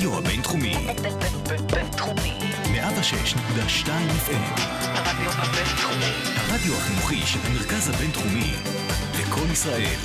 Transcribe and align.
הרדיו 0.00 0.18
הבינתחומי. 0.18 0.74
בינתחומי. 1.72 2.38
106.2 2.64 3.88
FM. 4.26 4.60
הרדיו 4.82 5.30
הבינתחומי. 5.30 6.12
הרדיו 6.36 6.74
החינוכי 6.74 7.26
של 7.26 7.38
המרכז 7.44 7.88
הבינתחומי. 7.88 8.52
לקום 9.20 9.52
ישראל. 9.52 9.96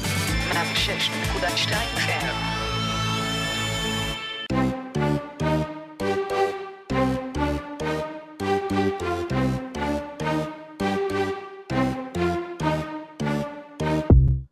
106.2 0.51 1.71
FM. 1.97 2.35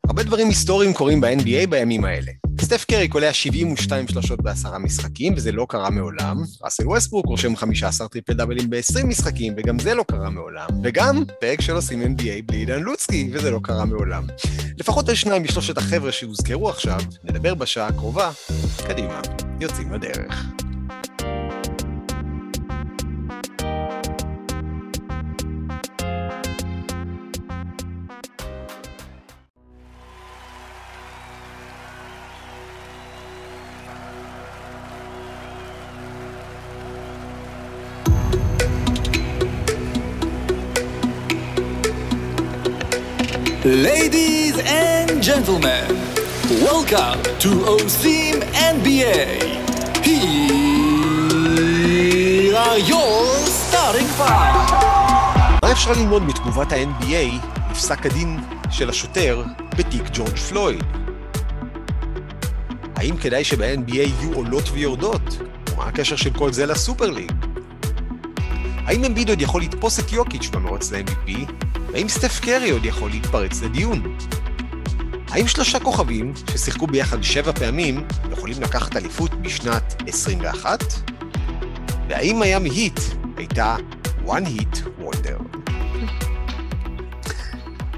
הרבה 0.08 0.24
דברים 0.24 0.48
היסטוריים 0.48 0.94
קורים 0.94 1.22
ב-NBA 1.22 1.68
בימים 1.70 2.06
האלה. 2.06 2.43
סטף 2.74 2.86
קרי 2.86 3.08
קולע 3.08 3.34
72 3.34 4.08
שלושות 4.08 4.42
בעשרה 4.42 4.80
משחקים, 4.80 5.34
וזה 5.36 5.52
לא 5.52 5.66
קרה 5.70 5.90
מעולם. 5.90 6.38
ראסל 6.64 6.88
ווסטברוק 6.88 7.26
רושם 7.26 7.56
15 7.56 8.08
טריפל 8.08 8.34
דאבלים 8.34 8.70
ב-20 8.70 9.06
משחקים, 9.06 9.54
וגם 9.58 9.80
זה 9.80 9.94
לא 9.94 10.04
קרה 10.08 10.30
מעולם. 10.30 10.68
וגם 10.84 11.24
פרק 11.42 11.62
של 11.62 11.74
עושים 11.74 12.02
NBA 12.02 12.42
בלי 12.46 12.58
עידן 12.58 12.84
לוצקי, 12.84 13.30
וזה 13.34 13.52
לא 13.52 13.60
קרה 13.64 13.86
מעולם. 13.86 14.24
לפחות 14.78 15.10
על 15.10 15.16
שניים 15.16 15.44
משלושת 15.44 15.78
החבר'ה 15.78 16.12
שהוזכרו 16.12 16.70
עכשיו, 16.70 17.00
נדבר 17.24 17.54
בשעה 17.54 17.88
הקרובה. 17.88 18.32
קדימה, 18.88 19.22
יוצאים 19.60 19.94
לדרך. 19.94 20.63
Ladies 44.04 44.58
and 44.60 45.10
gentlemen, 45.30 45.88
welcome 46.70 47.20
to 47.44 47.50
OSIM 47.74 48.36
NBA. 48.76 49.28
Here 50.08 50.28
are 52.66 52.80
your 52.92 53.24
starting 53.62 54.10
five. 54.20 54.56
מה 55.62 55.72
אפשר 55.72 55.92
ללמוד 55.92 56.24
מתגובת 56.24 56.72
ה-NBA 56.72 57.46
לפסק 57.72 58.06
הדין 58.06 58.40
של 58.72 58.90
השוטר 58.90 59.44
בתיק 59.78 60.04
ג'ורג' 60.14 60.36
פלויד? 60.36 60.84
האם 62.96 63.18
כדאי 63.18 63.44
שב-NBA 63.44 63.96
יהיו 63.96 64.34
עולות 64.34 64.70
ויורדות? 64.72 65.38
ומה 65.74 65.86
הקשר 65.86 66.16
של 66.16 66.34
כל 66.34 66.54
זה 66.54 66.66
לסופר 66.66 67.10
ליג? 67.10 67.32
האם 68.86 69.04
אמביד 69.04 69.30
עוד 69.30 69.42
יכול 69.42 69.62
לתפוס 69.62 70.00
את 70.00 70.12
יוקיץ' 70.12 70.50
במרוץ 70.50 70.92
ל-MVP? 70.92 71.52
והאם 71.94 72.10
סטף 72.10 72.40
קרי 72.40 72.70
עוד 72.70 72.86
יכול 72.86 73.10
להתפרץ 73.10 73.62
לדיון? 73.62 74.18
האם 75.30 75.48
שלושה 75.48 75.80
כוכבים 75.80 76.34
ששיחקו 76.52 76.88
ביחד 76.88 77.24
שבע 77.24 77.52
פעמים 77.52 78.04
יכולים 78.32 78.62
לקחת 78.62 78.96
אליפות 78.96 79.42
בשנת 79.42 80.04
21? 80.08 80.80
והאם 82.10 82.40
מיאמי 82.40 82.70
היט 82.70 83.00
הייתה 83.38 83.76
one 84.26 84.46
hit 84.60 84.93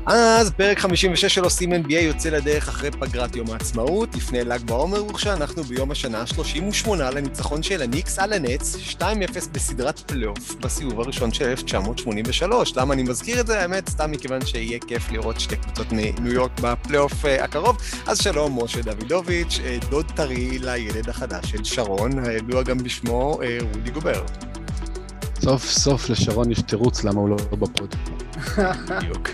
אז 0.08 0.52
פרק 0.52 0.80
56 0.80 1.26
של 1.26 1.44
עושים 1.44 1.74
NBA 1.74 1.94
יוצא 1.94 2.30
לדרך 2.30 2.68
אחרי 2.68 2.92
פגרת 2.92 3.36
יום 3.36 3.52
העצמאות, 3.52 4.16
לפני 4.16 4.44
ל"ג 4.44 4.62
בעומר, 4.66 5.06
וכשאנחנו 5.06 5.64
ביום 5.64 5.92
השנה 5.92 6.20
ה-38 6.20 6.90
לניצחון 6.96 7.64
של 7.64 7.82
הניקס 7.82 8.20
על 8.20 8.34
הנץ, 8.34 8.76
2-0 9.00 9.04
בסדרת 9.52 10.00
פלייאוף 10.00 10.56
בסיבוב 10.56 11.00
הראשון 11.02 11.34
של 11.34 11.46
1983. 11.46 12.78
למה 12.78 12.94
אני 12.94 13.04
מזכיר 13.04 13.40
את 13.40 13.48
זה? 13.48 13.62
האמת, 13.62 13.90
סתם 13.90 14.12
מכיוון 14.12 14.46
שיהיה 14.46 14.80
כיף 14.88 15.12
לראות 15.12 15.40
שתי 15.40 15.56
קבוצות 15.56 15.88
מניו 15.92 16.34
יורק 16.34 16.60
בפלייאוף 16.62 17.26
אה, 17.26 17.44
הקרוב. 17.44 17.78
אז 18.08 18.22
שלום, 18.22 18.64
משה 18.64 18.82
דוידוביץ', 18.82 19.60
אה, 19.66 19.78
דוד 19.90 20.12
טרי 20.16 20.60
לילד 20.60 21.10
החדש 21.10 21.52
של 21.52 21.64
שרון, 21.64 22.26
הידוע 22.26 22.64
גם 22.64 22.78
בשמו 22.78 23.40
אה, 23.44 23.58
רודי 23.74 23.92
גובר. 23.92 24.26
סוף 25.42 25.66
סוף 25.66 26.10
לשרון 26.10 26.52
יש 26.52 26.62
תירוץ 26.62 27.04
למה 27.04 27.20
הוא 27.20 27.30
לא 27.30 27.36
בפוד. 27.36 27.96
בדיוק. 28.90 29.30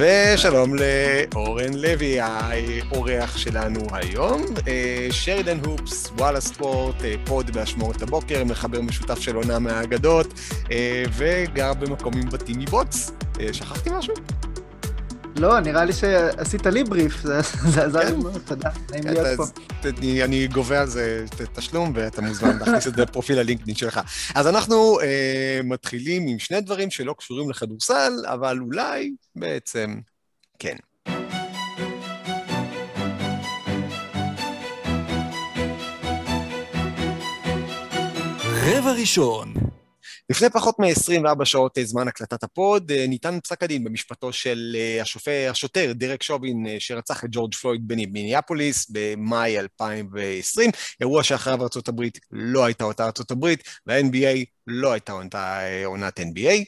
ושלום 0.00 0.72
לאורן 0.74 1.74
לוי, 1.74 2.20
האורח 2.20 3.36
שלנו 3.36 3.80
היום. 3.92 4.44
אה, 4.68 5.08
Sheridan 5.10 5.58
Hoops, 5.64 6.10
וואלה 6.18 6.40
ספורט, 6.40 7.04
אה, 7.04 7.14
פוד 7.24 7.50
באשמורת 7.50 8.02
הבוקר, 8.02 8.44
מחבר 8.44 8.80
משותף 8.80 9.20
של 9.20 9.36
עונה 9.36 9.58
מהאגדות, 9.58 10.26
אה, 10.70 11.02
וגר 11.16 11.74
במקום 11.74 12.14
עם 12.14 12.30
בתים 12.30 12.58
מבוץ. 12.58 13.10
שכחתי 13.52 13.90
משהו? 13.98 14.14
לא, 15.40 15.60
נראה 15.60 15.84
לי 15.84 15.92
שעשית 15.92 16.66
לי 16.66 16.84
בריף, 16.84 17.22
זה 17.22 17.40
זה 17.68 17.84
עזר 17.84 17.98
לי 17.98 18.06
כן. 18.06 18.18
מאוד, 18.18 18.40
תודה, 18.46 18.70
נעים 18.90 19.04
להיות 19.04 19.26
פה. 19.36 19.44
אני, 20.24 20.48
גובה 20.48 20.80
על 20.80 20.86
זה 20.86 21.24
תשלום, 21.54 21.92
ואתה 21.94 22.22
מוזמן 22.22 22.58
להכניס 22.58 22.86
את 22.86 22.94
זה 22.94 23.02
לפרופיל 23.02 23.38
הלינקדאין 23.38 23.76
שלך. 23.76 24.00
אז 24.34 24.46
אנחנו 24.46 25.00
אה, 25.00 25.60
מתחילים 25.64 26.26
עם 26.26 26.38
שני 26.38 26.60
דברים 26.60 26.90
שלא 26.90 27.14
קשורים 27.18 27.50
לכדורסל, 27.50 28.12
אבל 28.26 28.58
אולי 28.60 29.10
בעצם 29.36 30.00
כן. 30.58 30.76
רבע 38.44 38.92
ראשון, 38.92 39.54
לפני 40.30 40.50
פחות 40.50 40.78
מ-24 40.78 41.44
שעות 41.44 41.78
אה, 41.78 41.84
זמן 41.84 42.08
הקלטת 42.08 42.44
הפוד, 42.44 42.90
אה, 42.90 43.06
ניתן 43.08 43.40
פסק 43.40 43.62
הדין 43.62 43.84
במשפטו 43.84 44.32
של 44.32 44.76
אה, 44.78 45.02
השופט, 45.02 45.32
השוטר 45.50 45.92
דרק 45.94 46.22
שובין, 46.22 46.66
שרצח 46.78 47.24
את 47.24 47.28
ג'ורג' 47.32 47.54
פלויד 47.54 47.88
במיניאפוליס 47.88 48.90
במאי 48.90 49.58
2020, 49.58 50.70
אירוע 51.00 51.22
שאחריו 51.22 51.62
ארה"ב 51.62 52.02
לא 52.30 52.64
הייתה 52.64 52.84
אותה 52.84 53.04
ארה"ב, 53.04 53.46
וה-NBA 53.86 54.44
לא 54.66 54.92
הייתה 54.92 55.12
עונת 55.84 56.20
NBA. 56.20 56.64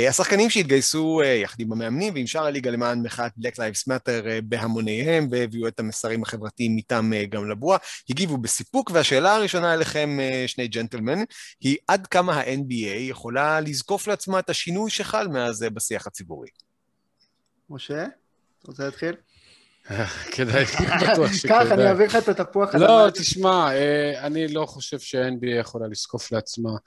אה, 0.00 0.08
השחקנים 0.08 0.50
שהתגייסו 0.50 1.20
אה, 1.24 1.26
יחד 1.26 1.60
עם 1.60 1.72
המאמנים 1.72 2.14
ועם 2.14 2.26
שאר 2.26 2.44
הליגה 2.44 2.70
למען 2.70 3.02
מחאת 3.02 3.32
Black 3.38 3.54
Lives 3.56 3.88
Matter 3.88 4.26
אה, 4.28 4.38
בהמוניהם 4.44 5.28
והביאו 5.30 5.68
את 5.68 5.80
המסרים 5.80 6.22
החברתיים 6.22 6.76
איתם 6.76 7.10
גם 7.28 7.50
לבוע, 7.50 7.76
הגיבו 8.10 8.38
בסיפוק, 8.38 8.90
והשאלה 8.94 9.34
הראשונה 9.34 9.74
אליכם, 9.74 10.18
שני 10.46 10.68
ג'נטלמן, 10.68 11.18
היא 11.60 11.76
עד 11.88 12.06
כמה 12.06 12.34
ה-NBA 12.34 12.98
יכולה 12.98 13.60
לזקוף 13.60 14.08
לעצמה 14.08 14.38
את 14.38 14.50
השינוי 14.50 14.90
שחל 14.90 15.28
מאז 15.28 15.64
בשיח 15.74 16.06
הציבורי. 16.06 16.48
משה, 17.70 18.02
אתה 18.02 18.68
רוצה 18.68 18.84
להתחיל? 18.84 19.14
כדאי, 20.34 20.64
בטוח 21.02 21.30
קח, 21.48 21.60
אני 21.60 21.68
שכדאי. 21.68 21.86
אעביר 21.86 22.06
לך 22.06 22.16
את 22.16 22.40
התפוח 22.40 22.74
לא. 22.74 23.10
תשמע, 23.14 23.70
אני 24.18 24.48
לא 24.48 24.66
חושב 24.66 24.98
שה-NBA 24.98 25.60
יכולה 25.60 25.88
לזקוף 25.88 26.32
לעצמה. 26.32 26.70
אני 26.70 26.78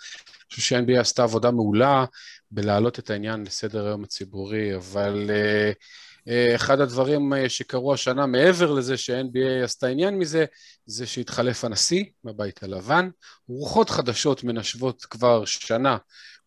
חושב 0.50 0.62
שה-NBA 0.62 1.00
עשתה 1.00 1.24
עבודה 1.24 1.52
מעולה 1.52 2.06
בלהעלות 2.54 3.00
את 3.00 3.10
העניין 3.10 3.44
לסדר 3.44 3.86
היום 3.86 4.04
הציבורי, 4.04 4.76
אבל 4.76 5.30
אה, 5.30 5.72
אה, 6.28 6.56
אחד 6.56 6.80
הדברים 6.80 7.34
אה, 7.34 7.50
שקרו 7.50 7.94
השנה, 7.94 8.26
מעבר 8.26 8.72
לזה 8.72 8.98
שה-NBA 8.98 9.64
עשתה 9.64 9.88
עניין 9.88 10.20
מזה, 10.20 10.46
זה 10.86 11.06
שהתחלף 11.06 11.66
הנשיא 11.66 12.04
בבית 12.24 12.64
הלבן. 12.64 13.10
רוחות 13.48 13.90
חדשות 13.90 14.44
מנשבות 14.44 15.06
כבר 15.06 15.46
שנה 15.46 15.98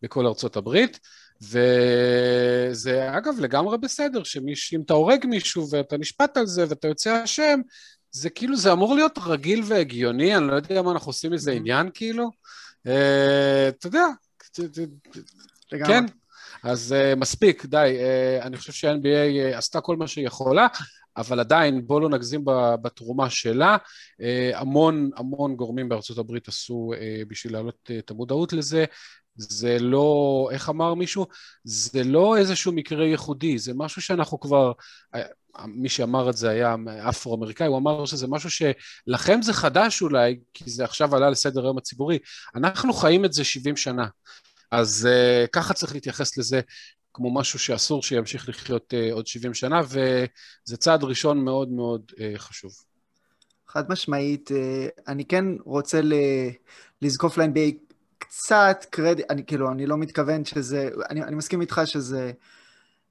בכל 0.02 0.26
ארצות 0.26 0.56
הברית. 0.56 1.00
וזה 1.42 3.16
אגב 3.16 3.34
לגמרי 3.38 3.78
בסדר, 3.78 4.22
שאם 4.24 4.80
אתה 4.84 4.94
הורג 4.94 5.26
מישהו 5.26 5.70
ואתה 5.70 5.96
נשפט 5.96 6.36
על 6.36 6.46
זה 6.46 6.64
ואתה 6.68 6.88
יוצא 6.88 7.24
אשם, 7.24 7.60
זה 8.10 8.30
כאילו, 8.30 8.56
זה 8.56 8.72
אמור 8.72 8.94
להיות 8.94 9.18
רגיל 9.26 9.62
והגיוני, 9.66 10.36
אני 10.36 10.46
לא 10.46 10.54
יודע 10.54 10.82
מה 10.82 10.92
אנחנו 10.92 11.08
עושים 11.08 11.32
מזה 11.32 11.52
עניין 11.52 11.90
כאילו. 11.94 12.30
אתה 12.82 13.86
יודע, 13.86 14.06
לגמרי. 15.72 15.94
כן, 15.94 16.06
אז 16.62 16.94
uh, 16.98 17.16
מספיק, 17.16 17.66
די. 17.66 17.96
Uh, 17.98 18.44
אני 18.44 18.56
חושב 18.56 18.72
שה-NBA 18.72 19.54
uh, 19.54 19.58
עשתה 19.58 19.80
כל 19.80 19.96
מה 19.96 20.08
שהיא 20.08 20.26
יכולה, 20.26 20.66
אבל 21.16 21.40
עדיין, 21.40 21.86
בואו 21.86 22.00
לא 22.00 22.08
נגזים 22.08 22.44
בתרומה 22.82 23.30
שלה. 23.30 23.76
Uh, 23.76 24.56
המון 24.56 25.10
המון 25.16 25.56
גורמים 25.56 25.88
בארצות 25.88 26.18
הברית 26.18 26.48
עשו 26.48 26.90
uh, 26.94 27.28
בשביל 27.28 27.52
להעלות 27.52 27.90
uh, 27.90 27.92
את 27.98 28.10
המודעות 28.10 28.52
לזה. 28.52 28.84
זה 29.38 29.78
לא, 29.80 30.48
איך 30.52 30.68
אמר 30.68 30.94
מישהו? 30.94 31.26
זה 31.64 32.04
לא 32.04 32.36
איזשהו 32.36 32.72
מקרה 32.72 33.06
ייחודי, 33.06 33.58
זה 33.58 33.72
משהו 33.74 34.02
שאנחנו 34.02 34.40
כבר, 34.40 34.72
מי 35.66 35.88
שאמר 35.88 36.30
את 36.30 36.36
זה 36.36 36.50
היה 36.50 36.76
אפרו-אמריקאי, 37.08 37.66
הוא 37.66 37.78
אמר 37.78 38.06
שזה 38.06 38.26
משהו 38.28 38.50
שלכם 38.50 39.42
זה 39.42 39.52
חדש 39.52 40.02
אולי, 40.02 40.38
כי 40.54 40.70
זה 40.70 40.84
עכשיו 40.84 41.16
עלה 41.16 41.30
לסדר 41.30 41.64
היום 41.64 41.78
הציבורי. 41.78 42.18
אנחנו 42.54 42.92
חיים 42.92 43.24
את 43.24 43.32
זה 43.32 43.44
70 43.44 43.76
שנה. 43.76 44.06
אז 44.70 45.08
uh, 45.10 45.48
ככה 45.48 45.74
צריך 45.74 45.94
להתייחס 45.94 46.38
לזה 46.38 46.60
כמו 47.12 47.34
משהו 47.34 47.58
שאסור 47.58 48.02
שימשיך 48.02 48.48
לחיות 48.48 48.94
uh, 48.94 49.14
עוד 49.14 49.26
70 49.26 49.54
שנה, 49.54 49.80
וזה 49.88 50.76
צעד 50.76 51.04
ראשון 51.04 51.44
מאוד 51.44 51.68
מאוד 51.68 52.02
uh, 52.10 52.38
חשוב. 52.38 52.72
חד 53.68 53.90
משמעית. 53.90 54.50
אני 55.08 55.24
כן 55.24 55.44
רוצה 55.64 56.00
לזקוף 57.02 57.38
ל-NBA 57.38 57.94
קצת 58.18 58.86
קרדיט, 58.90 59.30
אני 59.30 59.46
כאילו, 59.46 59.72
אני 59.72 59.86
לא 59.86 59.96
מתכוון 59.96 60.44
שזה, 60.44 60.90
אני, 61.10 61.22
אני 61.22 61.36
מסכים 61.36 61.60
איתך 61.60 61.80
שזה 61.84 62.32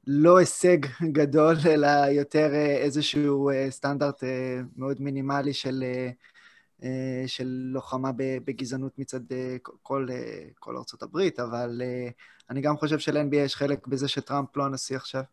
לא 0.07 0.37
הישג 0.37 0.77
גדול, 1.17 1.55
אלא 1.65 1.87
יותר 1.87 2.53
איזשהו 2.55 3.49
סטנדרט 3.69 4.23
מאוד 4.75 5.01
מינימלי 5.01 5.53
של, 5.53 5.83
אה, 5.83 6.09
של 7.27 7.47
לוחמה 7.47 8.11
בגזענות 8.17 8.99
מצד 8.99 9.31
אה, 9.31 9.55
כל, 9.81 10.07
אה, 10.11 10.43
כל 10.59 10.77
ארצות 10.77 11.03
הברית, 11.03 11.39
אבל 11.39 11.81
אה, 11.85 12.09
אני 12.49 12.61
גם 12.61 12.77
חושב 12.77 12.99
של-NBA 12.99 13.35
יש 13.35 13.55
חלק 13.55 13.87
בזה 13.87 14.07
שטראמפ 14.07 14.57
לא 14.57 14.65
הנשיא 14.65 14.95
עכשיו. 14.95 15.23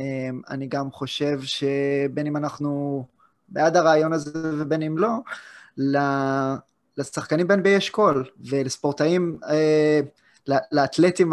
אה, 0.00 0.28
אני 0.48 0.66
גם 0.66 0.90
חושב 0.90 1.40
שבין 1.42 2.26
אם 2.26 2.36
אנחנו 2.36 3.04
בעד 3.48 3.76
הרעיון 3.76 4.12
הזה 4.12 4.30
ובין 4.60 4.82
אם 4.82 4.98
לא, 4.98 5.08
לשחקנים 6.96 7.48
ב-NBA 7.48 7.68
יש 7.68 7.90
קול, 7.90 8.24
ולספורטאים, 8.50 9.38
אה, 9.48 10.00
לאתלטים 10.72 11.32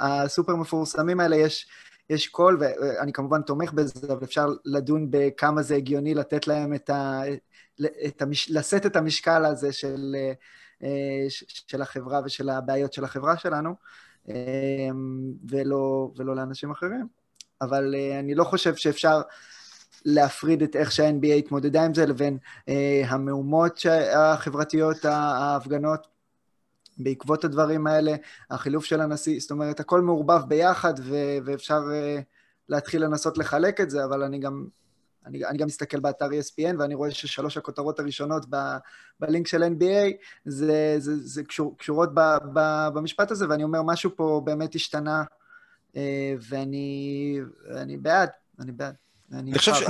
הסופר 0.00 0.56
מפורסמים 0.56 1.20
האלה 1.20 1.36
יש, 1.36 1.68
יש 2.10 2.28
קול, 2.28 2.58
ואני 2.60 3.12
כמובן 3.12 3.42
תומך 3.42 3.72
בזה, 3.72 4.12
אבל 4.12 4.24
אפשר 4.24 4.48
לדון 4.64 5.06
בכמה 5.10 5.62
זה 5.62 5.76
הגיוני 5.76 6.14
לתת 6.14 6.46
להם 6.46 6.74
את 6.74 6.90
ה... 6.90 7.22
את 8.06 8.22
המש... 8.22 8.50
לשאת 8.50 8.86
את 8.86 8.96
המשקל 8.96 9.44
הזה 9.44 9.72
של, 9.72 10.16
אה, 10.82 11.26
של 11.66 11.82
החברה 11.82 12.20
ושל 12.24 12.48
הבעיות 12.48 12.92
של 12.92 13.04
החברה 13.04 13.36
שלנו, 13.36 13.74
אה, 14.28 14.34
ולא, 15.48 16.10
ולא 16.16 16.36
לאנשים 16.36 16.70
אחרים. 16.70 17.08
אבל 17.60 17.94
אה, 17.98 18.18
אני 18.18 18.34
לא 18.34 18.44
חושב 18.44 18.74
שאפשר 18.74 19.20
להפריד 20.04 20.62
את 20.62 20.76
איך 20.76 20.92
שה-NBA 20.92 21.34
התמודדה 21.38 21.84
עם 21.84 21.94
זה 21.94 22.06
לבין 22.06 22.38
המהומות 23.04 23.80
החברתיות, 24.14 25.04
ההפגנות. 25.04 26.06
בעקבות 27.02 27.44
הדברים 27.44 27.86
האלה, 27.86 28.14
החילוף 28.50 28.84
של 28.84 29.00
הנשיא, 29.00 29.40
זאת 29.40 29.50
אומרת, 29.50 29.80
הכל 29.80 30.00
מעורבב 30.00 30.40
ביחד 30.48 30.94
ו- 31.02 31.38
ואפשר 31.44 31.80
uh, 31.80 32.22
להתחיל 32.68 33.04
לנסות 33.04 33.38
לחלק 33.38 33.80
את 33.80 33.90
זה, 33.90 34.04
אבל 34.04 34.22
אני 34.22 34.38
גם, 34.38 34.66
אני, 35.26 35.44
אני 35.44 35.58
גם 35.58 35.66
מסתכל 35.66 36.00
באתר 36.00 36.26
ESPN 36.26 36.74
ואני 36.78 36.94
רואה 36.94 37.10
ששלוש 37.10 37.56
הכותרות 37.56 37.98
הראשונות 38.00 38.46
ב- 38.50 38.76
בלינק 39.20 39.46
של 39.46 39.62
NBA 39.62 40.10
זה, 40.44 40.94
זה, 40.98 41.16
זה 41.16 41.44
קשור, 41.44 41.76
קשורות 41.78 42.14
ב, 42.14 42.20
ב, 42.52 42.88
במשפט 42.94 43.30
הזה, 43.30 43.48
ואני 43.48 43.64
אומר, 43.64 43.82
משהו 43.82 44.10
פה 44.16 44.42
באמת 44.44 44.74
השתנה, 44.74 45.24
uh, 45.92 45.96
ואני 46.48 47.40
אני 47.76 47.96
בעד, 47.96 48.30
אני 48.60 48.72
בעד. 48.72 48.94
אני 49.32 49.58
חושב, 49.58 49.72
ש... 49.74 49.82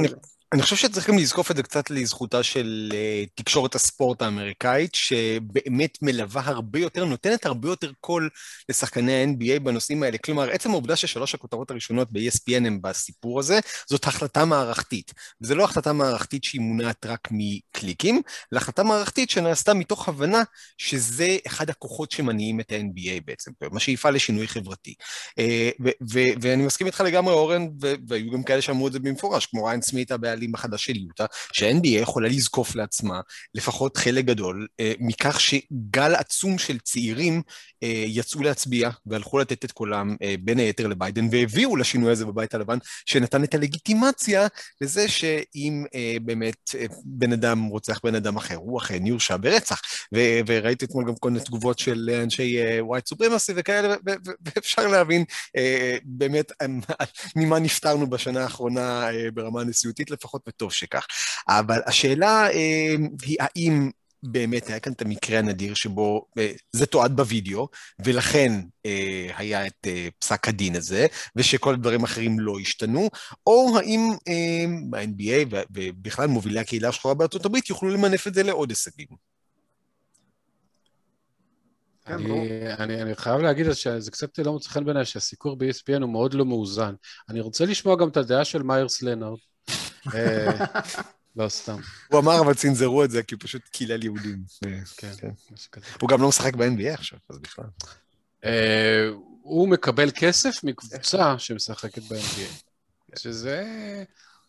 אני, 0.53 0.63
חושב 0.63 0.77
שצריך 0.77 1.09
גם 1.09 1.19
לזקוף 1.19 1.51
את 1.51 1.57
זה 1.57 1.63
קצת 1.63 1.91
לזכותה 1.91 2.43
של 2.43 2.93
uh, 2.93 3.31
תקשורת 3.35 3.75
הספורט 3.75 4.23
האמריקאית, 4.23 4.95
שבאמת 4.95 5.99
מלווה 6.03 6.43
הרבה 6.45 6.79
יותר, 6.79 7.05
נותנת 7.05 7.47
הרבה 7.47 7.69
יותר 7.69 7.91
קול 8.01 8.29
לשחקני 8.69 9.13
ה-NBA 9.13 9.61
בנושאים 9.61 10.03
האלה. 10.03 10.19
כלומר, 10.19 10.51
עצם 10.51 10.71
העובדה 10.71 10.97
ששלוש 10.97 11.35
הכותרות 11.35 11.71
הראשונות 11.71 12.13
ב-ESPN 12.13 12.67
הם 12.67 12.83
בסיפור 12.83 13.39
הזה, 13.39 13.59
זאת 13.87 14.05
החלטה 14.05 14.45
מערכתית. 14.45 15.13
וזו 15.41 15.55
לא 15.55 15.65
החלטה 15.65 15.93
מערכתית 15.93 16.45
שהיא 16.45 16.61
מונעת 16.61 17.07
רק 17.07 17.29
מקליקים, 17.31 18.23
אלא 18.53 18.61
החלטה 18.61 18.83
מערכתית 18.83 19.31
שנעשתה 19.31 19.75
מתוך 19.75 20.09
הבנה 20.09 20.43
שזה 20.79 21.37
אחד 21.47 21.71
הכוחות 21.71 22.11
שמניעים 22.11 22.61
את 22.61 22.73
ה-NBA 22.73 23.21
בעצם, 23.25 23.51
מה 23.73 23.81
שיפעל 23.81 24.15
לשינוי 24.15 24.49
חברתי. 24.49 24.95
Uh, 25.41 25.85
ואני 26.41 26.63
מסכים 26.67 26.87
איתך 26.87 27.01
לגמרי, 27.01 27.35
אורן, 27.35 27.67
והיו 28.09 28.31
גם 28.33 28.43
כאלה 28.43 28.63
שאמרו 28.63 28.87
את 28.87 28.93
זה 28.93 28.99
במפורש, 28.99 29.47
כמו 29.47 29.65
ריין 29.65 29.83
סמית 29.83 30.13
הבעלים 30.13 30.40
החדש 30.55 30.85
של 30.85 30.97
יוטה, 30.97 31.27
שה-NBA 31.53 31.89
יכולה 31.89 32.29
לזקוף 32.29 32.75
לעצמה 32.75 33.21
לפחות 33.55 33.97
חלק 33.97 34.25
גדול 34.25 34.67
אה, 34.81 34.93
מכך 35.01 35.41
שגל 35.41 36.15
עצום 36.15 36.59
של 36.59 36.79
צעירים 36.79 37.43
אה, 37.83 38.05
יצאו 38.07 38.43
להצביע 38.43 38.91
והלכו 39.07 39.39
לתת 39.39 39.65
את 39.65 39.73
קולם 39.73 40.17
אה, 40.23 40.35
בין 40.41 40.59
היתר 40.59 40.87
לביידן 40.87 41.29
והביאו 41.31 41.77
לשינוי 41.77 42.13
הזה 42.13 42.27
בבית 42.27 42.55
הלבן, 42.55 42.79
שנתן 43.07 43.45
את 43.45 43.55
הלגיטימציה 43.55 44.47
לזה 44.81 45.09
שאם 45.09 45.85
אה, 45.95 46.17
באמת 46.23 46.75
אה, 46.75 46.87
בן 47.05 47.33
אדם 47.33 47.65
רוצח 47.65 48.01
בן 48.05 48.15
אדם 48.15 48.37
אחר, 48.37 48.57
הוא 48.57 48.79
אכן 48.79 49.07
יורשע 49.07 49.37
ברצח. 49.37 49.81
ו- 50.15 50.41
וראיתי 50.47 50.85
אתמול 50.85 51.05
גם 51.09 51.15
כל 51.15 51.31
מיני 51.31 51.45
תגובות 51.45 51.79
של 51.79 52.11
אנשי 52.23 52.57
ווייט 52.81 53.07
סופרמסי 53.07 53.53
וכאלה, 53.57 53.95
ואפשר 54.45 54.87
להבין 54.87 55.25
אה, 55.57 55.97
באמת 56.05 56.53
ממה 57.37 57.59
נפטרנו 57.59 58.11
בשנה 58.11 58.43
האחרונה 58.43 59.11
אה, 59.11 59.31
ברמה 59.35 59.61
הנשיאותית 59.61 60.11
לפחות, 60.11 60.30
וטוב 60.47 60.73
שכך. 60.73 61.07
אבל 61.49 61.81
השאלה 61.87 62.51
אה, 62.51 62.95
היא 63.23 63.37
האם 63.41 63.91
באמת 64.23 64.67
היה 64.67 64.81
כאן 64.81 64.93
את 64.93 65.03
המקרה 65.03 65.39
הנדיר 65.39 65.75
שבו 65.75 66.27
אה, 66.39 66.53
זה 66.73 66.87
תועד 66.87 67.17
בווידאו, 67.17 67.69
ולכן 68.05 68.53
אה, 68.87 69.31
היה 69.37 69.67
את 69.67 69.87
אה, 69.87 70.09
פסק 70.19 70.49
הדין 70.49 70.77
הזה, 70.77 71.07
ושכל 71.37 71.75
הדברים 71.75 72.01
האחרים 72.01 72.41
לא 72.41 72.59
השתנו, 72.61 73.09
או 73.47 73.79
האם 73.79 74.01
אה, 74.29 74.65
ב-NBA 74.91 75.57
ובכלל 75.71 76.27
מובילי 76.27 76.61
הקהילה 76.61 76.89
השחורה 76.89 77.15
בארצות 77.15 77.45
הברית 77.45 77.71
יוכלו 77.71 77.91
למנף 77.91 78.27
את 78.27 78.35
זה 78.35 78.43
לעוד 78.43 78.71
הישגים. 78.71 79.31
אני, 82.07 82.73
אני, 82.79 83.03
אני 83.03 83.15
חייב 83.15 83.41
להגיד 83.41 83.73
שזה 83.73 84.11
קצת 84.11 84.39
לא 84.39 84.53
מוצא 84.53 84.69
חן 84.69 84.85
בעיניי 84.85 85.05
שהסיקור 85.05 85.57
ב-ESPN 85.57 86.03
הוא 86.03 86.11
מאוד 86.11 86.35
לא 86.35 86.45
מאוזן. 86.45 86.95
אני 87.29 87.41
רוצה 87.41 87.65
לשמוע 87.65 87.97
גם 87.97 88.09
את 88.09 88.17
הדעה 88.17 88.45
של 88.45 88.63
מיירס 88.63 89.03
לנארד. 89.03 89.39
לא 91.37 91.49
סתם. 91.49 91.81
הוא 92.09 92.21
אמר, 92.21 92.41
אבל 92.41 92.55
צנזרו 92.55 93.05
את 93.05 93.11
זה, 93.11 93.23
כי 93.23 93.35
הוא 93.35 93.41
פשוט 93.43 93.63
קילל 93.71 94.05
יהודים. 94.05 94.43
כן, 94.97 95.13
משהו 95.53 95.71
כזה. 95.73 95.87
הוא 96.01 96.09
גם 96.09 96.23
לא 96.23 96.29
משחק 96.29 96.55
ב-NBA 96.55 96.95
עכשיו, 96.95 97.19
אז 97.31 97.39
בכלל. 97.39 97.65
הוא 99.43 99.69
מקבל 99.69 100.11
כסף 100.11 100.65
מקבוצה 100.65 101.39
שמשחקת 101.39 102.03
ב-NBA. 102.03 103.19
שזה... 103.19 103.65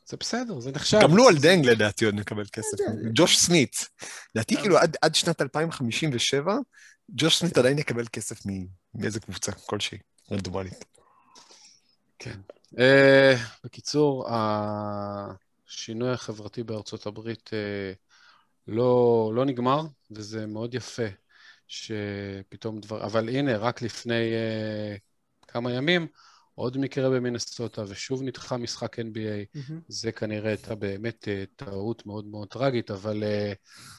זה 0.06 0.18
בסדר, 0.20 0.60
זה 0.60 0.72
נחשב. 0.72 1.00
גם 1.02 1.18
לו 1.18 1.28
על 1.28 1.38
דנג 1.38 1.66
לדעתי 1.66 2.06
עוד 2.06 2.16
מקבל 2.16 2.46
כסף. 2.46 2.78
ג'וש 3.14 3.38
סמית. 3.38 3.76
לדעתי 4.36 4.56
כאילו 4.58 4.78
עד 5.02 5.16
שנת 5.16 5.42
2057, 5.42 6.56
ג'וש 7.10 7.40
סמית 7.40 7.58
עדיין 7.58 7.80
יקבל 7.80 8.06
כסף 8.08 8.42
מאיזה 8.96 9.20
קבוצה 9.20 9.52
כלשהי, 9.52 9.98
רנדומלית. 10.32 10.86
כן. 12.20 12.40
בקיצור, 13.64 14.26
השינוי 14.30 16.12
החברתי 16.12 16.64
בארצות 16.64 17.06
הברית 17.06 17.50
לא, 18.68 19.32
לא 19.36 19.46
נגמר, 19.46 19.82
וזה 20.12 20.48
מאוד 20.48 20.74
יפה 20.76 21.08
שפתאום 21.68 22.80
דבר... 22.80 23.04
אבל 23.06 23.30
הנה, 23.30 23.58
רק 23.58 23.82
לפני 23.82 24.34
כמה 25.48 25.72
ימים, 25.72 26.08
עוד 26.56 26.78
מקרה 26.78 27.10
במינסוטה, 27.10 27.84
ושוב 27.88 28.24
נדחה 28.24 28.58
משחק 28.58 29.00
NBA. 29.00 29.58
Mm-hmm. 29.58 29.74
זה 29.88 30.12
כנראה 30.12 30.50
הייתה 30.50 30.76
באמת 30.76 31.28
טעות 31.56 32.06
מאוד 32.06 32.26
מאוד 32.26 32.48
טרגית, 32.48 32.92
אבל... 32.92 33.24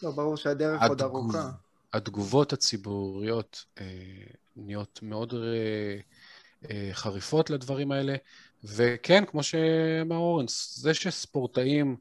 לא, 0.02 0.10
ברור 0.10 0.36
שהדרך 0.36 0.82
עוד 0.88 1.02
ארוכה. 1.02 1.50
התגובות 1.92 2.52
הציבוריות 2.52 3.64
אה, 3.80 3.84
נהיות 4.56 4.98
מאוד 5.02 5.34
אה, 5.34 5.96
אה, 6.70 6.90
חריפות 6.92 7.50
לדברים 7.50 7.92
האלה, 7.92 8.16
וכן, 8.64 9.24
כמו 9.26 9.42
שאמר 9.42 10.16
אורנס, 10.16 10.78
זה 10.78 10.94
שספורטאים 10.94 11.96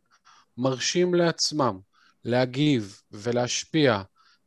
מרשים 0.57 1.13
לעצמם 1.13 1.79
להגיב 2.25 3.01
ולהשפיע, 3.11 4.01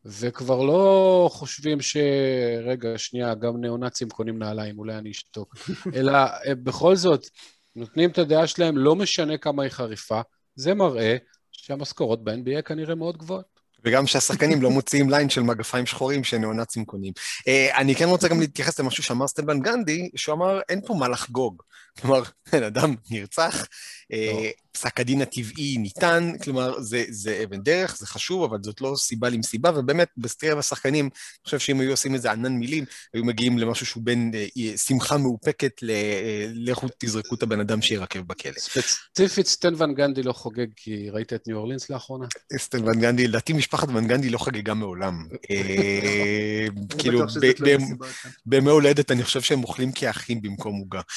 וכבר 0.05 0.63
לא 0.63 1.29
חושבים 1.33 1.79
שרגע, 1.81 2.99
שנייה, 2.99 3.35
גם 3.35 3.61
ניאו-נאצים 3.61 4.09
קונים 4.09 4.39
נעליים, 4.39 4.79
אולי 4.79 4.99
אני 4.99 5.11
אשתוק, 5.11 5.55
אלא 5.97 6.19
בכל 6.63 6.97
זאת, 6.97 7.27
נותנים 7.77 8.11
את 8.11 8.19
הדעה 8.19 8.47
שלהם, 8.47 8.77
לא 8.79 8.97
משנה 8.97 9.39
כמה 9.39 9.63
היא 9.63 9.71
חריפה, 9.71 10.21
זה 10.55 10.75
מראה 10.75 11.17
שהמשכורות 11.53 12.25
ב-NBA 12.25 12.63
כנראה 12.63 12.95
מאוד 12.95 13.17
גבוהות. 13.17 13.54
וגם 13.85 14.07
שהשחקנים 14.07 14.63
לא 14.63 14.71
מוציאים 14.71 15.11
ליין 15.11 15.29
של 15.29 15.43
מגפיים 15.43 15.87
שחורים 15.87 16.25
שניאו-נאצים 16.25 16.85
קונים. 16.85 17.13
אני 17.49 17.95
כן 17.95 18.05
רוצה 18.05 18.29
גם 18.29 18.41
להתייחס 18.41 18.81
למשהו 18.81 19.03
שאמר 19.03 19.29
סטן 19.29 19.48
ון 19.48 19.61
גנדי, 19.61 20.11
שהוא 20.17 20.35
אמר, 20.35 20.61
אין 20.69 20.81
פה 20.87 20.95
מה 20.95 21.09
לחגוג. 21.09 21.63
כלומר, 22.01 22.23
בן 22.53 22.63
אדם 22.63 22.95
נרצח, 23.11 23.67
פסק 24.75 25.01
הדין 25.01 25.23
הטבעי 25.23 25.77
ניתן, 25.79 26.33
כלומר, 26.43 26.81
זה, 26.81 27.05
זה 27.09 27.41
אבן 27.45 27.63
דרך, 27.63 27.97
זה 27.97 28.07
חשוב, 28.07 28.43
אבל 28.45 28.59
זאת 28.63 28.81
לא 28.81 28.95
סיבה 28.97 29.29
למסיבה, 29.29 29.71
ובאמת, 29.75 30.09
בסדרת 30.17 30.59
השחקנים, 30.59 31.05
אני 31.05 31.45
חושב 31.45 31.59
שאם 31.59 31.81
היו 31.81 31.91
עושים 31.91 32.15
איזה 32.15 32.33
ענן 32.33 32.53
מילים, 32.53 32.85
היו 33.15 33.25
מגיעים 33.25 33.59
למשהו 33.59 33.87
שהוא 33.87 34.03
בין 34.03 34.33
אה, 34.35 34.77
שמחה 34.77 35.19
מאופקת 35.19 35.73
לכו 36.55 36.87
תזרקו 36.99 37.35
את 37.35 37.43
הבן 37.43 37.61
אדם 37.61 37.83
שירקב 37.83 38.19
בכלא. 38.19 38.53
ספציפית, 38.59 39.47
סטן 39.47 39.83
ון 39.83 39.95
גנדי 39.95 40.23
לא 40.23 40.33
חוגג, 40.33 40.67
כי 40.77 41.11
ראית 41.11 41.33
את 41.33 41.47
ניו 41.47 41.57
אורלינס 41.57 41.91
לאחרונה? 41.91 42.27
סטן 42.59 42.89
ון 42.89 43.01
גנדי, 43.01 43.29
לדעתי 43.29 43.53
משפחת 43.53 43.89
ון 43.89 44.07
גנדי 44.07 44.31
לא 44.31 44.39
חגגה 44.39 44.75
מעולם. 44.75 45.27
כאילו, 46.99 47.21
בימי 48.47 48.71
הולדת 48.71 49.11
אני 49.11 49.25
חושב 49.25 49.41
שהם 49.41 49.63
אוכלים 49.63 49.93
כאחים 49.93 50.43
במקום 50.43 50.79
עוגה. 50.79 51.01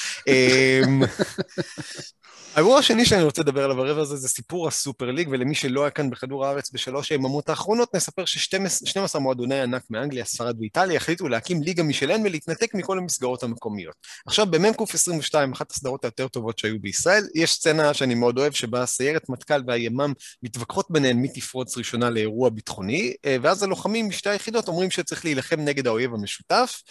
האירוע 2.54 2.78
השני 2.78 3.04
שאני 3.04 3.22
רוצה 3.22 3.42
לדבר 3.48 3.64
עליו 3.64 3.76
ברבע 3.76 4.00
הזה 4.00 4.16
זה 4.16 4.28
סיפור 4.28 4.68
הסופר 4.68 5.10
ליג, 5.10 5.28
ולמי 5.30 5.54
שלא 5.54 5.82
היה 5.82 5.90
כאן 5.90 6.10
בכדור 6.10 6.46
הארץ 6.46 6.70
בשלוש 6.70 7.12
היממות 7.12 7.48
האחרונות, 7.48 7.94
נספר 7.94 8.24
ש-12 8.24 9.18
מועדוני 9.18 9.60
ענק 9.60 9.82
מאנגליה, 9.90 10.24
ספרד 10.24 10.60
ואיטליה 10.60 10.96
החליטו 10.96 11.28
להקים 11.28 11.62
ליגה 11.62 11.82
משלהם 11.82 12.22
ולהתנתק 12.24 12.74
מכל 12.74 12.98
המסגרות 12.98 13.42
המקומיות. 13.42 13.94
עכשיו, 14.26 14.46
במ"ק 14.46 14.80
22, 14.94 15.52
אחת 15.52 15.70
הסדרות 15.70 16.04
היותר 16.04 16.28
טובות 16.28 16.58
שהיו 16.58 16.80
בישראל, 16.80 17.24
יש 17.34 17.52
סצנה 17.52 17.94
שאני 17.94 18.14
מאוד 18.14 18.38
אוהב, 18.38 18.52
שבה 18.52 18.86
סיירת 18.86 19.28
מטכ"ל 19.28 19.62
והימ"מ 19.66 20.12
מתווכחות 20.42 20.86
ביניהן 20.90 21.16
מי 21.16 21.28
תפרוץ 21.28 21.76
ראשונה 21.76 22.10
לאירוע 22.10 22.50
ביטחוני, 22.50 23.14
אה, 23.24 23.36
ואז 23.42 23.62
הלוחמים 23.62 24.08
משתי 24.08 24.30
היחידות 24.30 24.68
אומרים 24.68 24.90
שצריך 24.90 25.24
להילחם 25.24 25.60
נגד 25.60 25.86
האויב 25.86 26.14
המשותף, 26.14 26.82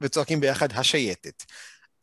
וצועקים 0.00 0.40
ביחד 0.40 0.68
השייטת. 0.72 1.42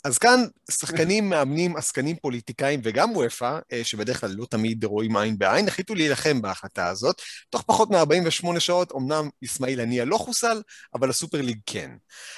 אז 0.03 0.17
כאן 0.17 0.39
שחקנים, 0.71 1.23
מאמנים, 1.29 1.75
עסקנים, 1.75 2.15
פוליטיקאים 2.15 2.79
וגם 2.83 3.11
וופא, 3.15 3.59
אה, 3.71 3.83
שבדרך 3.83 4.19
כלל 4.19 4.31
לא 4.31 4.45
תמיד 4.49 4.83
רואים 4.83 5.17
עין 5.17 5.37
בעין, 5.37 5.67
החליטו 5.67 5.95
להילחם 5.95 6.41
בהחלטה 6.41 6.87
הזאת. 6.87 7.21
תוך 7.49 7.63
פחות 7.67 7.89
מ-48 7.89 8.59
שעות, 8.59 8.91
אמנם 8.95 9.29
אסמאעיל 9.45 9.79
הנייה 9.79 10.05
לא 10.05 10.17
חוסל, 10.17 10.61
אבל 10.93 11.09
הסופר 11.09 11.41
ליג 11.41 11.57
כן. 11.65 11.91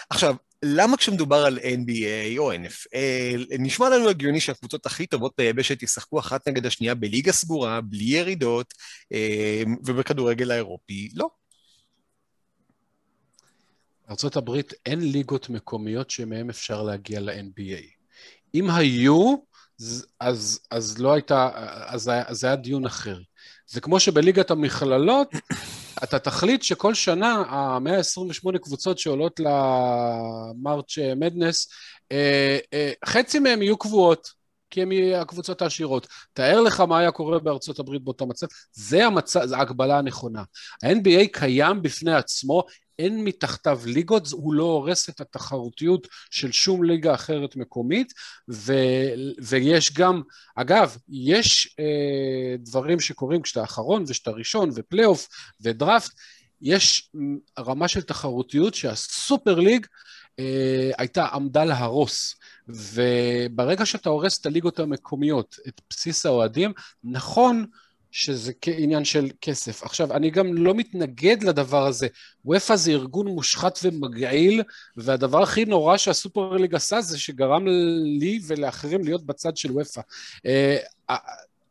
עכשיו, 0.10 0.36
למה 0.64 0.98
כשמדובר 0.98 1.46
על 1.46 1.58
NBA 1.58 2.38
או 2.38 2.54
NFL, 2.54 3.58
נשמע 3.60 3.90
לנו 3.90 4.10
הגיוני 4.10 4.40
שהקבוצות 4.40 4.86
הכי 4.86 5.08
טובות 5.08 5.34
ביבשת 5.38 5.84
ישחקו 5.84 6.20
אחת 6.20 6.48
נגד 6.48 6.66
השנייה 6.66 6.96
בליגה 6.96 7.32
סגורה, 7.32 7.82
בלי 7.82 8.04
ירידות, 8.04 8.74
אה, 9.14 9.64
ובכדורגל 9.86 10.52
האירופי 10.52 11.10
לא. 11.16 11.39
בארה"ב 14.10 14.62
אין 14.86 15.12
ליגות 15.12 15.50
מקומיות 15.50 16.10
שמהן 16.10 16.50
אפשר 16.50 16.84
להגיע 16.84 17.20
ל-NBA. 17.20 17.84
אם 18.56 18.70
היו, 18.70 19.36
אז, 20.20 20.60
אז 20.72 20.98
לא 21.00 21.14
הייתה, 21.14 21.50
אז, 21.86 22.12
אז 22.26 22.40
זה 22.40 22.48
היה 22.48 22.56
דיון 22.56 22.86
אחר. 22.86 23.18
זה 23.68 23.82
כמו 23.82 24.00
שבליגת 24.00 24.52
המכללות, 24.52 25.32
אתה 26.04 26.20
תחליט 26.20 26.64
שכל 26.64 26.94
שנה 26.94 27.34
ה-128 27.36 28.58
קבוצות 28.58 29.00
שעולות 29.00 29.40
למרץ' 29.40 30.98
מדנס, 31.16 31.68
אה, 32.12 32.58
אה, 32.74 32.92
חצי 33.06 33.40
מהן 33.40 33.62
יהיו 33.62 33.78
קבועות. 33.78 34.40
כי 34.72 34.82
הן 34.82 34.90
הקבוצות 35.22 35.62
העשירות. 35.62 36.08
תאר 36.34 36.62
לך 36.62 36.80
מה 36.80 37.00
היה 37.00 37.12
קורה 37.12 37.40
בארצות 37.40 37.80
הברית 37.80 38.04
באותו 38.04 38.28
מצב, 38.28 38.48
זה 38.72 39.06
המצב, 39.06 39.46
זו 39.46 39.56
ההגבלה 39.56 39.98
הנכונה. 39.98 40.44
ה-NBA 40.84 41.28
קיים 41.32 41.82
בפני 41.82 42.14
עצמו, 42.14 42.64
אין 43.00 43.24
מתחתיו 43.24 43.82
ליגות, 43.86 44.28
הוא 44.32 44.54
לא 44.54 44.64
הורס 44.64 45.10
את 45.10 45.22
התחרותיות 45.22 46.08
של 46.32 46.52
שום 46.52 46.84
ליגה 46.84 47.14
אחרת 47.14 47.56
מקומית, 47.56 48.14
ו, 48.50 48.74
ויש 49.42 49.94
גם, 49.94 50.22
אגב, 50.56 50.98
יש 51.10 51.76
אה, 51.80 52.56
דברים 52.60 53.00
שקורים 53.00 53.42
כשאתה 53.42 53.64
אחרון 53.64 54.04
וכשאתה 54.08 54.32
ראשון, 54.32 54.70
ופלייאוף 54.76 55.28
ודראפט, 55.62 56.12
יש 56.62 57.12
רמה 57.60 57.88
של 57.88 58.02
תחרותיות 58.02 58.74
שהסופר 58.74 59.60
ליג 59.60 59.86
אה, 60.40 60.92
הייתה 60.98 61.26
עמדה 61.26 61.66
להרוס. 61.66 62.36
וברגע 62.68 63.86
שאתה 63.86 64.10
הורס 64.10 64.40
את 64.40 64.46
הליגות 64.46 64.80
המקומיות, 64.80 65.56
את 65.68 65.82
בסיס 65.90 66.26
האוהדים, 66.26 66.74
נכון 67.04 67.66
שזה 68.12 68.54
כעניין 68.62 69.06
של 69.06 69.30
כסף. 69.42 69.84
עכשיו, 69.84 70.14
אני 70.14 70.30
גם 70.30 70.54
לא 70.54 70.74
מתנגד 70.74 71.44
לדבר 71.44 71.86
הזה. 71.86 72.08
וופא 72.46 72.76
זה 72.76 72.92
ארגון 72.92 73.28
מושחת 73.28 73.80
ומגעיל, 73.84 74.64
והדבר 74.98 75.44
הכי 75.44 75.66
נורא 75.66 75.98
שהסופר 75.98 76.54
ליג 76.54 76.76
עשה 76.76 77.02
זה 77.02 77.20
שגרם 77.20 77.68
לי 78.20 78.40
ולאחרים 78.48 79.04
להיות 79.04 79.26
בצד 79.26 79.58
של 79.58 79.72
וופא. 79.72 80.02
אה, 80.46 80.78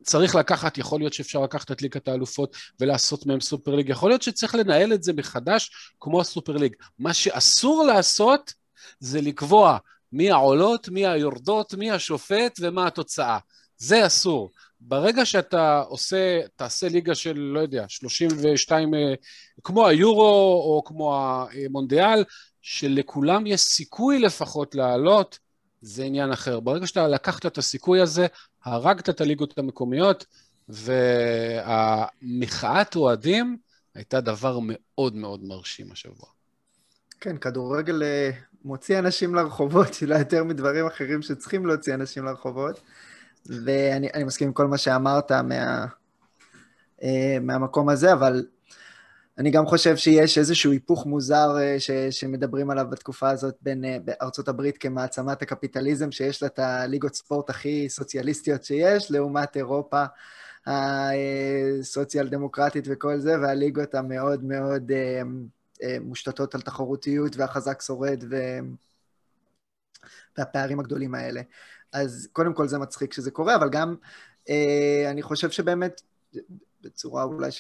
צריך 0.02 0.34
לקחת, 0.34 0.78
יכול 0.78 1.00
להיות 1.00 1.12
שאפשר 1.12 1.40
לקחת 1.40 1.72
את 1.72 1.82
ליגת 1.82 2.08
האלופות 2.08 2.56
ולעשות 2.80 3.26
מהם 3.26 3.40
סופר 3.40 3.74
ליג, 3.74 3.88
יכול 3.88 4.10
להיות 4.10 4.22
שצריך 4.22 4.54
לנהל 4.54 4.92
את 4.92 5.02
זה 5.02 5.12
מחדש 5.12 5.70
כמו 6.00 6.20
הסופר 6.20 6.56
ליג. 6.56 6.74
מה 6.98 7.14
שאסור 7.14 7.84
לעשות 7.84 8.52
זה 9.00 9.20
לקבוע 9.20 9.78
מי 10.12 10.30
העולות, 10.30 10.88
מי 10.88 11.06
היורדות, 11.06 11.74
מי 11.74 11.90
השופט 11.90 12.58
ומה 12.60 12.86
התוצאה. 12.86 13.38
זה 13.78 14.06
אסור. 14.06 14.50
ברגע 14.80 15.24
שאתה 15.24 15.80
עושה, 15.88 16.40
תעשה 16.56 16.88
ליגה 16.88 17.14
של, 17.14 17.38
לא 17.38 17.60
יודע, 17.60 17.84
32, 17.88 18.94
אה, 18.94 19.14
כמו 19.64 19.86
היורו 19.86 20.62
או 20.64 20.82
כמו 20.84 21.16
המונדיאל, 21.52 22.24
שלכולם 22.62 23.46
יש 23.46 23.60
סיכוי 23.60 24.18
לפחות 24.18 24.74
לעלות, 24.74 25.38
זה 25.80 26.04
עניין 26.04 26.32
אחר. 26.32 26.60
ברגע 26.60 26.86
שאתה 26.86 27.08
לקחת 27.08 27.46
את 27.46 27.58
הסיכוי 27.58 28.00
הזה, 28.00 28.26
הרגת 28.64 29.08
את 29.08 29.20
הליגות 29.20 29.58
המקומיות, 29.58 30.26
והמחאת 30.68 32.16
אוהדים 32.96 33.56
הייתה 33.94 34.20
דבר 34.20 34.58
מאוד 34.62 35.16
מאוד 35.16 35.44
מרשים 35.44 35.92
השבוע. 35.92 36.28
כן, 37.20 37.36
כדורגל 37.36 38.02
אה, 38.02 38.30
מוציא 38.64 38.98
אנשים 38.98 39.34
לרחובות, 39.34 39.88
אולי 40.02 40.18
יותר 40.18 40.44
מדברים 40.44 40.86
אחרים 40.86 41.22
שצריכים 41.22 41.66
להוציא 41.66 41.94
אנשים 41.94 42.24
לרחובות. 42.24 42.80
ואני 43.48 44.24
מסכים 44.24 44.48
עם 44.48 44.52
כל 44.52 44.66
מה 44.66 44.78
שאמרת 44.78 45.32
מה, 45.32 45.86
אה, 47.02 47.38
מהמקום 47.40 47.88
הזה, 47.88 48.12
אבל 48.12 48.46
אני 49.38 49.50
גם 49.50 49.66
חושב 49.66 49.96
שיש 49.96 50.38
איזשהו 50.38 50.72
היפוך 50.72 51.06
מוזר 51.06 51.56
אה, 51.60 51.80
ש, 51.80 51.90
שמדברים 51.90 52.70
עליו 52.70 52.86
בתקופה 52.90 53.30
הזאת 53.30 53.56
בין 53.62 53.84
אה, 53.84 53.98
ארצות 54.22 54.48
הברית 54.48 54.78
כמעצמת 54.78 55.42
הקפיטליזם, 55.42 56.12
שיש 56.12 56.42
לה 56.42 56.48
את 56.48 56.58
הליגות 56.58 57.14
ספורט 57.14 57.50
הכי 57.50 57.88
סוציאליסטיות 57.88 58.64
שיש, 58.64 59.10
לעומת 59.10 59.56
אירופה 59.56 60.04
הסוציאל 60.66 62.28
דמוקרטית 62.28 62.84
וכל 62.88 63.18
זה, 63.20 63.40
והליגות 63.40 63.94
המאוד 63.94 64.44
מאוד 64.44 64.92
מושתתות 66.00 66.54
על 66.54 66.60
תחרותיות 66.60 67.36
והחזק 67.36 67.82
שורד 67.82 68.24
ו... 68.30 68.36
והפערים 70.38 70.80
הגדולים 70.80 71.14
האלה. 71.14 71.40
אז 71.92 72.28
קודם 72.32 72.54
כל 72.54 72.68
זה 72.68 72.78
מצחיק 72.78 73.12
שזה 73.12 73.30
קורה, 73.30 73.56
אבל 73.56 73.68
גם 73.70 73.96
אה, 74.48 75.10
אני 75.10 75.22
חושב 75.22 75.50
שבאמת, 75.50 76.02
בצורה 76.80 77.22
אולי 77.22 77.50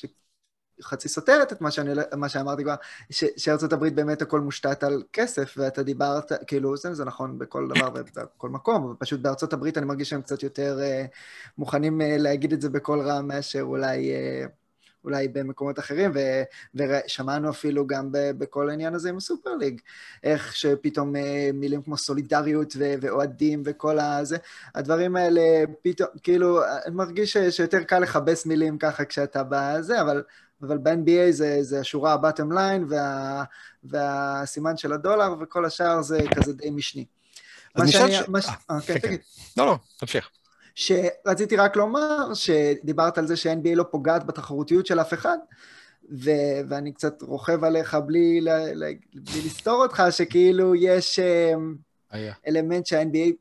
חצי 0.82 1.08
סותרת 1.08 1.52
את 1.52 1.60
מה, 1.60 1.70
שאני, 1.70 1.90
מה 2.16 2.28
שאמרתי 2.28 2.62
כבר, 2.62 2.74
שארצות 3.10 3.72
הברית 3.72 3.94
באמת 3.94 4.22
הכל 4.22 4.40
מושתת 4.40 4.82
על 4.82 5.02
כסף, 5.12 5.54
ואתה 5.56 5.82
דיברת, 5.82 6.32
כאילו, 6.46 6.76
זה, 6.76 6.94
זה 6.94 7.04
נכון 7.04 7.38
בכל 7.38 7.68
דבר 7.68 7.90
ובכל 7.94 8.48
מקום, 8.48 8.84
אבל 8.84 8.94
פשוט 8.98 9.20
בארצות 9.20 9.52
הברית 9.52 9.78
אני 9.78 9.86
מרגיש 9.86 10.10
שהם 10.10 10.22
קצת 10.22 10.42
יותר 10.42 10.78
אה, 10.80 11.04
מוכנים 11.58 12.00
אה, 12.00 12.16
להגיד 12.18 12.52
את 12.52 12.60
זה 12.60 12.70
בקול 12.70 13.00
רם 13.00 13.28
מאשר 13.28 13.62
אולי... 13.62 14.10
אה, 14.10 14.46
אולי 15.04 15.28
במקומות 15.28 15.78
אחרים, 15.78 16.12
ו, 16.14 16.18
ושמענו 16.74 17.50
אפילו 17.50 17.86
גם 17.86 18.12
ב, 18.12 18.18
בכל 18.38 18.70
העניין 18.70 18.94
הזה 18.94 19.08
עם 19.08 19.16
הסופר 19.16 19.54
ליג, 19.54 19.80
איך 20.22 20.56
שפתאום 20.56 21.16
אה, 21.16 21.50
מילים 21.54 21.82
כמו 21.82 21.96
סולידריות 21.96 22.72
ו, 22.76 22.94
ואוהדים 23.00 23.62
וכל 23.64 23.98
הזה, 23.98 24.36
הדברים 24.74 25.16
האלה 25.16 25.40
פתאום, 25.82 26.08
כאילו, 26.22 26.60
אני 26.86 26.94
מרגיש 26.94 27.32
ש, 27.32 27.38
שיותר 27.38 27.82
קל 27.82 27.98
לכבס 27.98 28.46
מילים 28.46 28.78
ככה 28.78 29.04
כשאתה 29.04 29.42
בזה, 29.48 30.00
אבל... 30.00 30.22
אבל 30.62 30.78
ב-NBA 30.78 31.30
זה, 31.30 31.58
זה 31.60 31.80
השורה 31.80 32.12
ה-bottom 32.12 32.52
line 32.52 32.84
וה, 32.88 33.44
והסימן 33.84 34.76
של 34.76 34.92
הדולר, 34.92 35.34
וכל 35.40 35.64
השאר 35.64 36.02
זה 36.02 36.18
כזה 36.34 36.52
די 36.52 36.70
משני. 36.70 37.04
אז 37.74 37.88
נשאל 37.88 38.10
ש... 38.10 38.28
מה 38.28 38.42
ש... 38.42 38.46
אה, 38.70 38.80
כן, 38.86 38.98
תגיד. 38.98 39.20
לא, 39.56 39.66
לא, 39.66 39.78
תמשיך. 39.96 40.30
שרציתי 40.78 41.56
רק 41.56 41.76
לומר, 41.76 42.34
שדיברת 42.34 43.18
על 43.18 43.26
זה 43.26 43.36
ש-NBA 43.36 43.74
לא 43.74 43.84
פוגעת 43.90 44.26
בתחרותיות 44.26 44.86
של 44.86 45.00
אף 45.00 45.14
אחד, 45.14 45.38
ו- 46.10 46.60
ואני 46.68 46.92
קצת 46.92 47.22
רוכב 47.22 47.64
עליך 47.64 47.94
בלי, 47.94 48.40
ל- 48.40 48.84
ל- 48.84 48.94
בלי 49.14 49.42
לסתור 49.46 49.82
אותך, 49.82 50.02
שכאילו 50.10 50.74
יש 50.74 51.18
אמ, 51.18 51.76
היה. 52.10 52.34
אלמנט 52.46 52.86
שה-NBA 52.86 53.32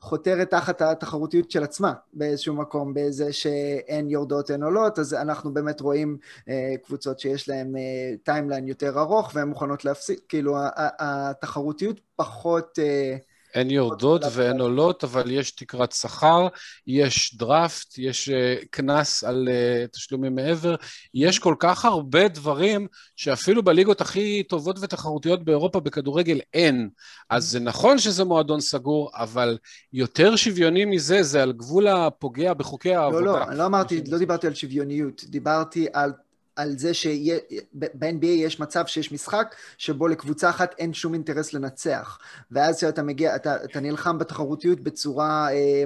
חותרת 0.00 0.50
תחת 0.50 0.82
התחרותיות 0.82 1.50
של 1.50 1.64
עצמה 1.64 1.92
באיזשהו 2.12 2.54
מקום, 2.54 2.94
באיזה 2.94 3.32
שאין 3.32 4.10
יורדות, 4.10 4.50
אין 4.50 4.62
עולות, 4.62 4.98
אז 4.98 5.14
אנחנו 5.14 5.54
באמת 5.54 5.80
רואים 5.80 6.18
אה, 6.48 6.74
קבוצות 6.84 7.20
שיש 7.20 7.48
להן 7.48 7.76
אה, 7.76 8.14
timeline 8.22 8.68
יותר 8.68 9.00
ארוך 9.00 9.30
והן 9.34 9.48
מוכנות 9.48 9.84
להפסיק, 9.84 10.20
כאילו 10.28 10.56
התחרותיות 10.76 12.00
פחות... 12.16 12.78
אה, 12.78 13.16
אין 13.54 13.70
יורדות 13.70 14.22
ואין 14.32 14.60
עולות, 14.60 15.04
אבל 15.04 15.30
יש 15.30 15.50
תקרת 15.50 15.92
שכר, 15.92 16.48
יש 16.86 17.34
דראפט, 17.34 17.98
יש 17.98 18.28
אה, 18.28 18.56
קנס 18.70 19.24
על 19.24 19.48
uh, 19.48 19.86
תשלומים 19.92 20.34
מעבר, 20.34 20.74
יש 21.14 21.38
כל 21.38 21.54
כך 21.58 21.84
הרבה 21.84 22.28
דברים 22.28 22.86
שאפילו 23.16 23.62
בליגות 23.62 24.00
הכי 24.00 24.42
טובות 24.42 24.76
ותחרותיות 24.80 25.44
באירופה 25.44 25.80
בכדורגל 25.80 26.40
אין. 26.54 26.88
אז 27.30 27.44
זה 27.44 27.60
נכון 27.60 27.98
שזה 27.98 28.24
מועדון 28.24 28.60
סגור, 28.60 29.10
אבל 29.14 29.58
יותר 29.92 30.36
שוויוני 30.36 30.84
מזה, 30.84 31.22
זה 31.22 31.42
על 31.42 31.52
גבול 31.52 31.86
הפוגע 31.86 32.54
בחוקי 32.54 32.94
העבודה. 32.94 33.24
לא, 33.24 33.38
לא, 33.38 33.44
אני 33.44 33.58
לא 33.58 33.66
אמרתי, 33.66 34.02
לא 34.08 34.18
דיברתי 34.18 34.46
על 34.46 34.54
שוויוניות, 34.54 35.24
דיברתי 35.28 35.86
על 35.92 36.12
על 36.56 36.78
זה 36.78 36.94
שב-NBA 36.94 38.26
יש 38.26 38.60
מצב 38.60 38.86
שיש 38.86 39.12
משחק 39.12 39.54
שבו 39.78 40.08
לקבוצה 40.08 40.50
אחת 40.50 40.74
אין 40.78 40.94
שום 40.94 41.14
אינטרס 41.14 41.52
לנצח. 41.52 42.18
ואז 42.50 42.76
כשאתה 42.76 43.02
מגיע, 43.02 43.36
אתה, 43.36 43.64
אתה 43.64 43.80
נלחם 43.80 44.18
בתחרותיות 44.18 44.80
בצורה 44.80 45.48
אה, 45.52 45.84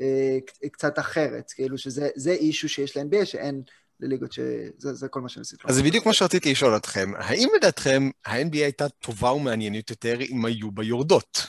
אה, 0.00 0.38
קצת 0.72 0.98
אחרת, 0.98 1.52
כאילו 1.56 1.78
שזה 1.78 2.08
זה 2.14 2.32
אישו 2.32 2.68
שיש 2.68 2.96
ל-NBA 2.96 3.24
שאין 3.24 3.62
לליגות 4.00 4.32
ש... 4.32 4.40
זה, 4.78 4.94
זה 4.94 5.08
כל 5.08 5.20
מה 5.20 5.28
שניסיתי. 5.28 5.62
אז 5.68 5.74
זה 5.74 5.82
בדיוק 5.82 6.06
מה 6.06 6.12
שרציתי 6.12 6.50
לשאול 6.50 6.76
אתכם. 6.76 7.12
האם 7.16 7.48
לדעתכם 7.56 8.10
ה-NBA 8.26 8.56
הייתה 8.56 8.88
טובה 8.88 9.32
ומעניינת 9.32 9.90
יותר 9.90 10.20
אם 10.20 10.44
היו 10.44 10.70
בה 10.70 10.84
יורדות? 10.84 11.46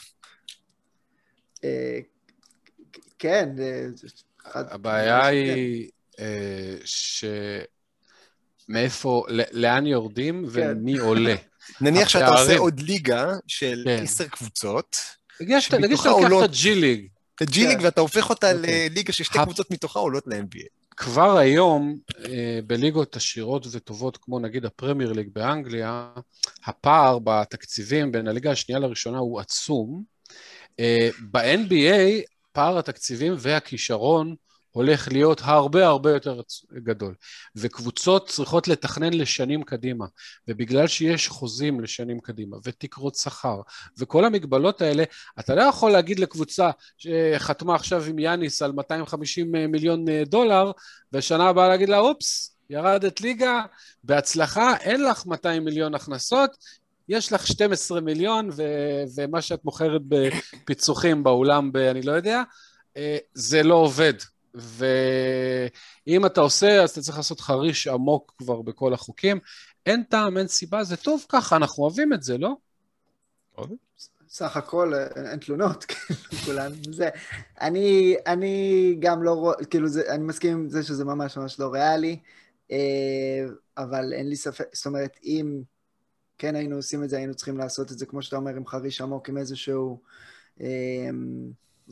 אה, 1.64 1.98
כן, 3.18 3.48
אה, 3.58 3.86
הבעיה 4.54 5.20
כן. 5.20 5.28
היא 5.28 5.90
אה, 6.18 6.76
ש... 6.84 7.24
מאיפה, 8.72 9.24
ל- 9.28 9.42
לאן 9.52 9.86
יורדים 9.86 10.44
ומי 10.50 10.98
עולה. 10.98 11.34
נניח 11.80 12.08
שאתה 12.08 12.28
עושה. 12.28 12.58
עוד 12.58 12.80
ליגה 12.80 13.32
של 13.46 13.82
כן. 13.84 14.02
עשר 14.02 14.26
קבוצות, 14.28 14.96
נגיד 15.40 15.58
שאתה 15.60 15.78
נגיד 15.78 15.96
שאתה 15.96 16.08
שמתוכה 16.08 16.28
לוקח 16.28 16.44
את 16.44 16.50
הג'י 16.50 16.74
ליג, 16.74 17.06
את 17.42 17.50
ג'י 17.50 17.66
ליג, 17.66 17.78
כן. 17.78 17.84
ואתה 17.84 18.00
הופך 18.00 18.30
אותה 18.30 18.52
אוקיי. 18.52 18.88
לליגה 18.88 19.12
ששתי 19.12 19.38
הפ- 19.38 19.44
קבוצות 19.44 19.70
מתוכה 19.70 19.98
עולות 20.00 20.26
ל-NBA. 20.26 20.66
כבר 20.96 21.36
היום, 21.38 21.96
אה, 22.28 22.58
בליגות 22.66 23.16
עשירות 23.16 23.66
וטובות, 23.70 24.16
כמו 24.16 24.38
נגיד 24.38 24.64
הפרמייר 24.64 25.12
ליג 25.12 25.28
באנגליה, 25.32 26.08
הפער 26.64 27.18
בתקציבים 27.24 28.12
בין 28.12 28.28
הליגה 28.28 28.50
השנייה 28.50 28.78
לראשונה 28.78 29.18
הוא 29.18 29.40
עצום. 29.40 30.02
אה, 30.80 31.08
ב-NBA, 31.30 32.22
פער 32.52 32.78
התקציבים 32.78 33.34
והכישרון 33.38 34.34
הולך 34.72 35.08
להיות 35.12 35.40
הרבה 35.44 35.86
הרבה 35.86 36.10
יותר 36.12 36.40
גדול. 36.72 37.14
וקבוצות 37.56 38.28
צריכות 38.28 38.68
לתכנן 38.68 39.12
לשנים 39.12 39.62
קדימה. 39.62 40.06
ובגלל 40.48 40.86
שיש 40.86 41.28
חוזים 41.28 41.80
לשנים 41.80 42.20
קדימה, 42.20 42.56
ותקרות 42.64 43.14
שכר, 43.14 43.60
וכל 43.98 44.24
המגבלות 44.24 44.82
האלה, 44.82 45.04
אתה 45.40 45.54
לא 45.54 45.62
יכול 45.62 45.90
להגיד 45.90 46.18
לקבוצה 46.18 46.70
שחתמה 46.98 47.74
עכשיו 47.74 48.04
עם 48.04 48.18
יאניס 48.18 48.62
על 48.62 48.72
250 48.72 49.52
מיליון 49.52 50.04
דולר, 50.26 50.70
ושנה 51.12 51.48
הבאה 51.48 51.68
להגיד 51.68 51.88
לה, 51.88 51.98
אופס, 51.98 52.56
ירדת 52.70 53.20
ליגה, 53.20 53.62
בהצלחה, 54.04 54.76
אין 54.76 55.04
לך 55.04 55.26
200 55.26 55.64
מיליון 55.64 55.94
הכנסות, 55.94 56.50
יש 57.08 57.32
לך 57.32 57.46
12 57.46 58.00
מיליון, 58.00 58.50
ו- 58.56 59.02
ומה 59.16 59.42
שאת 59.42 59.64
מוכרת 59.64 60.00
בפיצוחים 60.08 61.24
באולם, 61.24 61.72
ב- 61.72 61.76
אני 61.76 62.02
לא 62.02 62.12
יודע, 62.12 62.42
אה, 62.96 63.18
זה 63.34 63.62
לא 63.62 63.74
עובד. 63.74 64.14
ואם 64.54 66.26
אתה 66.26 66.40
עושה, 66.40 66.82
אז 66.82 66.90
אתה 66.90 67.00
צריך 67.00 67.16
לעשות 67.16 67.40
חריש 67.40 67.86
עמוק 67.86 68.34
כבר 68.38 68.62
בכל 68.62 68.94
החוקים. 68.94 69.38
אין 69.86 70.02
טעם, 70.02 70.38
אין 70.38 70.48
סיבה, 70.48 70.84
זה 70.84 70.96
טוב 70.96 71.24
ככה, 71.28 71.56
אנחנו 71.56 71.84
אוהבים 71.84 72.12
את 72.12 72.22
זה, 72.22 72.38
לא? 72.38 72.56
סך 74.28 74.56
הכל 74.56 74.94
אה, 74.94 75.30
אין 75.30 75.38
תלונות, 75.38 75.84
כאילו, 75.88 76.20
כולנו, 76.44 76.74
זה. 76.92 77.08
אני, 77.60 78.16
אני 78.26 78.96
גם 78.98 79.22
לא 79.22 79.32
רואה, 79.32 79.64
כאילו, 79.64 79.88
זה, 79.88 80.14
אני 80.14 80.24
מסכים 80.24 80.52
עם 80.52 80.68
זה 80.68 80.82
שזה 80.82 81.04
ממש 81.04 81.36
ממש 81.36 81.60
לא 81.60 81.72
ריאלי, 81.72 82.18
אה, 82.70 83.44
אבל 83.78 84.12
אין 84.12 84.28
לי 84.28 84.36
ספק, 84.36 84.64
זאת 84.72 84.86
אומרת, 84.86 85.16
אם 85.24 85.62
כן 86.38 86.56
היינו 86.56 86.76
עושים 86.76 87.04
את 87.04 87.10
זה, 87.10 87.16
היינו 87.16 87.34
צריכים 87.34 87.58
לעשות 87.58 87.92
את 87.92 87.98
זה, 87.98 88.06
כמו 88.06 88.22
שאתה 88.22 88.36
אומר, 88.36 88.56
עם 88.56 88.66
חריש 88.66 89.00
עמוק, 89.00 89.28
עם 89.28 89.38
איזשהו 89.38 90.00
אה, 90.60 91.10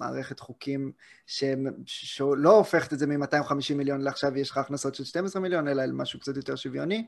מערכת 0.01 0.41
חוקים 0.41 0.93
ש, 1.27 1.45
שלא 1.87 2.57
הופכת 2.57 2.93
את 2.93 2.99
זה 2.99 3.07
מ-250 3.07 3.75
מיליון 3.75 4.01
לעכשיו 4.01 4.37
יש 4.37 4.51
לך 4.51 4.59
הכנסות 4.59 4.95
של 4.95 5.05
12 5.05 5.43
מיליון, 5.43 5.69
אלא 5.69 5.83
משהו 5.93 6.21
קצת 6.21 6.37
יותר 6.37 6.57
שוויוני. 6.57 7.07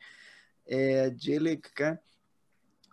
אה, 0.70 1.06
ג'י 1.16 1.38
ליג, 1.38 1.66
כן? 1.74 1.94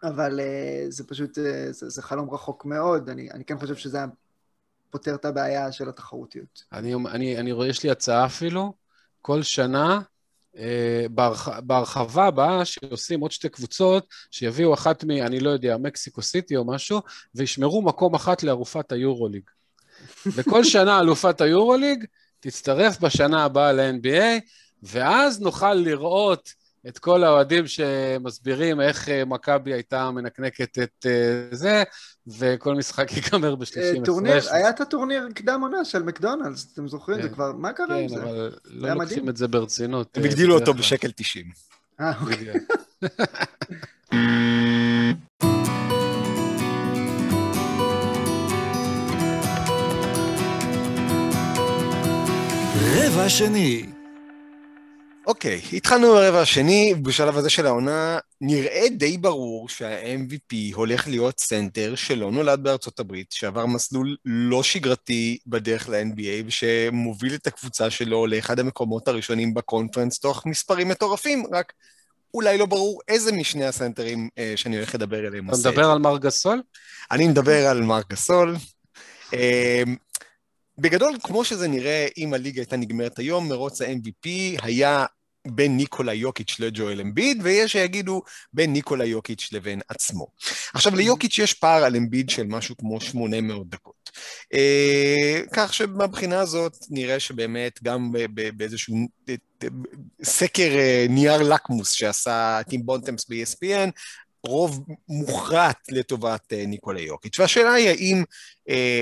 אבל 0.03 0.39
uh, 0.39 0.43
זה 0.89 1.07
פשוט, 1.07 1.37
uh, 1.37 1.41
זה, 1.71 1.89
זה 1.89 2.01
חלום 2.01 2.29
רחוק 2.29 2.65
מאוד, 2.65 3.09
אני, 3.09 3.31
אני 3.31 3.45
כן 3.45 3.57
חושב 3.57 3.75
שזה 3.75 3.99
פותר 4.89 5.15
את 5.15 5.25
הבעיה 5.25 5.71
של 5.71 5.89
התחרותיות. 5.89 6.63
אני, 6.73 6.93
אני, 6.95 7.37
אני 7.37 7.51
רואה, 7.51 7.67
יש 7.67 7.83
לי 7.83 7.89
הצעה 7.89 8.25
אפילו, 8.25 8.73
כל 9.21 9.43
שנה, 9.43 9.99
אה, 10.57 11.05
בהרח, 11.11 11.49
בהרחבה 11.49 12.25
הבאה, 12.25 12.65
שעושים 12.65 13.19
עוד 13.19 13.31
שתי 13.31 13.49
קבוצות, 13.49 14.07
שיביאו 14.31 14.73
אחת 14.73 15.03
מ, 15.03 15.11
אני 15.11 15.39
לא 15.39 15.49
יודע, 15.49 15.77
מקסיקו 15.77 16.21
סיטי 16.21 16.55
או 16.55 16.67
משהו, 16.67 17.01
וישמרו 17.35 17.81
מקום 17.81 18.15
אחת 18.15 18.43
לאלופת 18.43 18.91
היורוליג. 18.91 19.43
וכל 20.25 20.63
שנה 20.63 20.99
אלופת 20.99 21.41
היורוליג 21.41 22.05
תצטרף 22.39 22.99
בשנה 22.99 23.43
הבאה 23.43 23.73
ל-NBA, 23.73 24.39
ואז 24.83 25.41
נוכל 25.41 25.73
לראות 25.73 26.53
את 26.87 26.99
כל 26.99 27.23
האוהדים 27.23 27.67
שמסבירים 27.67 28.81
איך 28.81 29.09
אה, 29.09 29.25
מכבי 29.25 29.73
הייתה 29.73 30.11
מנקנקת 30.11 30.79
את 30.79 31.05
אה, 31.05 31.47
זה, 31.51 31.83
וכל 32.27 32.75
משחק 32.75 33.11
ייגמר 33.11 33.55
ב-30 33.55 33.77
אה, 33.77 33.93
טורניר, 34.05 34.41
היה 34.51 34.69
את 34.69 34.81
הטורניר 34.81 35.27
קדם 35.35 35.61
עונה 35.61 35.85
של 35.85 36.03
מקדונלדס, 36.03 36.73
אתם 36.73 36.87
זוכרים? 36.87 37.21
זה 37.21 37.27
כן. 37.27 37.33
כבר, 37.33 37.51
מה 37.51 37.73
קרה 37.73 37.95
עם 37.95 38.07
כן, 38.09 38.15
זה? 38.15 38.23
אבל 38.23 38.51
לא 38.65 38.93
לוקחים. 38.93 39.29
את 39.29 39.37
זה 39.37 39.47
ברצינות. 39.47 40.17
הם 40.17 40.23
הגדילו 40.23 40.55
אותו. 40.55 40.73
בשקל 40.73 41.11
90. 41.11 41.45
אה, 41.99 42.13
אוקיי. 42.21 42.53
בדיוק. 53.19 53.21
רבע 53.21 53.29
שני. 53.29 53.85
אוקיי, 55.27 55.61
התחלנו 55.73 56.07
ברבע 56.07 56.41
השני, 56.41 56.93
בשלב 57.01 57.37
הזה 57.37 57.49
של 57.49 57.65
העונה 57.65 58.19
נראה 58.41 58.85
די 58.91 59.17
ברור 59.17 59.69
שה-MVP 59.69 60.55
הולך 60.73 61.07
להיות 61.07 61.39
סנטר 61.39 61.95
שלא 61.95 62.31
נולד 62.31 62.63
בארצות 62.63 62.99
הברית, 62.99 63.31
שעבר 63.31 63.65
מסלול 63.65 64.15
לא 64.25 64.63
שגרתי 64.63 65.37
בדרך 65.47 65.89
ל-NBA, 65.89 66.45
ושמוביל 66.47 67.35
את 67.35 67.47
הקבוצה 67.47 67.89
שלו 67.89 68.27
לאחד 68.27 68.59
המקומות 68.59 69.07
הראשונים 69.07 69.53
בקונפרנס 69.53 70.19
תוך 70.19 70.45
מספרים 70.45 70.87
מטורפים, 70.87 71.43
רק 71.53 71.73
אולי 72.33 72.57
לא 72.57 72.65
ברור 72.65 73.01
איזה 73.07 73.31
משני 73.31 73.65
הסנטרים 73.65 74.29
אה, 74.37 74.53
שאני 74.55 74.75
הולך 74.75 74.95
לדבר 74.95 75.25
עליהם 75.27 75.49
אתה 75.49 75.57
מדבר. 75.57 75.91
על 75.91 75.99
מר 75.99 76.17
גסול? 76.17 76.61
אני 77.11 77.27
מדבר 77.27 77.67
על 77.67 77.81
מרק 77.81 78.09
גסול. 78.09 78.55
בגדול, 80.81 81.17
כמו 81.23 81.45
שזה 81.45 81.67
נראה, 81.67 82.07
אם 82.17 82.33
הליגה 82.33 82.61
הייתה 82.61 82.77
נגמרת 82.77 83.19
היום, 83.19 83.49
מרוץ 83.49 83.81
ה-MVP 83.81 84.29
היה 84.61 85.05
בין 85.47 85.77
ניקולה 85.77 86.13
יוקיץ' 86.13 86.55
לג'ואל 86.59 87.01
אמביד, 87.01 87.41
ויש 87.43 87.71
שיגידו 87.71 88.21
בין 88.53 88.73
ניקולה 88.73 89.05
יוקיץ' 89.05 89.49
לבין 89.51 89.81
עצמו. 89.87 90.27
עכשיו, 90.73 90.95
ליוקיץ' 90.95 91.37
יש 91.37 91.53
פער 91.53 91.83
על 91.83 91.95
אמביד 91.95 92.29
של 92.29 92.43
משהו 92.43 92.77
כמו 92.77 93.01
800 93.01 93.69
דקות. 93.69 94.09
אה, 94.53 95.41
כך 95.53 95.73
שמבחינה 95.73 96.39
הזאת 96.39 96.77
נראה 96.89 97.19
שבאמת 97.19 97.79
גם 97.83 98.11
באיזשהו 98.57 98.97
אה, 99.29 99.35
סקר 100.23 100.71
אה, 100.77 101.05
נייר 101.09 101.41
לקמוס 101.41 101.91
שעשה 101.91 102.59
טים 102.69 102.85
בונטמס 102.85 103.25
ב-ESPN, 103.29 103.89
רוב 104.43 104.85
מוחלט 105.07 105.77
לטובת 105.91 106.53
אה, 106.53 106.65
ניקולה 106.65 107.01
יוקיץ'. 107.01 107.39
והשאלה 107.39 107.73
היא 107.73 107.89
האם 107.89 108.23
אה, 108.69 109.01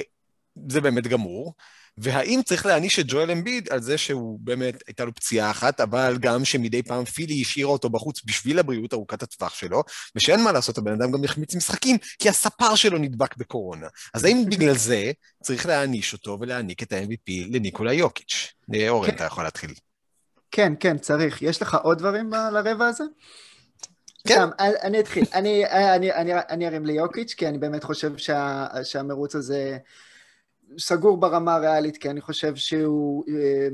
זה 0.70 0.82
באמת 0.82 1.08
גמור, 1.08 1.54
והאם 1.98 2.42
צריך 2.46 2.66
להעניש 2.66 3.00
את 3.00 3.06
ג'ואל 3.08 3.32
אמביד 3.32 3.70
על 3.72 3.82
זה 3.82 3.98
שהוא 3.98 4.40
באמת, 4.42 4.84
הייתה 4.88 5.06
לו 5.06 5.14
פציעה 5.16 5.52
אחת, 5.52 5.82
אבל 5.82 6.18
גם 6.20 6.46
שמדי 6.46 6.84
פעם 6.84 7.06
פילי 7.06 7.42
השאירה 7.42 7.70
אותו 7.70 7.90
בחוץ 7.90 8.22
בשביל 8.26 8.60
הבריאות 8.60 8.94
ארוכת 8.94 9.24
הטווח 9.24 9.54
שלו, 9.54 9.84
ושאין 10.16 10.44
מה 10.44 10.52
לעשות, 10.52 10.78
הבן 10.78 10.92
אדם 10.94 11.12
גם 11.12 11.24
החמיץ 11.24 11.56
משחקים, 11.56 11.98
כי 12.20 12.30
הספר 12.30 12.76
שלו 12.76 12.98
נדבק 12.98 13.38
בקורונה. 13.38 13.88
אז 14.14 14.24
האם 14.24 14.46
בגלל 14.50 14.76
זה 14.78 15.12
צריך 15.44 15.66
להעניש 15.66 16.14
אותו 16.14 16.38
ולהעניק 16.42 16.84
את 16.84 16.94
ה-MVP 16.94 17.32
לניקולה 17.54 17.94
יוקיץ'? 17.94 18.54
אה, 18.76 18.90
אורן, 18.90 19.08
כן. 19.10 19.16
אתה 19.16 19.24
יכול 19.24 19.44
להתחיל. 19.44 19.74
כן, 20.52 20.74
כן, 20.80 20.98
צריך. 20.98 21.42
יש 21.42 21.62
לך 21.62 21.78
עוד 21.84 21.98
דברים 21.98 22.30
לרבע 22.54 22.88
הזה? 22.88 23.04
כן. 24.28 24.34
סתם, 24.34 24.50
אני- 24.60 24.80
אני 24.82 25.00
אתחיל. 25.00 25.24
אני, 25.34 25.66
אני, 25.66 26.14
אני, 26.14 26.32
אני 26.50 26.68
ארים 26.68 26.86
ליוקיץ', 26.86 27.34
כי 27.34 27.48
אני 27.48 27.58
באמת 27.58 27.84
חושב 27.84 28.18
שה, 28.18 28.66
שהמרוץ 28.84 29.36
הזה 29.36 29.78
סגור 30.78 31.18
ברמה 31.18 31.56
הריאלית, 31.56 31.98
כי 31.98 32.10
אני 32.10 32.22
חושב 32.22 32.56
שהוא... 32.56 33.24
אה, 33.30 33.68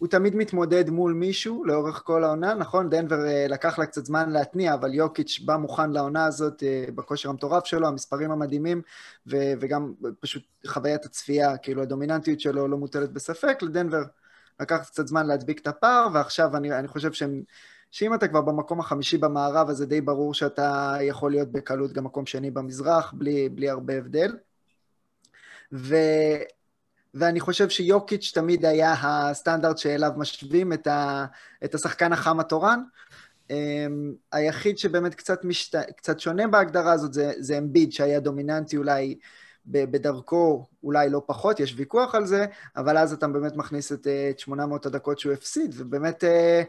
הוא 0.00 0.08
תמיד 0.08 0.36
מתמודד 0.36 0.90
מול 0.90 1.12
מישהו 1.12 1.64
לאורך 1.64 2.02
כל 2.04 2.24
העונה, 2.24 2.54
נכון? 2.54 2.90
דנבר 2.90 3.26
אה, 3.26 3.46
לקח 3.48 3.78
לה 3.78 3.86
קצת 3.86 4.04
זמן 4.04 4.30
להתניע, 4.30 4.74
אבל 4.74 4.94
יוקיץ' 4.94 5.40
בא 5.44 5.56
מוכן 5.56 5.90
לעונה 5.90 6.24
הזאת 6.24 6.62
אה, 6.62 6.84
בכושר 6.94 7.28
המטורף 7.28 7.64
שלו, 7.64 7.88
המספרים 7.88 8.30
המדהימים, 8.30 8.82
ו- 9.26 9.52
וגם 9.60 9.92
פשוט 10.20 10.42
חוויית 10.66 11.04
הצפייה, 11.04 11.56
כאילו 11.56 11.82
הדומיננטיות 11.82 12.40
שלו 12.40 12.68
לא 12.68 12.76
מוטלת 12.76 13.12
בספק, 13.12 13.58
לדנבר 13.62 14.02
לקח 14.60 14.84
קצת 14.86 15.06
זמן 15.06 15.26
להדביק 15.26 15.58
את 15.58 15.66
הפער, 15.66 16.08
ועכשיו 16.14 16.56
אני, 16.56 16.72
אני 16.78 16.88
חושב 16.88 17.12
שהם, 17.12 17.42
שאם 17.90 18.14
אתה 18.14 18.28
כבר 18.28 18.40
במקום 18.40 18.80
החמישי 18.80 19.18
במערב, 19.18 19.70
אז 19.70 19.76
זה 19.76 19.86
די 19.86 20.00
ברור 20.00 20.34
שאתה 20.34 20.96
יכול 21.00 21.30
להיות 21.30 21.52
בקלות 21.52 21.92
גם 21.92 22.04
מקום 22.04 22.26
שני 22.26 22.50
במזרח, 22.50 23.12
בלי, 23.12 23.48
בלי 23.48 23.70
הרבה 23.70 23.98
הבדל. 23.98 24.36
ו... 25.72 25.96
ואני 27.14 27.40
חושב 27.40 27.68
שיוקיץ' 27.68 28.32
תמיד 28.34 28.64
היה 28.64 28.94
הסטנדרט 29.02 29.78
שאליו 29.78 30.10
משווים 30.16 30.72
את, 30.72 30.86
ה, 30.86 31.26
את 31.64 31.74
השחקן 31.74 32.12
החם 32.12 32.40
התורן. 32.40 32.82
Um, 33.48 33.52
היחיד 34.32 34.78
שבאמת 34.78 35.14
קצת, 35.14 35.44
משת, 35.44 35.76
קצת 35.96 36.20
שונה 36.20 36.46
בהגדרה 36.46 36.92
הזאת 36.92 37.12
זה, 37.12 37.32
זה 37.38 37.58
אמביד, 37.58 37.92
שהיה 37.92 38.20
דומיננטי 38.20 38.76
אולי 38.76 39.18
בדרכו 39.66 40.66
אולי 40.82 41.10
לא 41.10 41.22
פחות, 41.26 41.60
יש 41.60 41.74
ויכוח 41.76 42.14
על 42.14 42.26
זה, 42.26 42.46
אבל 42.76 42.98
אז 42.98 43.12
אתה 43.12 43.28
באמת 43.28 43.56
מכניס 43.56 43.92
את, 43.92 44.06
אה, 44.06 44.30
את 44.30 44.38
800 44.38 44.86
הדקות 44.86 45.18
שהוא 45.18 45.32
הפסיד, 45.32 45.74
ובאמת... 45.78 46.24
אה, 46.24 46.62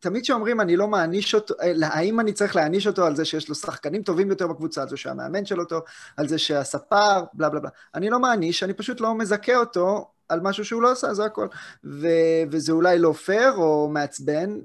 תמיד 0.00 0.22
כשאומרים 0.22 0.60
אני 0.60 0.76
לא 0.76 0.88
מעניש 0.88 1.34
אותו, 1.34 1.54
אה, 1.62 1.88
האם 1.88 2.20
אני 2.20 2.32
צריך 2.32 2.56
להעניש 2.56 2.86
אותו 2.86 3.06
על 3.06 3.16
זה 3.16 3.24
שיש 3.24 3.48
לו 3.48 3.54
שחקנים 3.54 4.02
טובים 4.02 4.30
יותר 4.30 4.46
בקבוצה, 4.46 4.86
זה 4.86 4.96
שהמאמן 4.96 5.44
שלו 5.44 5.64
טוב, 5.64 5.82
על 6.16 6.28
זה 6.28 6.38
שהספר, 6.38 7.24
בלה 7.32 7.48
בלה 7.48 7.60
בלה. 7.60 7.70
אני 7.94 8.10
לא 8.10 8.18
מעניש, 8.18 8.62
אני 8.62 8.74
פשוט 8.74 9.00
לא 9.00 9.14
מזכה 9.14 9.56
אותו 9.56 10.10
על 10.28 10.40
משהו 10.40 10.64
שהוא 10.64 10.82
לא 10.82 10.92
עשה, 10.92 11.14
זה 11.14 11.24
הכל. 11.24 11.48
ו- 11.84 12.42
וזה 12.50 12.72
אולי 12.72 12.98
לא 12.98 13.12
פייר 13.12 13.52
או 13.52 13.88
מעצבן. 13.88 14.58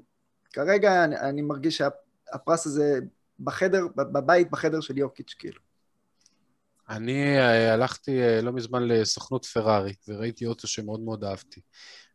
כרגע 0.52 1.04
אני, 1.04 1.20
אני 1.20 1.42
מרגיש 1.42 1.76
שהפרס 1.76 2.66
הזה 2.66 2.98
בחדר, 3.40 3.86
בבית, 3.96 4.50
בחדר 4.50 4.80
של 4.80 4.98
יוקיץ', 4.98 5.34
כאילו. 5.38 5.60
אני 6.88 7.38
אה, 7.38 7.72
הלכתי 7.72 8.22
אה, 8.22 8.40
לא 8.40 8.52
מזמן 8.52 8.88
לסוכנות 8.88 9.44
פרארי, 9.44 9.94
וראיתי 10.08 10.46
אוטו 10.46 10.66
שמאוד 10.66 11.00
מאוד 11.00 11.24
אהבתי. 11.24 11.60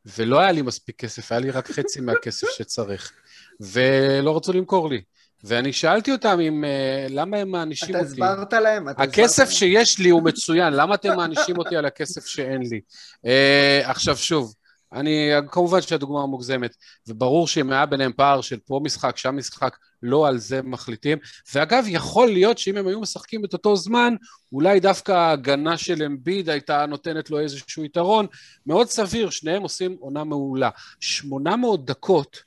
ולא 0.06 0.40
היה 0.40 0.52
לי 0.52 0.62
מספיק 0.62 0.96
כסף, 1.00 1.32
היה 1.32 1.42
לי 1.42 1.52
רק 1.52 1.72
חצי 1.72 2.02
מהכסף 2.02 2.48
שצריך. 2.58 3.12
ולא 3.60 4.38
רצו 4.38 4.54
למכור 4.54 4.90
לי. 4.90 5.02
ואני 5.44 5.74
שאלתי 5.74 6.12
אותם 6.12 6.40
אם, 6.40 6.64
אה, 6.66 7.08
למה 7.10 7.38
הם 7.38 7.52
מענישים 7.52 7.90
אתה 7.90 7.98
אותי. 8.00 8.10
הסברת 8.12 8.54
להם? 8.54 8.90
אתה 8.90 9.04
הכסף 9.04 9.44
הסברת? 9.44 9.58
שיש 9.58 10.00
לי 10.00 10.10
הוא 10.10 10.24
מצוין, 10.24 10.74
למה 10.74 10.96
אתם 10.96 11.16
מענישים 11.16 11.58
אותי 11.58 11.76
על 11.76 11.86
הכסף 11.86 12.26
שאין 12.26 12.62
לי? 12.62 12.82
Uh, 13.26 13.90
עכשיו 13.90 14.18
שוב, 14.18 14.54
אני, 14.94 15.30
כמובן 15.52 15.82
שהדוגמה 15.82 16.26
מוגזמת, 16.26 16.76
וברור 17.08 17.48
שאם 17.48 17.72
היה 17.72 17.86
ביניהם 17.86 18.12
פער 18.14 18.42
של 18.42 18.60
פה 18.66 18.80
משחק, 18.84 19.18
שם 19.18 19.38
משחק, 19.38 19.78
לא 20.04 20.28
על 20.28 20.38
זה 20.38 20.62
מחליטים. 20.62 21.18
ואגב, 21.54 21.84
יכול 21.88 22.28
להיות 22.28 22.58
שאם 22.58 22.78
הם 22.78 22.88
היו 22.88 23.02
משחקים 23.02 23.46
את 23.46 23.54
אותו 23.54 23.76
זמן, 23.76 24.16
אולי 24.54 24.80
דווקא 24.80 25.12
ההגנה 25.12 25.78
של 25.78 26.04
אמביד 26.04 26.50
הייתה 26.50 26.86
נותנת 26.86 27.30
לו 27.30 27.40
איזשהו 27.40 27.84
יתרון. 27.84 28.26
מאוד 28.66 28.88
סביר, 28.90 29.30
שניהם 29.30 29.62
עושים 29.62 29.98
עונה 30.00 30.24
מעולה. 30.24 30.70
800 31.00 31.86
דקות, 31.86 32.44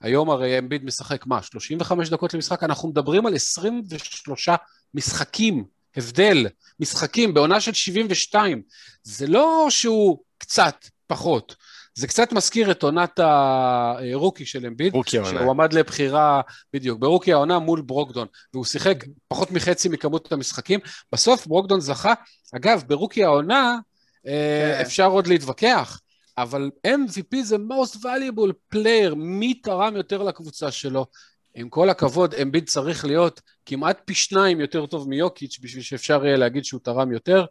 היום 0.00 0.30
הרי 0.30 0.58
אמביד 0.58 0.84
משחק 0.84 1.26
מה? 1.26 1.42
35 1.42 2.08
דקות 2.08 2.34
למשחק? 2.34 2.62
אנחנו 2.62 2.88
מדברים 2.88 3.26
על 3.26 3.34
23 3.34 4.48
משחקים, 4.94 5.64
הבדל, 5.96 6.46
משחקים 6.80 7.34
בעונה 7.34 7.60
של 7.60 7.72
72. 7.72 8.62
זה 9.02 9.26
לא 9.26 9.66
שהוא 9.70 10.18
קצת 10.38 10.88
פחות. 11.06 11.56
זה 11.94 12.06
קצת 12.06 12.32
מזכיר 12.32 12.70
את 12.70 12.82
עונת 12.82 13.18
הרוקי 13.18 14.46
של 14.46 14.66
אמביד, 14.66 14.94
רוקי 14.94 15.18
העונה. 15.18 15.40
שהוא 15.40 15.50
עמד 15.50 15.72
לבחירה, 15.72 16.40
בדיוק, 16.72 16.98
ברוקי 16.98 17.32
העונה 17.32 17.58
מול 17.58 17.82
ברוקדון, 17.82 18.26
והוא 18.54 18.64
שיחק 18.64 19.04
פחות 19.28 19.50
מחצי 19.50 19.88
מכמות 19.88 20.32
המשחקים. 20.32 20.80
בסוף 21.12 21.46
ברוקדון 21.46 21.80
זכה. 21.80 22.14
אגב, 22.56 22.82
ברוקי 22.86 23.24
העונה 23.24 23.78
אה, 24.26 24.74
כן. 24.76 24.80
אפשר 24.80 25.06
עוד 25.06 25.26
להתווכח, 25.26 26.00
אבל 26.38 26.70
MVP 26.86 27.42
זה 27.42 27.56
most 27.56 27.96
valuable 27.96 28.74
player, 28.74 29.14
מי 29.16 29.54
תרם 29.54 29.96
יותר 29.96 30.22
לקבוצה 30.22 30.70
שלו? 30.70 31.06
עם 31.54 31.68
כל 31.68 31.90
הכבוד, 31.90 32.34
אמביד 32.34 32.68
צריך 32.68 33.04
להיות 33.04 33.40
כמעט 33.66 34.00
פי 34.04 34.14
שניים 34.14 34.60
יותר 34.60 34.86
טוב 34.86 35.08
מיוקיץ' 35.08 35.58
בשביל 35.62 35.82
שאפשר 35.82 36.26
יהיה 36.26 36.36
להגיד 36.36 36.64
שהוא 36.64 36.80
תרם 36.84 37.12
יותר. 37.12 37.44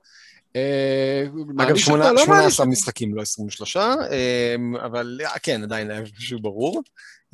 אה, 0.56 1.24
אגב, 1.28 1.52
מעניש 1.56 1.82
שמונה- 1.86 2.04
אותו? 2.04 2.14
לא 2.16 2.22
18 2.26 2.36
מעניש 2.42 2.60
אותו. 2.60 2.72
משחקים, 2.72 3.16
לא 3.16 3.22
23, 3.22 3.78
אמ, 3.78 4.76
אבל 4.76 5.20
אה, 5.26 5.40
כן, 5.44 5.64
עדיין 5.64 5.92
היה 5.92 6.02
משהו 6.18 6.42
ברור. 6.42 6.82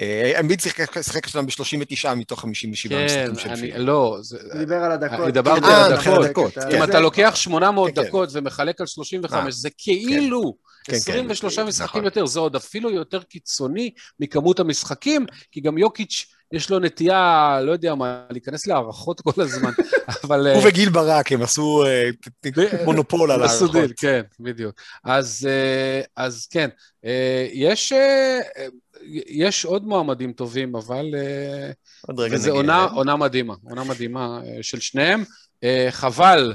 אה, 0.01 0.39
אמביד 0.39 0.59
שיחק 0.59 0.97
השנה 1.25 1.41
ב-39 1.41 2.13
מתוך 2.15 2.41
57 2.41 2.89
כן, 3.07 3.31
משחקים 3.31 3.35
של 3.35 3.49
אני, 3.49 3.71
פיל. 3.71 3.77
לא, 3.81 4.17
זה, 4.21 4.37
הוא 4.51 4.59
דיבר 4.59 4.75
על 4.75 4.91
הדקות. 4.91 5.33
דיברתי 5.33 5.61
כאילו, 5.61 6.15
על 6.15 6.23
הדקות. 6.23 6.57
אם 6.57 6.71
זה- 6.71 6.83
אתה 6.83 6.99
לוקח 6.99 7.33
800 7.35 7.89
כן, 7.95 8.01
כן. 8.01 8.07
דקות 8.07 8.29
ומחלק 8.33 8.81
על 8.81 8.87
35, 8.87 9.43
מה? 9.43 9.51
זה 9.51 9.69
כאילו 9.77 10.55
כן, 10.83 10.91
כן, 10.91 10.97
23 10.97 11.53
נכון. 11.59 11.67
משחקים 11.69 12.03
יותר, 12.03 12.25
זה 12.25 12.39
עוד 12.39 12.55
אפילו 12.55 12.91
יותר 12.91 13.23
קיצוני 13.23 13.91
מכמות 14.19 14.59
המשחקים, 14.59 15.25
כי 15.51 15.61
גם 15.61 15.77
יוקיץ' 15.77 16.25
יש 16.51 16.69
לו 16.69 16.79
נטייה, 16.79 17.59
לא 17.63 17.71
יודע 17.71 17.95
מה, 17.95 18.23
להיכנס 18.29 18.67
להערכות 18.67 19.21
כל 19.21 19.41
הזמן, 19.41 19.71
אבל... 20.23 20.47
הוא 20.47 20.67
וגיל 20.67 20.89
ברק, 20.89 21.31
הם 21.31 21.41
עשו 21.41 21.85
אה, 21.85 22.09
מונופול 22.85 23.31
על 23.31 23.43
עשו 23.43 23.67
דיל, 23.67 23.77
הערכות. 23.77 23.99
כן, 23.99 24.21
בדיוק. 24.39 24.81
אז, 25.03 25.47
אה, 25.49 26.01
אז 26.15 26.47
כן, 26.51 26.69
אה, 27.05 27.47
יש, 27.53 27.93
אה, 27.93 28.39
אה, 28.57 28.67
יש 29.27 29.65
עוד 29.65 29.87
מועמדים 29.87 30.33
טובים, 30.33 30.75
אבל... 30.75 31.05
אה, 31.15 31.71
עוד 32.07 32.19
רגע 32.19 32.37
נגיע 32.37 32.51
עונה. 32.51 32.83
עונה 32.83 33.15
מדהימה, 33.15 33.53
עונה 33.63 33.83
מדהימה 33.83 34.39
אה, 34.45 34.63
של 34.63 34.79
שניהם. 34.79 35.23
אה, 35.63 35.87
חבל, 35.91 36.53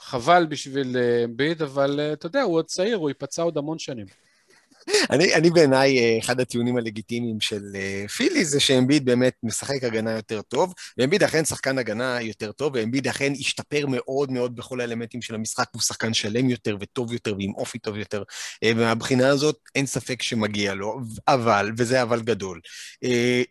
חבל 0.00 0.46
בשביל 0.48 0.96
אה, 0.96 1.24
אמביד, 1.24 1.62
אבל 1.62 2.00
אה, 2.00 2.12
אתה 2.12 2.26
יודע, 2.26 2.42
הוא 2.42 2.54
עוד 2.54 2.64
צעיר, 2.64 2.96
הוא 2.96 3.10
ייפצע 3.10 3.42
עוד 3.42 3.58
המון 3.58 3.78
שנים. 3.78 4.06
אני, 5.10 5.34
אני 5.34 5.50
בעיניי, 5.50 5.98
אה, 5.98 6.18
אחד 6.18 6.40
הטיעונים 6.40 6.76
הלגיטימיים 6.76 7.40
של 7.40 7.62
אה, 7.74 8.08
פילי 8.08 8.44
זה 8.44 8.60
שאמביד 8.60 9.04
באמת 9.04 9.34
משחק 9.42 9.84
הגנה 9.84 10.10
יותר 10.10 10.42
טוב, 10.42 10.74
ואמביד 10.98 11.22
אכן 11.22 11.44
שחקן 11.44 11.78
הגנה 11.78 12.22
יותר 12.22 12.52
טוב, 12.52 12.72
ואמביד 12.74 13.08
אכן 13.08 13.32
השתפר 13.40 13.86
מאוד 13.86 14.30
מאוד 14.30 14.56
בכל 14.56 14.80
האלמנטים 14.80 15.22
של 15.22 15.34
המשחק, 15.34 15.68
הוא 15.72 15.82
שחקן 15.82 16.14
שלם 16.14 16.50
יותר 16.50 16.76
וטוב 16.80 17.12
יותר 17.12 17.34
ועם 17.38 17.54
אופי 17.54 17.78
טוב 17.78 17.96
יותר, 17.96 18.22
אה, 18.64 18.72
ומהבחינה 18.76 19.28
הזאת 19.28 19.58
אין 19.74 19.86
ספק 19.86 20.22
שמגיע 20.22 20.74
לו, 20.74 21.00
אבל, 21.28 21.72
וזה 21.76 22.02
אבל 22.02 22.22
גדול, 22.22 22.60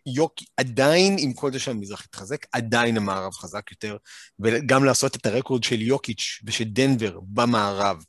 יוק, 0.06 0.34
עדיין, 0.56 1.16
עם 1.18 1.32
כל 1.32 1.52
זה 1.52 1.58
שהמזרח 1.58 2.04
התחזק, 2.08 2.46
עדיין 2.52 2.96
המערב 2.96 3.32
חזק 3.32 3.70
יותר, 3.70 3.96
וגם 4.40 4.84
לעשות 4.84 5.16
את 5.16 5.26
הרקורד 5.26 5.64
של 5.64 5.82
יוקיץ' 5.82 6.40
ושל 6.44 6.64
דנבר 6.64 7.18
במערב, 7.22 8.04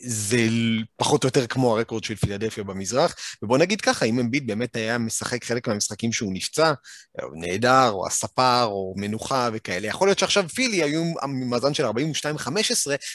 זה 0.00 0.38
פחות 0.96 1.24
או 1.24 1.28
יותר 1.28 1.46
כמו 1.46 1.76
הרקורד 1.76 2.04
של 2.04 2.14
פילדלפיה 2.38 2.64
במזרח, 2.64 3.14
ובוא 3.42 3.58
נגיד 3.58 3.80
ככה, 3.80 4.04
אם 4.04 4.18
אמביד 4.18 4.46
באמת 4.46 4.76
היה 4.76 4.98
משחק 4.98 5.44
חלק 5.44 5.68
מהמשחקים 5.68 6.12
שהוא 6.12 6.32
נפצע, 6.34 6.72
או 7.22 7.28
נהדר, 7.34 7.90
או 7.90 8.06
הספר, 8.06 8.64
או 8.64 8.94
מנוחה 8.96 9.48
וכאלה, 9.52 9.86
יכול 9.86 10.08
להיות 10.08 10.18
שעכשיו 10.18 10.48
פילי 10.48 10.82
היו 10.82 11.02
עם 11.22 11.50
מאזן 11.50 11.74
של 11.74 11.86
42-15, 11.86 11.90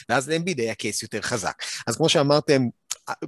ואז 0.08 0.28
לאמביד 0.28 0.60
היה 0.60 0.74
קייס 0.74 1.02
יותר 1.02 1.22
חזק. 1.22 1.62
אז 1.86 1.96
כמו 1.96 2.08
שאמרתם, 2.08 2.62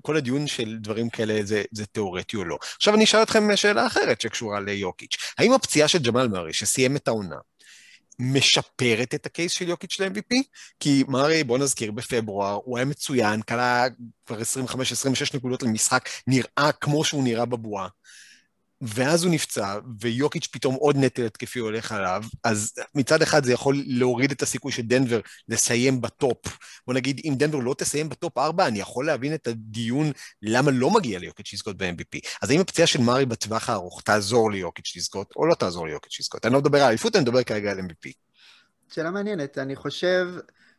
כל 0.03 0.17
הדיון 0.17 0.47
של 0.47 0.77
דברים 0.81 1.11
כאלה 1.11 1.41
זה, 1.43 1.63
זה 1.73 1.87
תיאורטי 1.87 2.37
או 2.37 2.45
לא. 2.45 2.59
עכשיו 2.77 2.95
אני 2.95 3.05
אשאל 3.05 3.23
אתכם 3.23 3.57
שאלה 3.57 3.87
אחרת 3.87 4.21
שקשורה 4.21 4.61
ליוקיץ'. 4.61 5.17
האם 5.39 5.53
הפציעה 5.53 5.89
של 5.89 5.99
ג'מאל 5.99 6.29
מארי, 6.29 6.53
שסיים 6.53 6.97
את 6.97 7.09
העונה, 7.09 7.37
משפרת 8.19 9.15
את 9.15 9.27
הקייס 9.27 9.53
של 9.53 9.69
יוקיץ' 9.69 10.01
ל-MVP? 10.01 10.43
כי 10.81 11.05
מארי, 11.09 11.45
בוא 11.45 11.59
נזכיר, 11.59 11.93
בפברואר, 11.93 12.59
הוא 12.65 12.79
היה 12.79 12.85
מצוין, 12.85 13.43
קלע 13.43 13.87
כבר 14.27 14.41
25-26 14.41 14.75
נקודות 15.35 15.63
למשחק, 15.63 16.09
נראה 16.27 16.71
כמו 16.81 17.05
שהוא 17.05 17.25
נראה 17.25 17.45
בבועה. 17.45 17.89
ואז 18.87 19.25
הוא 19.25 19.33
נפצע, 19.33 19.79
ויוקיץ' 20.01 20.47
פתאום 20.47 20.75
עוד 20.75 20.97
נטל 20.97 21.27
התקפי 21.27 21.59
הולך 21.59 21.93
עליו, 21.93 22.25
אז 22.45 22.73
מצד 22.95 23.23
אחד 23.23 23.45
זה 23.45 23.53
יכול 23.53 23.83
להוריד 23.87 24.31
את 24.31 24.43
הסיכוי 24.43 24.73
של 24.73 24.83
דנבר 24.83 25.21
לסיים 25.49 26.01
בטופ. 26.01 26.59
בוא 26.87 26.95
נגיד, 26.95 27.21
אם 27.25 27.35
דנבר 27.37 27.59
לא 27.59 27.75
תסיים 27.79 28.09
בטופ 28.09 28.39
4, 28.39 28.67
אני 28.67 28.81
יכול 28.81 29.07
להבין 29.07 29.35
את 29.35 29.47
הדיון 29.47 30.13
למה 30.43 30.71
לא 30.71 30.91
מגיע 30.91 31.19
ליוקיץ' 31.19 31.53
לזכות 31.53 31.77
ב-MVP. 31.77 32.21
אז 32.43 32.51
האם 32.51 32.61
הפציעה 32.61 32.87
של 32.87 33.01
מארי 33.01 33.27
בטווח 33.27 33.71
הארוך 33.71 34.03
תעזור 34.03 34.51
ליוקיץ' 34.51 34.97
לזכות, 34.97 35.33
או 35.37 35.47
לא 35.47 35.55
תעזור 35.55 35.87
ליוקיץ' 35.87 36.21
לזכות? 36.21 36.47
אני 36.47 36.55
לא 36.55 36.61
מדבר 36.61 36.83
על 36.83 36.89
אליפות, 36.89 37.17
אני 37.17 37.23
מדבר 37.23 37.43
כרגע 37.43 37.71
על 37.71 37.79
MVP. 37.79 38.13
שאלה 38.95 39.11
מעניינת, 39.11 39.59
אני 39.59 39.77
חושב 39.77 40.27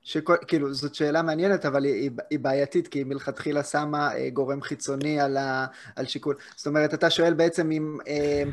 שכל, 0.05 0.35
כאילו, 0.47 0.73
זאת 0.73 0.95
שאלה 0.95 1.21
מעניינת, 1.21 1.65
אבל 1.65 1.85
היא, 1.85 2.11
היא 2.29 2.39
בעייתית, 2.39 2.87
כי 2.87 2.99
היא 2.99 3.05
מלכתחילה 3.05 3.63
שמה 3.63 4.15
אה, 4.15 4.29
גורם 4.29 4.61
חיצוני 4.61 5.19
על, 5.19 5.37
ה, 5.37 5.65
על 5.95 6.05
שיקול. 6.05 6.35
זאת 6.55 6.67
אומרת, 6.67 6.93
אתה 6.93 7.09
שואל 7.09 7.33
בעצם 7.33 7.71
אם, 7.71 7.97
אה, 8.07 8.43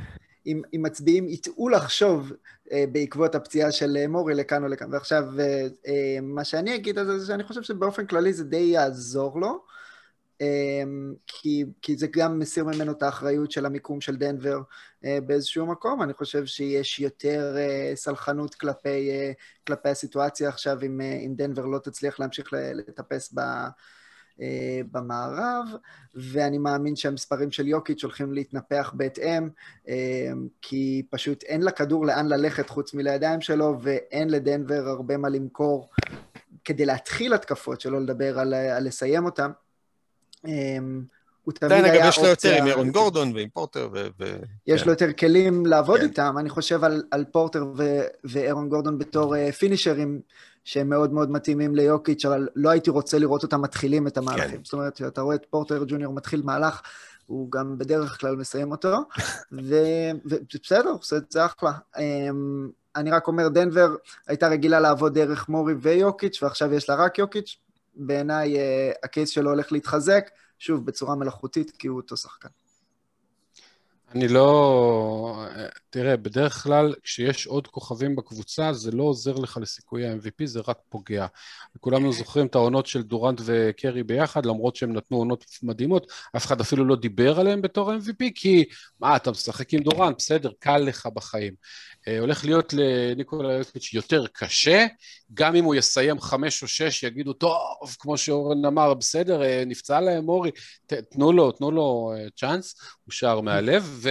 אם, 0.47 0.63
אם 0.75 0.83
מצביעים 0.83 1.29
יטעו 1.29 1.69
לחשוב 1.69 2.33
אה, 2.73 2.85
בעקבות 2.93 3.35
הפציעה 3.35 3.73
של 3.73 4.07
מורי 4.07 4.35
לכאן 4.35 4.65
או 4.65 4.69
לכאן. 4.69 4.93
ועכשיו, 4.93 5.25
מה 6.23 6.45
שאני 6.45 6.75
אגיד 6.75 6.99
על 6.99 7.07
זה, 7.07 7.19
זה 7.19 7.27
שאני 7.27 7.45
חושב 7.45 7.63
שבאופן 7.63 8.07
כללי 8.07 8.33
זה 8.33 8.45
די 8.45 8.57
יעזור 8.57 9.41
לו. 9.41 9.65
אמ, 10.41 11.15
כי, 11.27 11.65
כי 11.83 11.97
זה 11.97 12.07
גם 12.07 12.39
מסיר 12.39 12.65
ממנו 12.65 12.93
את 12.93 13.03
האחריות 13.03 13.51
של 13.51 13.67
המיקום 13.67 14.01
של 14.01 14.17
דנבר 14.17 14.61
אה, 15.05 15.19
באיזשהו 15.27 15.67
מקום. 15.67 16.03
אני 16.03 16.13
חושב 16.13 16.47
שיש 16.47 17.01
יותר 17.01 17.55
אה, 17.57 17.93
סלחנות 17.95 18.55
כלפי, 18.55 19.11
אה, 19.11 19.33
כלפי 19.67 19.89
הסיטואציה 19.89 20.49
עכשיו, 20.49 20.79
אם, 20.83 21.01
אם 21.01 21.35
דנבר 21.37 21.67
לא 21.67 21.79
תצליח 21.79 22.21
להמשיך 22.21 22.49
לטפס 22.53 23.35
ב, 23.35 23.41
במערב, 24.91 25.67
ואני 26.15 26.59
מאמין 26.59 26.97
שהמספרים 26.97 27.51
של 27.51 27.69
יוקיץ' 27.69 28.03
הולכים 28.03 28.33
להתנפח 28.33 28.93
בהתאם, 28.97 29.49
כי 30.63 31.07
פשוט 31.11 31.43
אין 31.43 31.63
לכדור 31.63 32.07
לאן 32.07 32.29
ללכת 32.29 32.71
חוץ 32.71 32.95
מלידיים 32.95 33.41
שלו, 33.41 33.79
ואין 33.83 34.31
לדנבר 34.31 34.89
הרבה 34.89 35.17
מה 35.17 35.29
למכור 35.29 35.91
כדי 36.65 36.87
להתחיל 36.87 37.35
התקפות, 37.35 37.81
שלא 37.81 38.01
לדבר 38.01 38.39
על, 38.39 38.55
על 38.55 38.85
לסיים 38.85 39.25
אותן. 39.25 39.51
אמ, 40.47 41.03
הוא 41.45 41.55
תמיד 41.55 41.73
היה 41.73 41.95
אגב, 41.95 42.09
יש 42.09 42.19
לו 42.19 42.27
יותר 42.27 42.55
עם 42.55 42.67
אירון 42.67 42.91
גורדון 42.91 43.33
ועם 43.35 43.49
פורטר 43.49 43.89
ו... 43.93 44.07
ו- 44.21 44.37
יש 44.67 44.81
כן. 44.81 44.87
לו 44.87 44.93
יותר 44.93 45.13
כלים 45.13 45.67
לעבוד 45.67 46.01
כן. 46.01 46.07
איתם, 46.07 46.35
אני 46.39 46.49
חושב 46.49 46.85
על, 46.85 47.03
על 47.11 47.25
פורטר 47.33 47.65
ו, 47.77 48.01
ואירון 48.25 48.69
גורדון 48.69 48.99
בתור 48.99 49.35
uh, 49.35 49.53
פינישרים 49.53 50.21
שהם 50.65 50.89
מאוד 50.89 51.13
מאוד 51.13 51.31
מתאימים 51.31 51.75
ליוקיץ', 51.75 52.25
אבל 52.25 52.49
לא 52.57 52.71
הייתי 52.71 52.91
רוצה 52.91 53.19
לראות 53.19 53.43
אותם 53.43 53.63
מתחילים 53.63 54.07
את 54.07 54.17
המהלכים. 54.17 54.57
כן. 54.57 54.65
זאת 54.65 54.73
אומרת, 54.73 54.95
כשאתה 54.95 55.21
רואה 55.21 55.37
את 55.37 55.47
פורטר 55.51 55.85
ג'וניור 55.87 56.15
מתחיל 56.15 56.43
מהלך, 56.45 56.81
הוא 57.27 57.51
גם 57.51 57.79
בדרך 57.79 58.21
כלל 58.21 58.37
מסיים 58.37 58.71
אותו, 58.71 58.99
ובסדר, 59.53 60.89
הוא 60.89 60.99
עושה 60.99 61.17
את 61.17 61.33
זה 61.33 61.45
אחלה. 61.45 61.73
אמ, 61.99 62.69
אני 62.97 63.11
רק 63.11 63.27
אומר, 63.27 63.49
דנבר 63.49 63.95
הייתה 64.27 64.49
רגילה 64.49 64.81
לעבוד 64.81 65.15
דרך 65.15 65.49
מורי 65.49 65.75
ויוקיץ', 65.81 66.43
ועכשיו 66.43 66.75
יש 66.75 66.89
לה 66.89 66.95
רק 66.95 67.19
יוקיץ'. 67.19 67.57
בעיניי 67.95 68.57
אה, 68.57 68.93
הקייס 69.05 69.29
שלו 69.29 69.51
הולך 69.51 69.73
להתחזק, 69.73 70.31
שוב, 70.59 70.87
בצורה 70.87 71.15
מלאכותית, 71.15 71.71
כי 71.79 71.89
הוא 71.89 71.97
אותו 71.97 72.17
שחקן. 72.17 72.49
אני 74.15 74.29
לא... 74.29 75.45
תראה, 75.91 76.17
בדרך 76.17 76.63
כלל 76.63 76.95
כשיש 77.03 77.47
עוד 77.47 77.67
כוכבים 77.67 78.17
בקבוצה, 78.17 78.73
זה 78.73 78.91
לא 78.91 79.03
עוזר 79.03 79.35
לך 79.35 79.59
לסיכוי 79.63 80.07
ה-MVP, 80.07 80.45
זה 80.47 80.61
רק 80.69 80.79
פוגע. 80.89 81.27
כולנו 81.81 82.13
זוכרים 82.13 82.47
את 82.47 82.55
העונות 82.55 82.87
של 82.87 83.03
דורנט 83.03 83.41
וקרי 83.45 84.03
ביחד, 84.03 84.47
למרות 84.47 84.77
שהם 84.77 84.93
נתנו 84.93 85.17
עונות 85.17 85.45
מדהימות, 85.63 86.13
אף 86.37 86.47
אחד 86.47 86.61
אפילו 86.61 86.85
לא 86.85 86.97
דיבר 86.97 87.41
עליהם 87.41 87.63
בתור 87.63 87.93
MVP, 87.93 88.25
כי 88.35 88.65
מה, 89.01 89.17
אתה 89.17 89.31
משחק 89.31 89.75
עם 89.75 89.81
דורנט, 89.81 90.17
בסדר, 90.19 90.51
קל 90.59 90.79
לך 90.79 91.09
בחיים. 91.15 91.55
אה, 92.09 92.19
הולך 92.19 92.45
להיות 92.45 92.73
לניקולה 92.73 93.53
יוקיץ' 93.53 93.95
יותר 93.95 94.27
קשה, 94.33 94.87
גם 95.35 95.57
אם 95.57 95.65
הוא 95.65 95.75
יסיים 95.75 96.21
חמש 96.21 96.63
או 96.63 96.69
שש, 96.69 97.03
יגידו, 97.03 97.33
טוב, 97.33 97.97
כמו 97.99 98.19
שאורן 98.19 98.65
אמר, 98.65 98.95
בסדר, 98.95 99.43
אה, 99.43 99.63
נפצע 99.67 100.01
להם 100.01 100.29
אורי, 100.29 100.51
ת- 100.87 100.93
תנו 100.93 101.33
לו, 101.33 101.53
תנו 101.53 101.71
לו 101.71 102.13
אה, 102.17 102.27
צ'אנס, 102.37 102.75
הוא 103.05 103.13
שער 103.13 103.41
מהלב, 103.41 104.07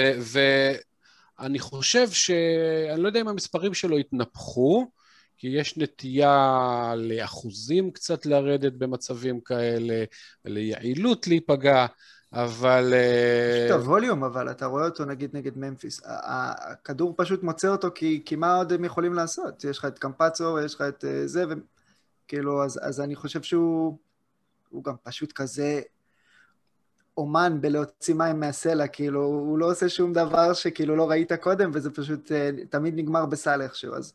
ואני 1.40 1.60
חושב 1.60 2.12
ש... 2.12 2.32
אני 2.94 3.02
לא 3.02 3.08
יודע 3.08 3.22
אם 3.22 3.28
המספרים 3.28 3.74
שלו 3.74 3.98
התנפחו, 3.98 4.88
כי 5.38 5.48
יש 5.48 5.78
נטייה 5.78 6.94
לאחוזים 6.98 7.92
קצת 7.92 8.26
לרדת 8.26 8.74
במצבים 8.74 9.42
כאלה, 9.42 10.04
ליעילות 10.46 11.28
להיפגע, 11.28 11.86
אבל... 12.34 12.94
אה, 12.94 13.66
יש 13.66 13.72
את 13.72 13.76
הווליום, 13.76 14.24
אבל 14.24 14.52
אתה 14.52 14.66
רואה 14.66 14.86
אותו 14.86 15.06
נגיד 15.06 15.30
נגד 15.34 15.58
ממפיס. 15.58 16.02
הכדור 16.06 17.14
פשוט 17.18 17.44
מוצא 17.44 17.68
אותו, 17.68 17.88
כי, 17.96 18.22
כי 18.26 18.36
מה 18.36 18.56
עוד 18.56 18.74
הם 18.74 18.84
יכולים 18.84 19.14
לעשות? 19.14 19.64
יש 19.64 19.78
לך 19.78 19.86
את 19.86 20.00
קמפצו 20.00 20.44
ויש 20.44 20.76
לך 20.76 20.82
את 20.82 21.06
אה, 21.06 21.28
זה, 21.28 21.44
וכאילו, 21.50 22.64
אז, 22.64 22.80
אז 22.82 23.02
אני 23.02 23.16
חושב 23.16 23.42
שהוא 23.42 23.98
הוא 24.70 24.84
גם 24.84 24.96
פשוט 25.04 25.32
כזה 25.32 25.82
אומן 27.18 27.58
בלהוציא 27.62 28.14
מים 28.14 28.40
מהסלע, 28.40 28.88
כאילו, 28.88 29.24
הוא 29.24 29.58
לא 29.60 29.72
עושה 29.72 29.90
שום 29.90 30.14
דבר 30.14 30.54
שכאילו 30.54 30.96
לא 30.96 31.10
ראית 31.10 31.34
קודם, 31.34 31.72
וזה 31.74 31.92
פשוט 31.92 32.32
אה, 32.32 32.50
תמיד 32.70 32.96
נגמר 32.96 33.26
בסל 33.26 33.62
איכשהו, 33.62 33.96
אז... 33.96 34.14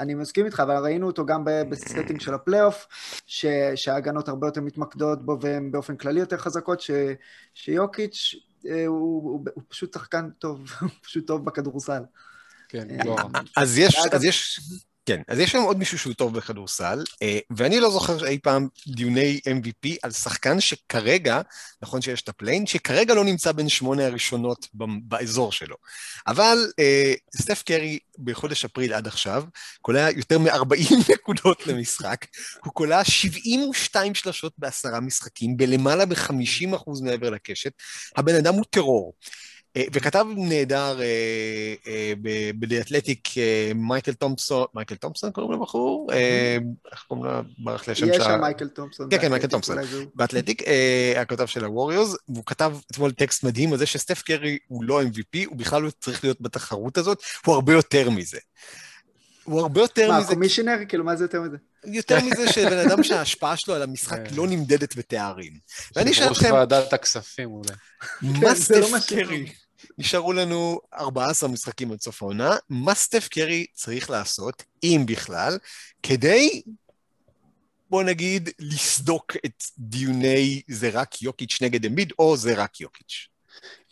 אני 0.00 0.14
מסכים 0.14 0.46
איתך, 0.46 0.60
אבל 0.60 0.76
ראינו 0.76 1.06
אותו 1.06 1.26
גם 1.26 1.44
ב- 1.44 1.62
ב 1.70 1.76
setting 1.76 2.20
של 2.20 2.34
הפלייאוף, 2.34 2.86
ש- 3.26 3.46
שההגנות 3.74 4.28
הרבה 4.28 4.46
יותר 4.46 4.60
מתמקדות 4.60 5.24
בו 5.26 5.40
והן 5.40 5.70
באופן 5.70 5.96
כללי 5.96 6.20
יותר 6.20 6.36
חזקות, 6.36 6.80
ש- 6.80 6.90
שיוקיץ' 7.54 8.34
אה, 8.68 8.86
הוא, 8.86 9.22
הוא, 9.22 9.44
הוא 9.54 9.62
פשוט 9.68 9.94
שחקן 9.94 10.30
טוב, 10.38 10.60
הוא 10.80 10.88
פשוט 11.02 11.26
טוב 11.26 11.44
בכדורסל. 11.44 12.02
כן, 12.68 12.90
אה, 12.90 13.04
לא. 13.04 13.16
אז 13.56 13.78
יש, 13.78 13.96
אז 14.12 14.24
יש, 14.24 14.60
כן, 15.10 15.22
אז 15.28 15.38
יש 15.38 15.50
שם 15.50 15.58
עוד 15.58 15.78
מישהו 15.78 15.98
שהוא 15.98 16.14
טוב 16.14 16.36
בכדורסל, 16.36 17.04
אה, 17.22 17.38
ואני 17.50 17.80
לא 17.80 17.90
זוכר 17.90 18.26
אי 18.26 18.38
פעם 18.38 18.68
דיוני 18.86 19.40
MVP 19.46 19.88
על 20.02 20.10
שחקן 20.10 20.60
שכרגע, 20.60 21.40
נכון 21.82 22.02
שיש 22.02 22.22
את 22.22 22.28
ה 22.28 22.32
play-in, 22.32 22.66
שכרגע 22.66 23.14
לא 23.14 23.24
נמצא 23.24 23.52
בין 23.52 23.68
שמונה 23.68 24.06
הראשונות 24.06 24.68
באזור 25.02 25.52
שלו. 25.52 25.76
אבל 26.26 26.58
אה, 26.78 27.14
סטף 27.36 27.62
קרי 27.62 27.98
בחודש 28.18 28.64
אפריל 28.64 28.92
עד 28.92 29.06
עכשיו, 29.06 29.44
קולע 29.80 30.10
יותר 30.10 30.38
מ-40 30.38 30.94
נקודות 31.12 31.66
למשחק, 31.66 32.26
הוא 32.64 32.72
קולע 32.72 33.04
72 33.04 34.14
שלשות 34.14 34.52
בעשרה 34.58 35.00
משחקים, 35.00 35.56
בלמעלה 35.56 36.06
מ-50% 36.06 37.04
מעבר 37.04 37.30
לקשת, 37.30 37.72
הבן 38.16 38.34
אדם 38.34 38.54
הוא 38.54 38.64
טרור. 38.70 39.14
אה, 39.76 39.82
וכתב 39.92 40.26
נהדר 40.36 41.00
אה, 41.00 41.74
אה, 41.86 42.12
אה, 43.36 43.72
מייקל 43.74 44.12
תומפסון, 44.12 44.64
מייקל 44.74 44.94
תומפסון 44.94 45.30
קוראים 45.32 45.52
לבחור? 45.52 46.08
אה, 46.12 46.58
איך 46.92 47.04
קוראים 47.08 47.26
לו? 47.26 47.32
ברח 47.58 47.86
לי 47.86 47.92
השם 47.92 48.08
יש 48.08 48.16
של 48.16 48.22
שם. 48.22 48.40
מייקל 48.40 48.68
תומפסון. 48.68 49.08
כן, 49.10 49.18
כן, 49.20 49.30
מייקל 49.30 49.46
תומפסון. 49.46 49.76
באתלטיק, 50.14 50.62
הכותב 51.16 51.46
של 51.46 51.64
הווריורס, 51.64 52.16
והוא 52.28 52.44
כתב 52.46 52.72
אתמול 52.90 53.12
טקסט 53.12 53.44
מדהים 53.44 53.72
על 53.72 53.78
זה 53.78 53.86
שסטף 53.86 54.22
קרי 54.22 54.58
הוא 54.66 54.84
לא 54.84 55.02
MVP, 55.02 55.46
הוא 55.46 55.56
בכלל 55.56 55.82
לא 55.82 55.90
צריך 56.00 56.24
להיות 56.24 56.40
בתחרות 56.40 56.98
הזאת, 56.98 57.22
הוא 57.46 57.54
הרבה 57.54 57.72
יותר 57.72 58.10
מזה. 58.10 58.38
הוא 59.44 59.60
הרבה 59.60 59.80
יותר 59.80 60.08
מה, 60.08 60.20
מזה, 60.20 60.34
קומישיונר? 60.34 60.76
כאילו, 60.88 61.04
מה 61.04 61.16
זה 61.16 61.24
יותר 61.24 61.40
מזה? 61.40 61.56
יותר 61.84 62.18
מזה 62.24 62.52
שבן 62.52 62.78
אדם 62.78 63.02
שההשפעה 63.02 63.56
שלו 63.56 63.74
על 63.74 63.82
המשחק 63.82 64.28
כן. 64.28 64.34
לא 64.34 64.46
נמדדת 64.46 64.96
בתארים. 64.96 65.58
ואני 65.96 66.10
אשאל 66.10 66.32
אתכם, 66.32 66.52
ועדת 66.52 66.92
הכספים 66.92 67.50
אולי. 67.50 67.74
זה 68.32 68.46
לא 68.48 68.54
סטף 68.54 68.92
מה 68.92 69.00
ש- 69.00 69.12
קרי? 69.12 69.52
נשארו 69.98 70.32
לנו 70.32 70.80
14 70.94 71.48
משחקים 71.48 71.92
עד 71.92 72.00
סוף 72.00 72.22
העונה, 72.22 72.56
מה 72.68 72.94
סטף 72.94 73.28
קרי 73.28 73.66
צריך 73.74 74.10
לעשות, 74.10 74.62
אם 74.82 75.04
בכלל, 75.06 75.58
כדי, 76.02 76.62
בוא 77.90 78.02
נגיד, 78.02 78.48
לסדוק 78.58 79.36
את 79.46 79.62
דיוני 79.78 80.62
זה 80.68 80.90
רק 80.92 81.22
יוקיץ' 81.22 81.58
נגד 81.62 81.84
אמביד, 81.84 82.12
או 82.18 82.36
זה 82.36 82.54
רק 82.54 82.80
יוקיץ'. 82.80 83.28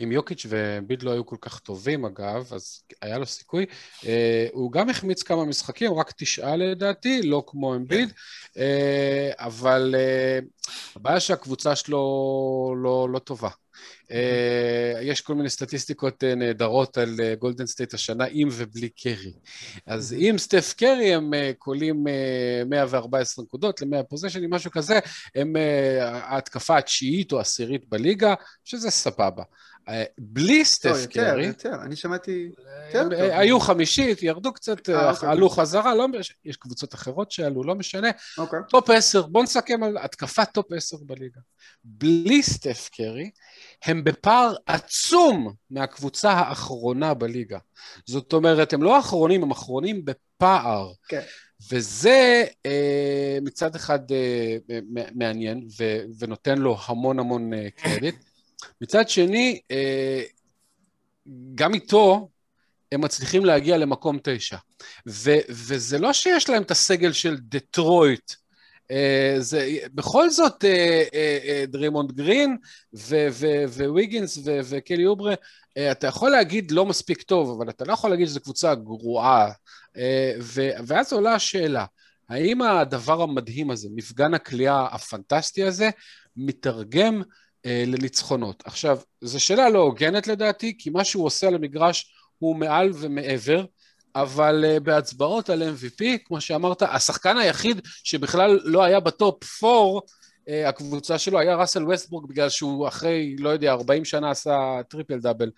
אם 0.03 0.12
יוקיץ' 0.12 0.47
וביד 0.49 1.03
לא 1.03 1.11
היו 1.11 1.27
כל 1.27 1.37
כך 1.40 1.59
טובים 1.59 2.05
אגב, 2.05 2.53
אז 2.55 2.83
היה 3.03 3.18
לו 3.18 3.27
סיכוי. 3.27 3.66
אה, 4.07 4.47
הוא 4.53 4.73
גם 4.73 4.90
החמיץ 4.90 5.23
כמה 5.23 5.44
משחקים, 5.44 5.94
רק 5.94 6.12
תשעה 6.16 6.57
לדעתי, 6.57 7.23
לא 7.23 7.42
כמו 7.47 7.75
אמביד, 7.75 8.12
אה, 8.57 9.31
אבל 9.37 9.94
אה, 9.99 10.38
הבעיה 10.97 11.21
שהקבוצה 11.21 11.77
שלו 11.77 12.75
לא, 12.83 13.09
לא 13.12 13.18
טובה. 13.18 13.49
אה, 14.11 15.03
יש 15.03 15.21
כל 15.21 15.35
מיני 15.35 15.51
סטטיסטיקות 15.51 16.25
אה, 16.25 16.35
נהדרות 16.35 16.99
על 16.99 17.21
אה, 17.21 17.35
גולדן 17.35 17.67
סטייט 17.67 17.95
השנה, 17.95 18.25
עם 18.31 18.49
ובלי 18.53 18.88
קרי. 18.88 19.33
אז 19.87 20.12
אם 20.12 20.35
סטף 20.38 20.75
קרי 20.79 21.14
הם 21.14 21.35
אה, 21.35 21.53
קולעים 21.59 22.09
אה, 22.09 22.62
114 22.67 23.45
נקודות 23.45 23.81
ל-100 23.83 24.03
פוזשנים, 24.03 24.51
משהו 24.51 24.71
כזה, 24.71 24.99
הם 25.35 25.57
אה, 25.57 26.19
ההתקפה 26.19 26.79
התשיעית 26.79 27.33
או 27.33 27.38
העשירית 27.38 27.88
בליגה, 27.88 28.35
שזה 28.64 28.91
סבבה. 28.91 29.43
אה, 29.88 30.05
בלי 30.18 30.59
לא, 30.59 30.64
סטף 30.64 30.96
יותר, 31.03 31.31
קרי, 31.31 31.46
יותר, 31.46 31.74
אני 31.83 31.96
שמעתי... 31.96 32.51
יותר 32.87 33.03
טוב. 33.03 33.12
אה, 33.12 33.38
היו 33.38 33.61
חמישית, 33.61 34.22
ירדו 34.22 34.53
קצת, 34.53 34.88
אה, 34.88 34.94
אה, 34.94 35.11
אוקיי. 35.11 35.29
עלו 35.29 35.51
חזרה, 35.51 35.94
לא, 35.94 36.07
יש 36.44 36.57
קבוצות 36.57 36.94
אחרות 36.94 37.31
שעלו, 37.31 37.64
לא 37.64 37.74
משנה. 37.74 38.09
אוקיי. 38.38 38.59
top 38.68 38.90
10, 38.90 39.22
בואו 39.22 39.44
נסכם 39.44 39.83
על 39.83 39.98
התקפת 39.98 40.48
top 40.53 40.72
10 40.72 40.96
בליגה. 41.01 41.40
בלי 41.85 42.42
סטף 42.42 42.88
קרי, 42.92 43.31
הם 43.85 44.05
בפער 44.05 44.55
עצום 44.66 45.53
מהקבוצה 45.70 46.31
האחרונה 46.33 47.14
בליגה. 47.14 47.59
זאת 48.07 48.33
אומרת, 48.33 48.72
הם 48.72 48.83
לא 48.83 48.96
האחרונים, 48.96 49.42
הם 49.42 49.51
אחרונים 49.51 50.05
בפער. 50.05 50.92
כן. 51.09 51.20
וזה 51.70 52.44
אה, 52.66 53.38
מצד 53.42 53.74
אחד 53.74 54.12
אה, 54.12 54.57
מעניין 55.14 55.66
ו- 55.81 56.03
ונותן 56.18 56.59
לו 56.59 56.77
המון 56.87 57.18
המון 57.18 57.55
אה, 57.55 57.68
קרדיט. 57.77 58.28
מצד 58.81 59.09
שני, 59.09 59.61
אה, 59.71 60.23
גם 61.55 61.75
איתו 61.75 62.29
הם 62.93 63.01
מצליחים 63.01 63.45
להגיע 63.45 63.77
למקום 63.79 64.19
תשע. 64.23 64.57
ו- 65.09 65.45
וזה 65.49 65.99
לא 65.99 66.12
שיש 66.12 66.51
להם 66.51 66.62
את 66.62 66.71
הסגל 66.71 67.12
של 67.12 67.37
דטרויט, 67.41 68.33
אה, 68.91 69.35
זה, 69.38 69.77
בכל 69.95 70.31
זאת 70.31 70.64
אה, 70.64 71.05
אה, 71.14 71.64
דריימונד 71.68 72.12
גרין 72.12 72.57
וויגינס 73.88 74.38
וקלי 74.45 75.07
אוברה, 75.07 75.35
אתה 75.93 76.07
יכול 76.07 76.31
להגיד 76.31 76.71
לא 76.71 76.87
מספיק 76.87 77.23
טוב, 77.23 77.61
אבל 77.61 77.71
אתה 77.71 77.85
לא 77.85 77.93
יכול 77.93 78.11
להגיד 78.11 78.27
שזו 78.27 78.41
קבוצה 78.41 78.75
גרועה. 78.75 79.51
ואז 80.87 81.12
עולה 81.12 81.35
השאלה, 81.35 81.85
האם 82.29 82.62
הדבר 82.62 83.23
המדהים 83.23 83.71
הזה, 83.71 83.88
מפגן 83.95 84.35
הקליעה 84.35 84.87
הפנטסטי 84.91 85.64
הזה, 85.64 85.91
מתרגם 86.37 87.23
לניצחונות? 87.66 88.62
עכשיו, 88.66 88.99
זו 89.21 89.40
שאלה 89.40 89.68
לא 89.71 89.79
הוגנת 89.79 90.27
לדעתי, 90.27 90.75
כי 90.79 90.90
מה 90.90 91.05
שהוא 91.05 91.25
עושה 91.25 91.49
על 91.49 91.55
המגרש 91.55 92.12
הוא 92.38 92.57
מעל 92.57 92.90
ומעבר. 92.94 93.64
אבל 94.14 94.64
uh, 94.64 94.81
בהצבעות 94.81 95.51
על 95.51 95.62
MVP, 95.62 96.05
כמו 96.25 96.40
שאמרת, 96.40 96.83
השחקן 96.83 97.37
היחיד 97.37 97.81
שבכלל 98.05 98.61
לא 98.64 98.83
היה 98.83 99.01
ב 99.01 99.16
top 99.16 99.64
4, 99.64 99.75
uh, 99.75 100.68
הקבוצה 100.68 101.18
שלו 101.18 101.38
היה 101.38 101.57
ראסל 101.57 101.85
ווסטברוק, 101.85 102.29
בגלל 102.29 102.49
שהוא 102.49 102.88
אחרי, 102.88 103.37
לא 103.38 103.49
יודע, 103.49 103.73
40 103.73 104.05
שנה 104.05 104.31
עשה 104.31 104.57
triple 104.88 105.18
double 105.18 105.51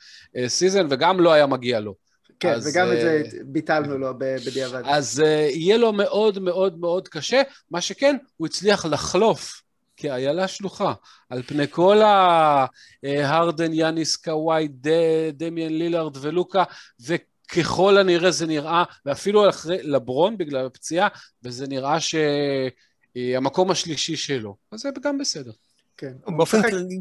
season, 0.47 0.87
וגם 0.91 1.21
לא 1.21 1.33
היה 1.33 1.47
מגיע 1.47 1.81
לו. 1.81 1.95
כן, 2.41 2.53
אז, 2.53 2.67
וגם 2.67 2.93
את 2.93 3.01
זה 3.01 3.23
אה, 3.25 3.39
ביטלנו 3.45 3.99
לו 3.99 4.13
בדיעבד. 4.19 4.83
אז 4.85 5.23
יהיה 5.55 5.77
לו 5.77 5.93
מאוד 5.93 6.39
מאוד 6.39 6.79
מאוד 6.79 7.09
קשה, 7.09 7.43
מה 7.71 7.81
שכן, 7.81 8.17
הוא 8.37 8.47
הצליח 8.47 8.87
לחלוף 8.87 9.63
כאיילה 10.05 10.49
שלוחה, 10.49 10.93
על 11.31 11.43
פני 11.43 11.69
כל 11.71 12.01
ההרדן, 13.03 13.73
יאניס, 13.73 14.17
קוואי, 14.17 14.69
ד- 14.69 15.31
דמיאן 15.33 15.73
לילארד 15.73 16.17
ולוקה, 16.21 16.65
ככל 17.57 17.99
הנראה 17.99 18.31
זה 18.31 18.47
נראה, 18.47 18.85
ואפילו 19.07 19.49
אחרי 19.49 19.83
לברון 19.83 20.39
בגלל 20.39 20.67
הפציעה, 20.67 21.09
וזה 21.43 21.67
נראה 21.67 21.97
שהמקום 22.01 23.71
השלישי 23.71 24.17
שלו. 24.17 24.57
אז 24.73 24.81
זה 24.81 24.89
גם 25.03 25.19
בסדר. 25.19 25.53
כן. 25.97 26.13
באופן 26.27 26.59
משחק- 26.59 26.71
כללי... 26.71 27.01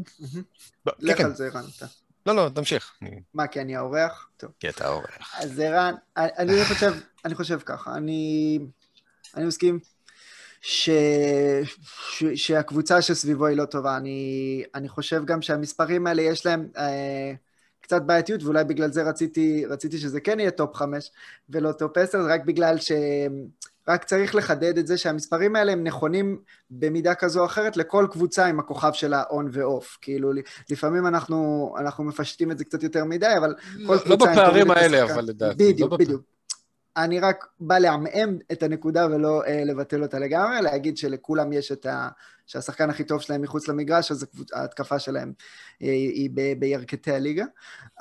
לך 0.98 1.18
כן, 1.18 1.24
על 1.24 1.34
זה, 1.34 1.46
ערן, 1.46 1.64
אתה. 1.76 1.86
לא, 2.26 2.34
לא, 2.36 2.48
תמשיך. 2.54 2.92
מה, 3.34 3.46
כי 3.46 3.60
אני 3.60 3.76
האורח? 3.76 4.28
טוב. 4.36 4.50
כי 4.60 4.68
אתה 4.68 4.88
אורח. 4.88 5.34
אז 5.38 5.60
ערן, 5.60 5.94
אני 6.16 6.64
חושב, 6.64 6.92
אני 7.24 7.34
חושב 7.34 7.58
ככה, 7.64 7.94
אני, 7.96 8.58
אני 9.36 9.44
מסכים 9.44 9.78
ש, 10.60 10.90
ש, 12.10 12.24
שהקבוצה 12.34 13.02
שסביבו 13.02 13.46
היא 13.46 13.56
לא 13.56 13.64
טובה. 13.64 13.96
אני, 13.96 14.62
אני 14.74 14.88
חושב 14.88 15.24
גם 15.24 15.42
שהמספרים 15.42 16.06
האלה 16.06 16.22
יש 16.22 16.46
להם 16.46 16.68
אה, 16.76 17.32
קצת 17.80 18.02
בעייתיות, 18.02 18.42
ואולי 18.42 18.64
בגלל 18.64 18.92
זה 18.92 19.02
רציתי, 19.02 19.66
רציתי 19.66 19.98
שזה 19.98 20.20
כן 20.20 20.40
יהיה 20.40 20.50
top 20.50 20.74
חמש 20.74 21.10
ולא 21.50 21.72
top 21.72 21.98
עשר, 21.98 22.22
זה 22.22 22.34
רק 22.34 22.44
בגלל 22.44 22.78
ש... 22.78 22.92
רק 23.88 24.04
צריך 24.04 24.34
לחדד 24.34 24.78
את 24.78 24.86
זה 24.86 24.98
שהמספרים 24.98 25.56
האלה 25.56 25.72
הם 25.72 25.84
נכונים 25.84 26.38
במידה 26.70 27.14
כזו 27.14 27.40
או 27.40 27.46
אחרת 27.46 27.76
לכל 27.76 28.06
קבוצה 28.10 28.46
עם 28.46 28.60
הכוכב 28.60 28.90
שלה 28.92 29.22
on 29.30 29.48
ו 29.52 29.61
off. 29.61 29.98
כאילו, 30.00 30.32
לפעמים 30.70 31.06
אנחנו, 31.06 31.72
אנחנו 31.78 32.04
מפשטים 32.04 32.50
את 32.50 32.58
זה 32.58 32.64
קצת 32.64 32.82
יותר 32.82 33.04
מדי, 33.04 33.34
אבל 33.38 33.54
כל 33.86 33.94
לא 33.94 33.98
קבוצה 33.98 34.30
עם 34.30 34.36
בפערים 34.36 34.70
האלה. 34.70 35.04
אבל 35.04 35.24
לדעתי. 35.24 35.64
לא 35.64 35.72
בדיוק, 35.72 35.92
בפ- 35.92 35.96
בדיוק. 35.96 36.22
אני 36.96 37.20
רק 37.20 37.46
בא 37.60 37.78
לעמעם 37.78 38.38
את 38.52 38.62
הנקודה 38.62 39.06
ולא 39.06 39.44
אה, 39.44 39.64
לבטל 39.64 40.02
אותה 40.02 40.18
לגמרי, 40.18 40.62
להגיד 40.62 40.96
שלכולם 40.96 41.52
יש 41.52 41.72
את 41.72 41.86
ה... 41.86 42.08
שהשחקן 42.46 42.90
הכי 42.90 43.04
טוב 43.04 43.20
שלהם 43.20 43.42
מחוץ 43.42 43.68
למגרש, 43.68 44.10
אז. 44.10 44.26
ההתקפה 44.52 44.98
שלהם 44.98 45.32
אה, 45.82 45.88
היא 45.88 46.30
ב... 46.34 46.40
בירכתי 46.58 47.12
הליגה. 47.12 47.44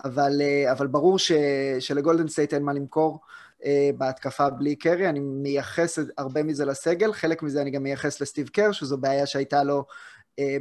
אבל, 0.06 0.42
אה, 0.42 0.72
אבל 0.72 0.88
ברור 0.88 1.20
ש... 1.20 1.32
שלגולדן 1.80 2.28
סטייט 2.28 2.54
אין 2.54 2.64
מה 2.64 2.74
למכור 2.74 3.20
אה, 3.66 3.90
בהתקפה 3.98 4.50
בלי 4.50 4.76
קרי, 4.76 5.10
אני 5.10 5.20
מייחס 5.20 6.00
הרבה 6.18 6.44
מזה 6.44 6.66
לסגל, 6.66 7.14
חלק 7.14 7.44
מזה 7.44 7.62
אני 7.62 7.72
גם 7.72 7.84
מייחס 7.84 8.22
לסטיב 8.22 8.48
קר, 8.48 8.72
שזו 8.72 8.98
בעיה 8.98 9.26
שהייתה 9.26 9.64
לו 9.64 9.86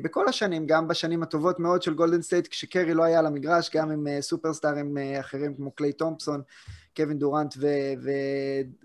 בכל 0.02 0.28
השנים, 0.28 0.66
גם 0.66 0.88
בשנים 0.88 1.22
הטובות 1.22 1.58
מאוד 1.60 1.82
של 1.82 1.94
גולדן 1.94 2.22
סטייט, 2.22 2.48
כשקרי 2.48 2.94
לא 2.94 3.02
היה 3.04 3.18
על 3.18 3.26
המגרש, 3.26 3.70
גם 3.76 3.90
עם 3.90 4.06
אה, 4.06 4.22
סופרסטארים 4.22 4.98
אה, 4.98 5.20
אחרים 5.20 5.54
כמו 5.54 5.70
קליי 5.70 5.92
תומפסון, 5.92 6.42
קווין 6.96 7.18
דורנט 7.18 7.54
ו- 7.58 8.10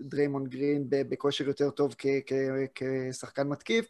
ודריימון 0.00 0.46
גרין 0.46 0.84
בכושר 0.88 1.48
יותר 1.48 1.70
טוב 1.70 1.94
כ- 1.98 2.06
כ- 2.26 2.82
כשחקן 3.10 3.48
מתקיף. 3.48 3.86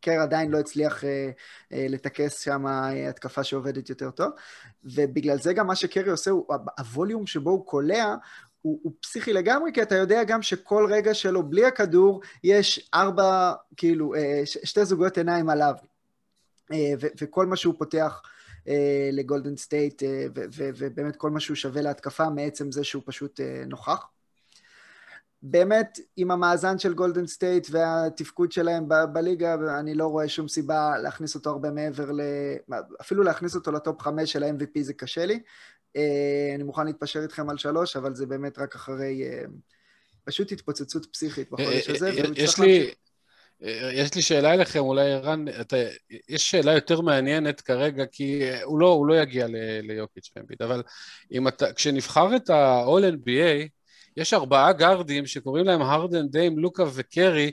קר 0.00 0.20
עדיין 0.20 0.50
לא 0.50 0.58
הצליח 0.58 1.04
אה, 1.04 1.30
אה, 1.72 1.86
לטכס 1.88 2.40
שם 2.40 2.66
אה, 2.66 3.08
התקפה 3.08 3.44
שעובדת 3.44 3.88
יותר 3.90 4.10
טוב, 4.10 4.30
ובגלל 4.84 5.38
זה 5.38 5.52
גם 5.52 5.66
מה 5.66 5.74
שקרי 5.76 6.10
עושה, 6.10 6.30
הוא, 6.30 6.44
ה 6.78 6.85
volume 6.85 7.26
שבו 7.26 7.50
הוא 7.50 7.66
קולע, 7.66 8.14
הוא, 8.62 8.80
הוא 8.82 8.92
פסיכי 9.00 9.32
לגמרי, 9.32 9.72
כי 9.72 9.82
אתה 9.82 9.94
יודע 9.94 10.24
גם 10.24 10.42
שכל 10.42 10.86
רגע 10.90 11.14
שלו 11.14 11.42
בלי 11.42 11.64
הכדור, 11.66 12.20
יש 12.44 12.90
ארבע, 12.94 13.52
כאילו, 13.76 14.14
אה, 14.14 14.42
ש- 14.44 14.58
שתי 14.64 14.84
זוגות 14.84 15.18
עיניים 15.18 15.50
עליו. 15.50 15.74
אה, 16.72 16.92
וכל 17.20 17.46
מה 17.46 17.56
שהוא 17.56 17.74
פותח 17.78 18.22
אה, 18.68 19.10
לגולדן 19.12 19.56
סטייט, 19.56 20.02
אה, 20.02 20.26
ובאמת 20.56 21.16
כל 21.16 21.30
מה 21.30 21.40
שהוא 21.40 21.54
שווה 21.54 21.82
להתקפה, 21.82 22.30
מעצם 22.30 22.72
זה 22.72 22.84
שהוא 22.84 23.02
פשוט 23.06 23.40
נוכח. 23.66 24.06
באמת, 25.42 25.98
עם 26.16 26.30
המאזן 26.30 26.78
של 26.78 26.94
גולדן 26.94 27.26
סטייט 27.26 27.66
והתפקוד 27.70 28.52
שלהם 28.52 28.88
ב- 28.88 29.04
בליגה, 29.12 29.56
אני 29.78 29.94
לא 29.94 30.06
רואה 30.06 30.28
שום 30.28 30.48
סיבה 30.48 30.98
להכניס 30.98 31.34
אותו 31.34 31.50
הרבה 31.50 31.70
מעבר 31.70 32.12
ל... 32.12 32.20
אפילו 33.00 33.22
להכניס 33.22 33.54
אותו 33.54 33.72
ל 33.72 33.80
top 33.80 34.02
חמש 34.02 34.32
של 34.32 34.42
ה-MVP 34.42 34.80
זה 34.80 34.92
קשה 34.92 35.26
לי. 35.26 35.40
אני 36.54 36.62
מוכן 36.62 36.86
להתפשר 36.86 37.22
איתכם 37.22 37.50
על 37.50 37.58
שלוש, 37.58 37.96
אבל 37.96 38.14
זה 38.14 38.26
באמת 38.26 38.58
רק 38.58 38.74
אחרי 38.74 39.22
פשוט 40.24 40.52
התפוצצות 40.52 41.06
פסיכית 41.12 41.50
בחודש 41.50 41.88
הזה. 41.88 42.10
יש 42.36 42.58
לי... 42.58 42.94
להמשיך. 43.64 43.98
יש 43.98 44.14
לי 44.14 44.22
שאלה 44.22 44.54
אליכם, 44.54 44.78
אולי 44.78 45.12
ערן, 45.12 45.44
יש 46.28 46.50
שאלה 46.50 46.72
יותר 46.72 47.00
מעניינת 47.00 47.60
כרגע, 47.60 48.06
כי 48.06 48.42
הוא 48.62 48.78
לא, 48.78 48.88
הוא 48.88 49.06
לא 49.06 49.20
יגיע 49.20 49.46
ליוקיץ' 49.82 50.30
ואמביד, 50.36 50.62
אבל 50.62 50.82
אתה, 51.48 51.72
כשנבחר 51.72 52.36
את 52.36 52.50
ה-all-NBA, 52.50 53.68
יש 54.16 54.34
ארבעה 54.34 54.72
גארדים 54.72 55.26
שקוראים 55.26 55.66
להם 55.66 55.82
הרדן, 55.82 56.28
דיים, 56.28 56.58
לוקה 56.58 56.84
וקרי, 56.94 57.50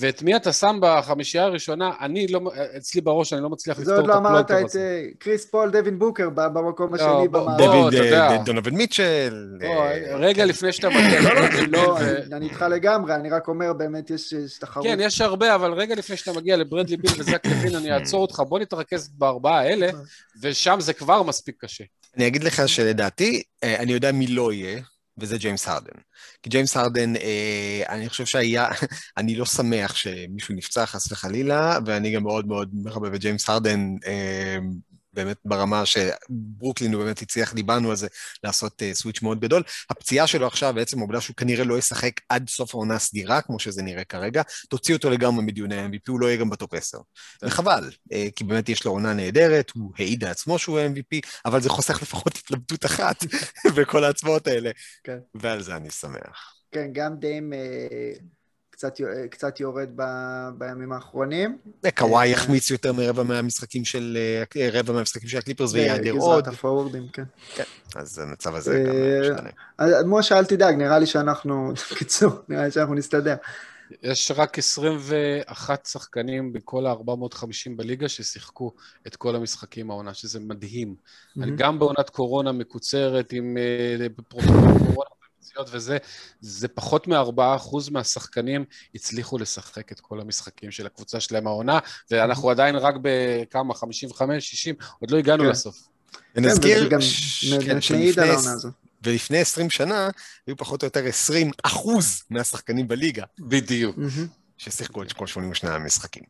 ואת 0.00 0.22
מי 0.22 0.36
אתה 0.36 0.52
שם 0.52 0.78
בחמישייה 0.82 1.44
הראשונה, 1.44 1.90
אני 2.00 2.26
לא, 2.26 2.40
אצלי 2.76 3.00
בראש 3.00 3.32
אני 3.32 3.42
לא 3.42 3.50
מצליח 3.50 3.76
זה 3.76 3.82
לפתור 3.82 3.96
עוד 3.96 4.04
את 4.04 4.08
לא 4.10 4.16
אמרת 4.18 4.44
הפלונטר 4.44 4.60
את 4.60 4.64
הזה. 4.70 4.80
אה, 4.80 5.10
קריס 5.18 5.46
פול, 5.50 5.70
דווין 5.70 5.98
בוקר 5.98 6.28
במקום 6.30 6.94
השני 6.94 7.28
במ- 7.28 7.40
במערב. 7.40 7.94
יודע. 7.94 8.28
אה, 8.30 8.42
דונובל 8.44 8.70
מיטשל. 8.70 9.48
אה, 9.62 10.16
רגע 10.16 10.44
לפני 10.44 10.72
שאתה 10.72 10.88
מגיע, 10.88 11.20
לא, 11.20 11.34
לא, 11.34 11.40
לברדלי 11.40 11.60
אני 11.62 11.70
לא, 11.72 11.98
איתך 12.40 12.64
לגמרי, 12.70 13.14
אני 13.14 13.30
רק 13.30 13.48
אומר, 13.48 13.72
באמת 13.72 14.10
יש 14.10 14.34
תחרות. 14.60 14.86
כן, 14.86 14.98
יש 15.00 15.20
הרבה, 15.20 15.54
אבל 15.54 15.72
רגע 15.72 15.94
לפני 15.94 16.16
שאתה 16.16 16.32
מגיע 16.32 16.56
לברדלי 16.56 16.96
ביל 16.96 17.10
וזק 17.18 17.46
לוין, 17.46 17.76
אני 17.76 17.92
אעצור 17.92 18.22
אותך, 18.22 18.42
בוא 18.48 18.58
נתרכז 18.58 19.08
בארבעה 19.08 19.58
האלה, 19.60 19.88
ושם 20.42 20.76
זה 20.80 20.92
כבר 20.92 21.22
מספיק 21.22 21.56
קשה. 21.64 21.84
אני 22.16 22.26
אגיד 22.26 22.44
לך 22.44 22.68
שלדעתי, 22.68 23.42
אה, 23.64 23.76
אני 23.78 23.92
יודע 23.92 24.12
מי 24.12 24.26
לא 24.26 24.52
יהיה, 24.52 24.80
וזה 25.20 25.38
ג'יימס 25.38 25.68
הרדן. 25.68 26.00
כי 26.42 26.50
ג'יימס 26.50 26.76
הרדן, 26.76 27.16
אה, 27.16 27.82
אני 27.88 28.08
חושב 28.08 28.26
שהיה, 28.26 28.68
אני 29.18 29.36
לא 29.36 29.44
שמח 29.44 29.96
שמישהו 29.96 30.54
נפצע 30.54 30.86
חס 30.86 31.12
וחלילה, 31.12 31.78
ואני 31.86 32.12
גם 32.12 32.22
מאוד 32.22 32.46
מאוד 32.46 32.70
מחבב 32.84 33.14
את 33.14 33.20
ג'יימס 33.20 33.48
הרדן, 33.48 33.94
אה, 34.06 34.58
באמת 35.18 35.36
ברמה 35.44 35.82
שברוקלין 35.86 36.94
הוא 36.94 37.04
באמת 37.04 37.22
הצליח, 37.22 37.54
דיברנו 37.54 37.90
על 37.90 37.96
זה, 37.96 38.06
לעשות 38.44 38.82
uh, 38.82 38.94
switch 38.94 39.22
מאוד 39.22 39.40
גדול. 39.40 39.62
הפציעה 39.90 40.26
שלו 40.26 40.46
עכשיו, 40.46 40.74
בעצם 40.74 40.98
העובדה 40.98 41.20
שהוא 41.20 41.36
כנראה 41.36 41.64
לא 41.64 41.78
ישחק 41.78 42.20
עד 42.28 42.48
סוף 42.48 42.74
העונה 42.74 42.94
הסדירה, 42.94 43.42
כמו 43.42 43.58
שזה 43.58 43.82
נראה 43.82 44.04
כרגע, 44.04 44.42
תוציא 44.68 44.94
אותו 44.94 45.10
לגמרי 45.10 45.44
מדיוני 45.44 45.76
ה-MVP, 45.76 46.08
הוא 46.08 46.20
לא 46.20 46.26
יהיה 46.26 46.36
גם 46.36 46.50
ב 46.50 46.56
top 46.56 46.74
10. 46.74 46.98
וחבל, 47.42 47.90
uh, 48.12 48.14
כי 48.36 48.44
באמת 48.44 48.68
יש 48.68 48.84
לו 48.84 48.90
עונה 48.90 49.14
נהדרת, 49.14 49.70
הוא 49.70 49.92
העיד 49.98 50.24
לעצמו 50.24 50.58
שהוא 50.58 50.80
MVP, 50.80 51.18
אבל 51.44 51.60
זה 51.60 51.68
חוסך 51.68 52.02
לפחות 52.02 52.36
התלבטות 52.36 52.84
אחת 52.84 53.24
בכל 53.76 54.04
ההצבעות 54.04 54.46
האלה, 54.46 54.70
כן. 55.04 55.18
ועל 55.34 55.62
זה 55.62 55.76
אני 55.76 55.90
שמח. 55.90 56.54
כן, 56.72 56.88
גם 56.92 57.16
אה, 57.52 58.12
קצת 58.78 59.00
אה, 59.00 59.28
קצת 59.28 59.60
יורד 59.60 59.88
ב- 59.96 60.48
בימים 60.58 60.92
האחרונים. 60.92 61.58
קוואי 61.96 62.28
אה, 62.28 62.36
החמיץ 62.36 62.70
יותר 62.70 62.92
מרבע 62.92 63.22
מהמשחקים 63.22 63.84
של, 63.84 64.18
אה, 64.56 64.68
רבע 64.72 64.92
מהמשחקים 64.92 65.28
של 65.28 65.38
הקליפרס 65.38 65.72
ויעדר 65.72 66.10
עוד, 66.10 66.38
בגזרת 66.38 66.54
הפורורדים, 66.54 67.08
כן. 67.12 67.22
אז 67.96 68.18
המצב 68.18 68.54
הזה 68.54 68.84
גם 68.86 68.92
אה, 68.92 69.20
משתנה. 69.20 69.50
אז 69.78 70.04
משה, 70.06 70.38
אל 70.38 70.44
תדאג, 70.44 70.74
נראה 70.74 70.98
לי 70.98 71.06
שאנחנו, 71.06 71.72
בקיצור, 71.92 72.30
נראה 72.48 72.64
לי 72.64 72.70
שאנחנו 72.70 72.94
נסתדר. 72.94 73.34
יש 74.02 74.32
רק 74.36 74.58
21 74.58 75.86
שחקנים 75.86 76.52
בכל 76.52 76.86
ה-450 76.86 77.70
בליגה 77.76 78.08
ששיחקו 78.08 78.72
את 79.06 79.16
כל 79.16 79.36
המשחקים 79.36 79.90
העונה, 79.90 80.14
שזה 80.14 80.40
מדהים. 80.40 80.94
מהמם. 81.36 81.56
גם 81.56 81.78
בעונת 81.78 82.10
קורונה 82.10 82.52
מקוצרת 82.52 83.32
עם 83.32 83.56
אה, 83.56 84.06
ופציעות 85.48 85.68
וזה, 85.72 85.98
זה 86.40 86.68
פחות 86.68 87.08
מ-4% 87.08 87.90
מהשחקנים 87.90 88.64
הצליחו 88.94 89.38
לשחק 89.38 89.92
את 89.92 90.00
כל 90.00 90.20
המשחקים 90.20 90.70
של 90.70 90.86
הקבוצה 90.86 91.20
שלהם 91.20 91.46
העונה, 91.46 91.78
ואנחנו 92.10 92.50
עדיין 92.50 92.76
רק 92.76 92.94
בכמה, 93.02 93.74
55, 93.74 94.50
60, 94.50 94.74
עוד 95.00 95.10
לא 95.10 95.18
הגענו 95.18 95.44
כן. 95.44 95.50
לסוף. 95.50 95.88
ונזכיר, 96.34 96.90
כן, 96.90 96.96
מעיד 97.50 97.82
שלפני 97.82 98.12
על 98.22 98.30
העונה 98.30 98.52
הזו. 98.52 98.68
ולפני 99.02 99.38
20 99.38 99.70
שנה 99.70 100.10
היו 100.46 100.56
פחות 100.56 100.82
או 100.82 100.86
יותר 100.86 101.06
20 101.06 101.50
אחוז 101.62 102.22
מהשחקנים 102.30 102.88
בליגה 102.88 103.24
בדיוק. 103.38 103.96
ששיחקו 104.58 105.02
את 105.02 105.12
כל 105.12 105.26
82 105.26 105.72
המשחקים. 105.72 106.22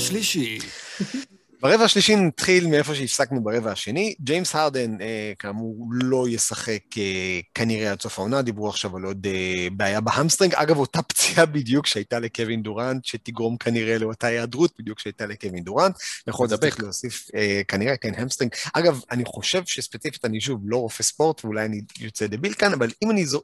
רבע 0.00 0.08
שלישי. 0.08 0.58
ברבע 1.62 1.84
השלישי 1.84 2.16
נתחיל 2.16 2.66
מאיפה 2.66 2.94
שהפסקנו 2.94 3.44
ברבע 3.44 3.72
השני. 3.72 4.14
ג'יימס 4.20 4.54
הרדן, 4.54 5.00
אה, 5.00 5.32
כאמור, 5.38 5.86
לא 5.90 6.28
ישחק 6.28 6.82
אה, 6.98 7.40
כנראה 7.54 7.92
עד 7.92 8.00
סוף 8.00 8.18
העונה, 8.18 8.42
דיברו 8.42 8.68
עכשיו 8.68 8.96
על 8.96 9.04
עוד 9.04 9.26
אה, 9.26 9.68
בעיה 9.72 10.00
ב 10.00 10.05
hamstring. 10.05 10.54
אגב, 10.54 10.76
אותה 10.76 11.02
פציעה 11.02 11.46
בדיוק 11.46 11.86
שהייתה 11.86 12.18
לקווין 12.18 12.62
דורנט, 12.62 13.04
שתגרום 13.04 13.56
כנראה 13.56 13.98
לאותה 13.98 14.26
היעדרות 14.26 14.72
בדיוק 14.78 14.98
שהייתה 14.98 15.26
לקווין 15.26 15.64
דורנט. 15.64 15.96
יכול 16.26 16.46
להיות. 16.46 16.60
שצריך 16.60 16.80
להוסיף, 16.80 17.28
אה, 17.34 17.62
כנראה, 17.68 17.96
כן, 17.96 18.12
hamstring. 18.16 18.52
אגב, 18.72 19.00
אני 19.10 19.24
חושב 19.24 19.62
שספציפית, 19.66 20.24
אני 20.24 20.40
שוב 20.40 20.60
לא 20.64 20.76
רופא 20.76 21.02
ספורט, 21.02 21.44
ואולי 21.44 21.64
אני 21.64 21.80
יוצא 22.00 22.26
דביל 22.26 22.54
כאן, 22.54 22.72
אבל 22.72 22.90
אם 23.02 23.10
אני, 23.10 23.26
זו, 23.26 23.42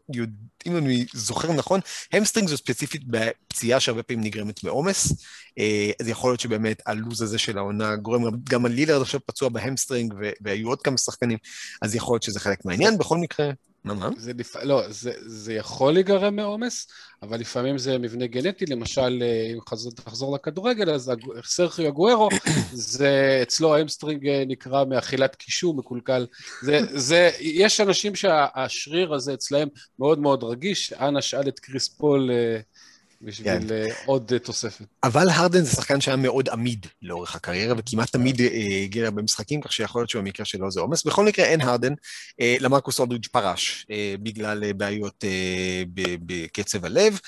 אם 0.66 0.76
אני 0.76 1.07
זוכר 1.12 1.52
נכון, 1.52 1.80
hamstring 2.12 2.49
זו 2.48 2.57
ספציפית 2.57 3.02
פציעה 3.48 3.80
שהרבה 3.80 4.02
פעמים 4.02 4.24
נגרמת 4.24 4.64
מעומס. 4.64 5.12
אה, 5.59 5.90
אז 6.00 6.09
יכול 6.09 6.30
להיות 6.30 6.40
שבאמת 6.40 6.82
הלו"ז 6.86 7.22
הזה 7.22 7.38
של 7.38 7.59
העונה 7.59 7.96
גורם, 7.96 8.22
גם 8.50 8.66
לילארד 8.66 9.02
עכשיו 9.02 9.20
פצוע 9.26 9.48
ב 9.49 9.55
hamstring, 9.55 10.14
והיו 10.40 10.68
עוד 10.68 10.82
כמה 10.82 10.98
שחקנים, 10.98 11.38
אז 11.82 11.94
יכול 11.94 12.14
להיות 12.14 12.22
שזה 12.22 12.40
חלק 12.40 12.64
מהעניין. 12.64 12.98
בכל 12.98 13.18
מקרה, 13.18 13.50
מה, 13.86 13.94
מה? 13.94 14.11
זה 14.16 14.32
לפ... 14.38 14.57
לא, 14.57 14.82
זה, 14.88 15.12
זה 15.26 15.54
יכול 15.54 15.92
להיגרם 15.92 16.36
מעומס, 16.36 16.86
אבל 17.22 17.40
לפעמים 17.40 17.78
זה 17.78 17.98
מבנה 17.98 18.26
גנטי, 18.26 18.66
למשל, 18.66 19.22
אה, 19.22 19.52
אם 19.52 19.59
חזור, 19.68 19.92
תחזור 19.92 20.34
לכדורגל, 20.34 20.90
אז 20.90 21.12
סרחיו 21.44 21.88
אגוארו, 21.88 22.28
זה 22.72 23.38
אצלו 23.42 23.74
ה 23.74 23.80
hamstring 23.80 24.28
אה, 24.28 24.44
נקרע 24.47 24.84
מאכילת 24.84 25.34
קישוא, 25.34 25.74
מקולקל. 25.74 26.26
זה, 26.62 26.80
זה, 26.94 27.30
יש 27.40 27.80
אנשים 27.80 28.14
שהשריר 28.14 29.14
הזה 29.14 29.34
אצלהם 29.34 29.68
מאוד 29.98 30.18
מאוד 30.18 30.44
רגיש, 30.44 30.92
אנא 30.92 31.20
שאל 31.20 31.48
את 31.48 31.59
קריס 31.59 31.88
פול 31.88 32.30
בשביל 33.22 33.60
כן. 33.60 33.70
אה, 33.70 33.86
עוד 34.06 34.32
אה, 34.32 34.38
תוספת. 34.38 34.84
אבל 35.04 35.28
הרדן 35.28 35.64
זה 35.64 35.70
שחקן 35.70 36.00
שהיה 36.00 36.16
מאוד 36.16 36.48
עמיד 36.48 36.86
לאורך 37.02 37.36
הקריירה, 37.36 37.74
וכמעט 37.78 38.12
תמיד 38.12 38.40
אה, 38.40 38.80
הגיע 38.84 39.02
להרבה 39.02 39.22
משחקים, 39.22 39.60
כך 39.60 39.72
שיכול 39.72 40.00
להיות 40.00 40.10
שבמקרה 40.10 40.46
שלו 40.46 40.70
זה 40.70 40.80
עומס. 40.80 41.04
בכל 41.04 41.24
מקרה, 41.24 41.44
אין 41.44 41.60
הרדן. 41.60 41.92
למרקוס 42.60 42.98
אולדריג' 42.99 43.26
פרש 43.26 43.86
בגלל 44.22 44.72
בעיות 44.72 45.24
בקצב 46.26 46.84
הלב, 46.84 47.20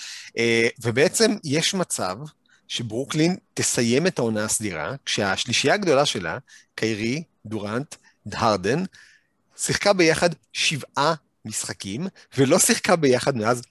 ובעצם 0.83 1.37
יש 1.45 1.75
מצב 1.75 2.17
שברוקלין 2.69 3.37
תסיים 3.55 4.07
את 4.07 4.19
העונה 4.19 4.45
הסדירה, 4.45 4.95
כשהשלישייה 5.05 5.75
הגדולה 5.75 6.07
שלה, 6.07 6.39
קיירי, 6.75 7.23
דורנט, 7.47 7.95
הרדן, 8.33 8.83
שיחקה 9.57 9.93
ביחד 9.93 10.31
שבעה 10.53 11.15
משחקים, 11.45 12.07
ולא 12.39 12.59
שיחקה 12.59 12.97
ביחד 12.97 13.37
מאז 13.37 13.63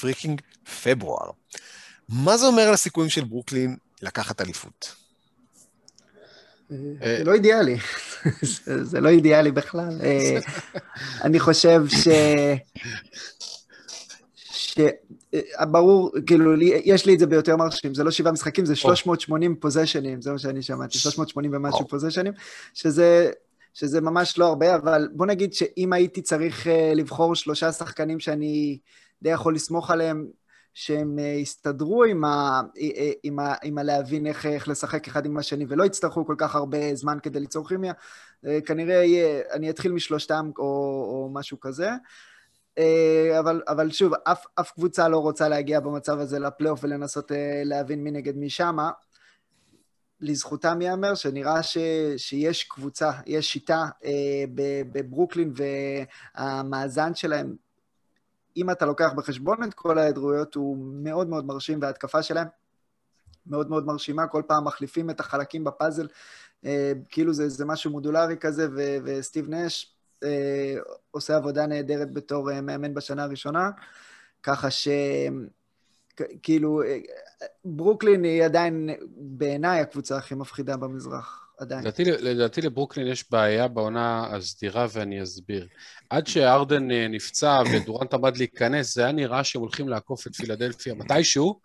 freaking 0.00 0.40
פברואר. 0.82 1.30
מה 2.08 2.36
זה 2.36 2.46
אומר 2.46 2.62
על 2.62 2.74
הסיכויים 2.74 3.10
של 3.10 3.24
ברוקלין 3.24 3.76
לקחת 4.02 4.40
אליפות? 4.40 4.94
זה 6.68 7.22
לא 7.24 7.32
אידיאלי, 7.34 7.76
זה- 8.82 9.00
לא 9.00 9.08
אידיאלי 9.08 9.52
בכלל. 9.52 10.00
אה, 10.02 10.38
אני 11.22 11.40
חושב 11.40 11.82
ש... 11.88 12.08
ש... 14.34 14.78
אה, 14.78 14.90
כאילו, 16.26 16.62
יש 16.84 17.06
לי 17.06 17.14
את 17.14 17.18
זה 17.18 17.26
ביותר 17.26 17.56
מרשים, 17.56 17.94
זה 17.94 18.04
לא 18.04 18.10
שבעה 18.10 18.32
משחקים, 18.32 18.64
זה 18.64 18.76
380 18.76 19.56
פוזיישנים, 19.56 20.22
זה 20.22 20.32
מה 20.32 20.38
שאני 20.38 20.62
שמעתי, 20.62 20.98
380 20.98 21.54
ומשהו. 21.54 21.88
פוזיישנים, 21.88 22.32
שזה, 22.74 23.30
שזה 23.74 24.00
ממש 24.00 24.38
לא 24.38 24.46
הרבה, 24.46 24.74
אבל 24.74 25.08
בוא 25.12 25.26
נגיד 25.26 25.54
שאם 25.54 25.92
הייתי 25.92 26.22
צריך 26.22 26.66
אה, 26.66 26.92
לבחור 26.94 27.34
שלושה 27.34 27.72
שחקנים 27.72 28.20
שאני 28.20 28.78
די 29.22 29.30
יכול 29.30 29.54
לסמוך 29.54 29.90
עליהם, 29.90 30.26
שהם 30.78 31.18
אה, 31.18 31.24
יסתדרו 31.24 32.04
עם, 32.04 32.24
ה, 32.24 32.62
אה, 32.80 33.10
עם, 33.22 33.38
ה, 33.38 33.54
עם 33.62 33.78
הלהבין 33.78 34.26
איך, 34.26 34.46
איך 34.46 34.68
לשחק 34.68 35.08
אחד 35.08 35.26
עם 35.26 35.36
השני, 35.36 35.64
ולא 35.68 35.84
יצטרכו 35.84 36.26
כל 36.26 36.34
כך 36.38 36.54
הרבה 36.54 36.94
זמן 36.94 37.18
כדי 37.22 37.40
ליצור 37.40 37.68
כימיה, 37.68 37.92
אה, 38.46 38.60
כנראה 38.60 38.94
יהיה, 38.94 39.42
אני 39.52 39.70
אתחיל 39.70 39.92
משלושתם 39.92 40.50
או, 40.58 40.64
או 40.64 41.30
משהו 41.32 41.60
כזה. 41.60 41.90
אה, 42.78 43.38
אבל, 43.38 43.62
אבל 43.68 43.90
שוב, 43.90 44.12
אף, 44.24 44.44
אף 44.60 44.70
קבוצה 44.70 45.08
לא 45.08 45.18
רוצה 45.18 45.48
להגיע 45.48 45.80
במצב 45.80 46.18
הזה 46.18 46.38
לפלייאוף 46.38 46.80
ולנסות 46.82 47.32
אה, 47.32 47.62
להבין 47.64 48.04
מי 48.04 48.10
נגד 48.10 48.36
מי 48.36 48.50
שמה. 48.50 48.90
לזכותם 50.20 50.82
ייאמר 50.82 51.14
שנראה 51.14 51.62
ש, 51.62 51.78
שיש 52.16 52.64
קבוצה, 52.64 53.10
יש 53.26 53.52
שיטה 53.52 53.84
אה, 54.04 54.44
בברוקלין 54.92 55.52
והמאזן 56.36 57.14
שלהם, 57.14 57.65
אם 58.56 58.70
אתה 58.70 58.86
לוקח 58.86 59.12
בחשבון 59.16 59.62
את 59.62 59.74
כל 59.74 59.98
ההיעדרויות, 59.98 60.54
הוא 60.54 60.76
מאוד 60.92 61.28
מאוד 61.28 61.46
מרשים, 61.46 61.78
וההתקפה 61.82 62.22
שלהם 62.22 62.46
מאוד 63.46 63.70
מאוד 63.70 63.86
מרשימה, 63.86 64.26
כל 64.26 64.42
פעם 64.46 64.64
מחליפים 64.64 65.10
את 65.10 65.20
החלקים 65.20 65.64
בפאזל, 65.64 66.08
אה, 66.64 66.92
כאילו 67.08 67.32
זה, 67.32 67.48
זה 67.48 67.64
משהו 67.64 67.90
מודולרי 67.90 68.36
כזה, 68.36 68.68
ו, 68.76 68.96
וסטיב 69.04 69.48
נש 69.48 69.96
אה, 70.24 70.74
עושה 71.10 71.36
עבודה 71.36 71.66
נהדרת 71.66 72.12
בתור 72.12 72.50
אה, 72.50 72.60
מאמן 72.60 72.94
בשנה 72.94 73.24
הראשונה, 73.24 73.70
ככה 74.42 74.70
ש... 74.70 74.88
כאילו, 76.42 76.82
אה, 76.82 76.98
ברוקלין 77.64 78.24
היא 78.24 78.44
עדיין 78.44 78.90
בעיניי 79.16 79.80
הקבוצה 79.80 80.16
הכי 80.16 80.34
מפחידה 80.34 80.76
במזרח, 80.76 81.45
עדיין. 81.58 81.80
לדעתי, 81.80 82.04
לדעתי 82.04 82.60
לברוקלין 82.60 83.06
יש 83.06 83.30
בעיה 83.30 83.68
בעונה 83.68 84.26
הסדירה 84.36 84.86
ואני 84.92 85.22
אסביר. 85.22 85.66
עד 86.10 86.26
שארדן 86.26 86.90
אה, 86.90 87.08
נפצע 87.08 87.62
ודורנט 87.72 88.14
עמד 88.14 88.36
להיכנס, 88.36 88.94
זה 88.94 89.02
היה 89.02 89.12
נראה 89.12 89.44
שהם 89.44 89.62
הולכים 89.62 89.88
לעקוף 89.88 90.26
את 90.26 90.34
פילדלפיה 90.34 90.94
מתישהו 90.94 91.60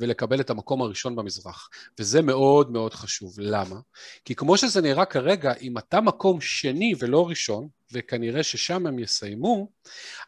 ולקבל 0.00 0.40
את 0.40 0.50
המקום 0.50 0.82
הראשון 0.82 1.16
במזרח. 1.16 1.68
וזה 2.00 2.22
מאוד 2.22 2.70
מאוד 2.70 2.94
חשוב. 2.94 3.34
למה? 3.38 3.76
כי 4.24 4.34
כמו 4.34 4.56
שזה 4.56 4.80
נראה 4.80 5.04
כרגע, 5.04 5.52
אם 5.60 5.78
אתה 5.78 6.00
מקום 6.00 6.40
שני 6.40 6.94
ולא 6.98 7.28
ראשון, 7.28 7.68
וכנראה 7.92 8.42
ששם 8.42 8.86
הם 8.86 8.98
יסיימו, 8.98 9.68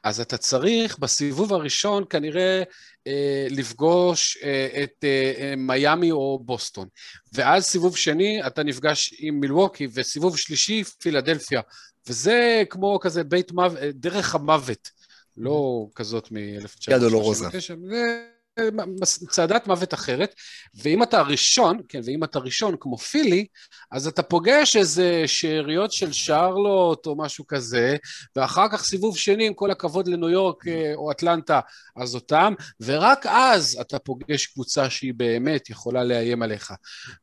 אז 0.04 0.20
אתה 0.20 0.36
צריך 0.36 0.98
בסיבוב 0.98 1.52
הראשון 1.52 2.04
כנראה 2.10 2.62
אה, 3.06 3.46
לפגוש 3.50 4.38
אה, 4.42 4.82
את 4.82 5.04
אה, 5.04 5.32
אה, 5.38 5.56
מיאמי 5.56 6.10
או 6.10 6.38
בוסטון. 6.44 6.88
ואז 7.32 7.64
סיבוב 7.64 7.96
שני 7.96 8.46
אתה 8.46 8.62
נפגש 8.62 9.14
עם 9.18 9.40
מילווקי, 9.40 9.88
וסיבוב 9.94 10.38
שלישי 10.38 10.84
פילדלפיה. 10.84 11.60
וזה 12.08 12.62
כמו 12.70 12.98
כזה 13.00 13.24
בית 13.24 13.52
מוות, 13.52 13.78
דרך 13.94 14.34
המוות, 14.34 14.90
לא 15.36 15.86
כזאת 15.94 16.28
מ-1939. 16.30 16.92
יד 16.92 17.00
דולורוזה. 17.00 17.46
צעדת 19.28 19.66
מוות 19.66 19.94
אחרת, 19.94 20.34
ואם 20.74 21.02
אתה 21.02 21.22
ראשון, 21.22 21.80
כן, 21.88 22.00
ואם 22.04 22.24
אתה 22.24 22.38
ראשון 22.38 22.76
כמו 22.80 22.98
פילי, 22.98 23.46
אז 23.92 24.06
אתה 24.06 24.22
פוגש 24.22 24.76
איזה 24.76 25.22
שאריות 25.26 25.92
של 25.92 26.12
שרלוט 26.12 27.06
או 27.06 27.16
משהו 27.16 27.46
כזה, 27.46 27.96
ואחר 28.36 28.68
כך 28.72 28.84
סיבוב 28.84 29.18
שני, 29.18 29.46
עם 29.46 29.54
כל 29.54 29.70
הכבוד 29.70 30.08
לניו 30.08 30.28
יורק 30.28 30.68
אה, 30.68 30.92
או 30.94 31.10
אטלנטה, 31.10 31.60
אז 31.96 32.14
אותם, 32.14 32.54
ורק 32.80 33.26
אז 33.26 33.78
אתה 33.80 33.98
פוגש 33.98 34.46
קבוצה 34.46 34.90
שהיא 34.90 35.14
באמת 35.16 35.70
יכולה 35.70 36.04
לאיים 36.04 36.42
עליך. 36.42 36.72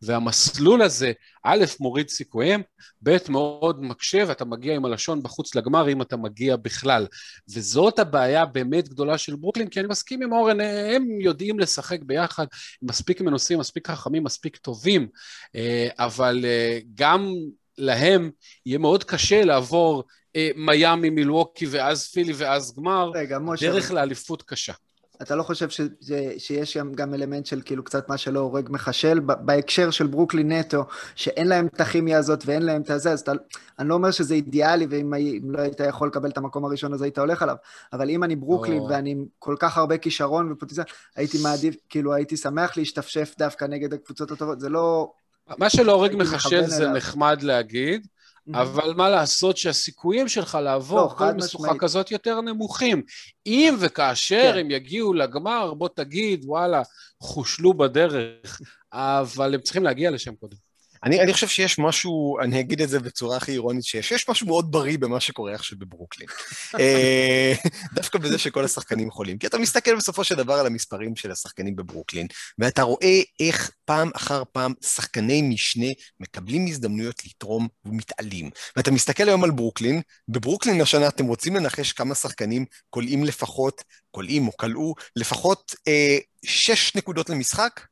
והמסלול 0.01 0.81
הזה, 0.81 1.11
א', 1.43 1.65
מוריד 1.79 2.09
סיכויים, 2.09 2.63
ב', 3.03 3.17
מאוד 3.29 3.83
מקשה, 3.83 4.23
ואתה 4.27 4.45
מגיע 4.45 4.75
עם 4.75 4.85
הלשון 4.85 5.23
בחוץ 5.23 5.55
לגמר, 5.55 5.89
אם 5.89 6.01
אתה 6.01 6.17
מגיע 6.17 6.55
בכלל. 6.55 7.07
וזאת 7.53 7.99
הבעיה 7.99 8.45
באמת 8.45 8.89
גדולה 8.89 9.17
של 9.17 9.35
ברוקלין, 9.35 9.67
כי 9.67 9.79
אני 9.79 9.87
מסכים 9.87 10.21
עם 10.21 10.33
אורן, 10.33 10.61
הם 10.61 11.20
יודעים 11.21 11.59
לשחק 11.59 11.99
ביחד, 12.01 12.45
מספיק 12.81 13.21
מנוסים, 13.21 13.59
מספיק 13.59 13.89
חכמים, 13.89 14.23
מספיק 14.23 14.57
טובים, 14.57 15.07
אה, 15.55 15.87
אבל 15.99 16.45
אה, 16.45 16.79
גם 16.95 17.33
להם 17.77 18.31
יהיה 18.65 18.77
מאוד 18.77 19.03
קשה 19.03 19.45
לעבור 19.45 20.03
אה, 20.35 20.49
מיאמי, 20.55 21.09
מילווקי, 21.09 21.65
ואז 21.65 22.07
פילי, 22.07 22.33
ואז 22.35 22.75
גמר. 22.77 23.11
רגע, 23.15 23.37
דרך 23.61 23.91
לאליפות 23.91 24.41
קשה. 24.41 24.73
אתה 25.21 25.35
לא 25.35 25.43
חושב 25.43 25.69
ש, 25.69 25.81
ש, 26.01 26.11
שיש 26.37 26.73
שם 26.73 26.93
גם 26.93 27.13
אלמנט 27.13 27.45
של 27.45 27.61
כאילו 27.65 27.83
קצת 27.83 28.09
מה 28.09 28.17
שלא 28.17 28.39
הורג 28.39 28.67
מחשל, 28.71 29.19
בהקשר 29.19 29.91
של 29.91 30.07
ברוקלין 30.07 30.51
נטו, 30.51 30.85
שאין 31.15 31.47
להם 31.47 31.67
את 31.67 31.81
הכימיה 31.81 32.17
הזאת 32.17 32.43
ואין 32.45 32.61
להם 32.61 32.81
את 32.81 32.89
הזה, 32.89 33.11
אז 33.11 33.19
אתה, 33.19 33.31
אני 33.79 33.89
לא 33.89 33.93
אומר 33.93 34.11
שזה 34.11 34.33
אידיאלי, 34.33 34.87
ואם 34.89 35.13
לא 35.51 35.61
היית 35.61 35.79
יכול 35.79 36.07
לקבל 36.07 36.29
את 36.29 36.37
המקום 36.37 36.65
הראשון 36.65 36.93
אז 36.93 37.01
היית 37.01 37.17
הולך 37.17 37.41
עליו, 37.41 37.55
אבל 37.93 38.09
אם 38.09 38.23
אני 38.23 38.35
ברוקלין 38.35 38.79
או. 38.79 38.89
ואני 38.89 39.11
עם 39.11 39.25
כל 39.39 39.55
כך 39.59 39.77
הרבה 39.77 39.97
כישרון 39.97 40.51
ופוטנציאל, 40.51 40.85
הייתי 41.15 41.37
מעדיף, 41.43 41.75
כאילו 41.89 42.13
הייתי 42.13 42.37
שמח 42.37 42.77
להשתפשף 42.77 43.35
דווקא 43.37 43.65
נגד 43.65 43.93
הקבוצות 43.93 44.31
הטובות, 44.31 44.59
זה 44.59 44.69
לא... 44.69 45.11
מה 45.57 45.69
שלא 45.69 45.91
הורג 45.91 46.15
מחשל 46.15 46.65
זה 46.65 46.83
אליו. 46.83 46.95
נחמד 46.95 47.41
להגיד, 47.41 48.07
אבל 48.53 48.93
מה 48.93 49.09
לעשות 49.09 49.57
שהסיכויים 49.57 50.27
שלך 50.27 50.55
לא, 50.55 50.61
לעבור 50.61 51.09
חד 51.09 51.17
כל 51.17 51.33
משוכה. 51.33 51.77
כזאת 51.79 52.11
יותר 52.11 52.41
נמוכים. 52.41 53.01
אם 53.45 53.75
וכאשר 53.79 54.51
כן. 54.53 54.57
הם 54.59 54.71
יגיעו 54.71 55.13
לגמר, 55.13 55.73
בוא 55.73 55.89
תגיד, 55.95 56.45
וואלה, 56.45 56.81
חושלו 57.21 57.73
בדרך, 57.73 58.61
אבל 58.93 59.53
הם 59.53 59.61
צריכים 59.61 59.83
להגיע 59.83 60.11
לשם 60.11 60.35
קודם. 60.35 60.57
אני, 61.03 61.21
אני 61.21 61.33
חושב 61.33 61.47
שיש 61.47 61.79
משהו, 61.79 62.39
אני 62.39 62.59
אגיד 62.59 62.81
את 62.81 62.89
זה 62.89 62.99
בצורה 62.99 63.37
הכי 63.37 63.51
אירונית 63.51 63.83
שיש, 63.83 64.11
יש 64.11 64.29
משהו 64.29 64.47
מאוד 64.47 64.71
בריא 64.71 64.97
במה 64.97 65.19
שקורה 65.19 65.53
עכשיו 65.53 65.77
בברוקלין. 65.79 66.27
אה, 66.79 67.53
דווקא 67.93 68.19
בזה 68.19 68.37
שכל 68.37 68.65
השחקנים 68.65 69.11
חולים. 69.11 69.37
כי 69.37 69.47
אתה 69.47 69.57
מסתכל 69.57 69.95
בסופו 69.95 70.23
של 70.23 70.35
דבר 70.35 70.53
על 70.53 70.65
המספרים 70.65 71.15
של 71.15 71.31
השחקנים 71.31 71.75
בברוקלין, 71.75 72.27
ואתה 72.59 72.83
רואה 72.83 73.21
איך 73.39 73.71
פעם 73.85 74.09
אחר 74.15 74.43
פעם 74.51 74.73
שחקני 74.81 75.41
משנה 75.41 75.87
מקבלים 76.19 76.67
הזדמנויות 76.67 77.25
לתרום 77.25 77.67
ומתעלים. 77.85 78.49
ואתה 78.75 78.91
מסתכל 78.91 79.29
היום 79.29 79.43
על 79.43 79.51
ברוקלין, 79.51 80.01
בברוקלין 80.27 80.81
השנה 80.81 81.07
אתם 81.07 81.25
רוצים 81.25 81.55
לנחש 81.55 81.93
כמה 81.93 82.15
שחקנים 82.15 82.65
כולאים 82.89 83.23
לפחות, 83.23 83.83
קולעים 84.11 84.47
או 84.47 84.57
קלעו, 84.57 84.93
לפחות 85.15 85.75
אה, 85.87 86.17
שש 86.45 86.95
נקודות 86.95 87.29
למשחק? 87.29 87.90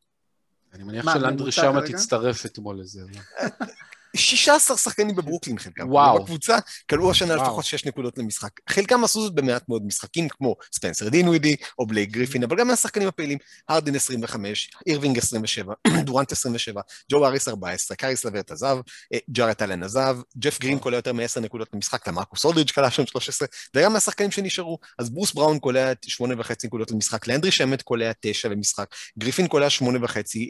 אני 0.73 0.83
מניח 0.83 1.13
שלנדרי 1.13 1.51
שאמט 1.51 1.81
הצטרף 1.81 2.45
אתמול 2.45 2.79
לזה. 2.79 3.01
לא? 4.15 4.19
16 4.19 4.77
שחקנים 4.77 5.15
בברוקלין 5.15 5.59
חלקם. 5.59 5.89
וואו. 5.89 6.23
בקבוצה 6.23 6.57
קלעו 6.89 7.11
השנה. 7.11 7.35
לפחות 7.35 7.65
6 7.65 7.85
נקודות 7.85 8.17
למשחק. 8.17 8.49
חלקם 8.69 9.03
עשו 9.03 9.21
זאת 9.21 9.35
במעט 9.35 9.69
מאוד 9.69 9.85
משחקים, 9.85 10.29
כמו 10.29 10.55
ספנסר 10.75 11.09
דינווידי 11.09 11.55
או 11.79 11.87
בלייק 11.87 12.09
גריפין, 12.09 12.43
אבל 12.43 12.57
גם 12.57 12.67
מהשחקנים 12.67 13.07
הפעילים, 13.07 13.37
הרדן 13.69 13.95
25, 13.95 14.71
אירווינג 14.87 15.17
27, 15.17 15.73
דורנט 16.05 16.31
27, 16.31 16.81
ג'ו 17.11 17.25
האריס 17.25 17.47
14, 17.47 17.97
קאריס 17.97 18.25
לברט 18.25 18.51
עזב, 18.51 18.77
אה, 19.13 19.19
ג'ארט 19.29 19.61
אלן 19.61 19.83
עזב, 19.83 20.17
ג'ף 20.37 20.59
גרין 20.59 20.79
קולע 20.79 20.97
יותר 20.97 21.13
מ-10 21.13 21.39
נקודות 21.39 21.67
למשחק, 21.73 22.07
למרקוס 22.07 22.45
אולדריץ' 22.45 22.71
קלע 22.71 22.91
שם 22.91 23.05
13, 23.05 23.47
וגם 23.75 23.93
מהשחקנים 23.93 24.31
שנשארו. 24.31 24.79
אז 24.99 25.09
ברוס 25.09 25.33
בראון 25.33 25.59
קולע 25.59 25.91
8.5 25.91 26.51
נקודות 26.65 26.91
למשחק, 26.91 27.27
לאנדרי 27.27 27.51
שמט 27.51 27.81
קולע 27.81 28.11
9 28.19 28.49
למשחק, 28.49 28.95
גריפין 29.19 29.47
קולע 29.47 29.67
8.5, 29.69 29.81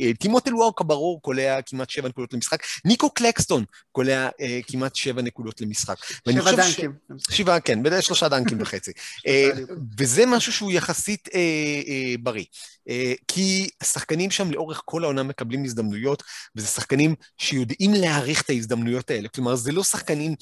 אה, 0.01 0.14
טימוטל 0.14 0.55
וורקה 0.55 0.84
ברור 0.84 1.22
קולע 1.22 1.62
כמעט 1.62 1.89
7 1.89 2.10
נקודות 2.10 2.34
למשחק, 2.34 2.64
ניקו 2.86 3.14
קלקסטון 3.49 3.63
קולע 3.91 4.29
אה, 4.41 4.59
כמעט 4.67 4.95
7 4.95 5.21
נקודות 5.21 5.61
למשחק. 5.61 5.97
שבע 6.29 6.41
חושב 6.41 6.61
ש- 6.61 6.79
דנקים. 6.79 6.93
שבעה, 7.29 7.59
כן, 7.59 7.83
בדרך 7.83 8.03
שלושה 8.03 8.29
דנקים 8.29 8.57
וחצי. 8.61 8.91
אה, 9.27 9.49
וזה 9.97 10.25
משהו 10.25 10.53
שהוא 10.53 10.71
יחסית 10.71 11.29
אה, 11.33 11.39
אה, 11.87 12.15
בריא. 12.19 12.45
אה, 12.89 13.13
כי 13.27 13.69
השחקנים 13.81 14.31
שם 14.31 14.51
לאורך 14.51 14.81
כל 14.85 15.03
העונה 15.03 15.23
מקבלים 15.23 15.63
הזדמנויות, 15.63 16.23
וזה 16.55 16.67
שחקנים 16.67 17.15
שיודעים 17.37 17.93
להעריך 17.93 18.41
את 18.41 18.49
ההזדמנויות 18.49 19.09
האלה. 19.11 19.27
כלומר, 19.29 19.55
זה 19.55 19.71
לא 19.71 19.83
שחקנים... 19.83 20.35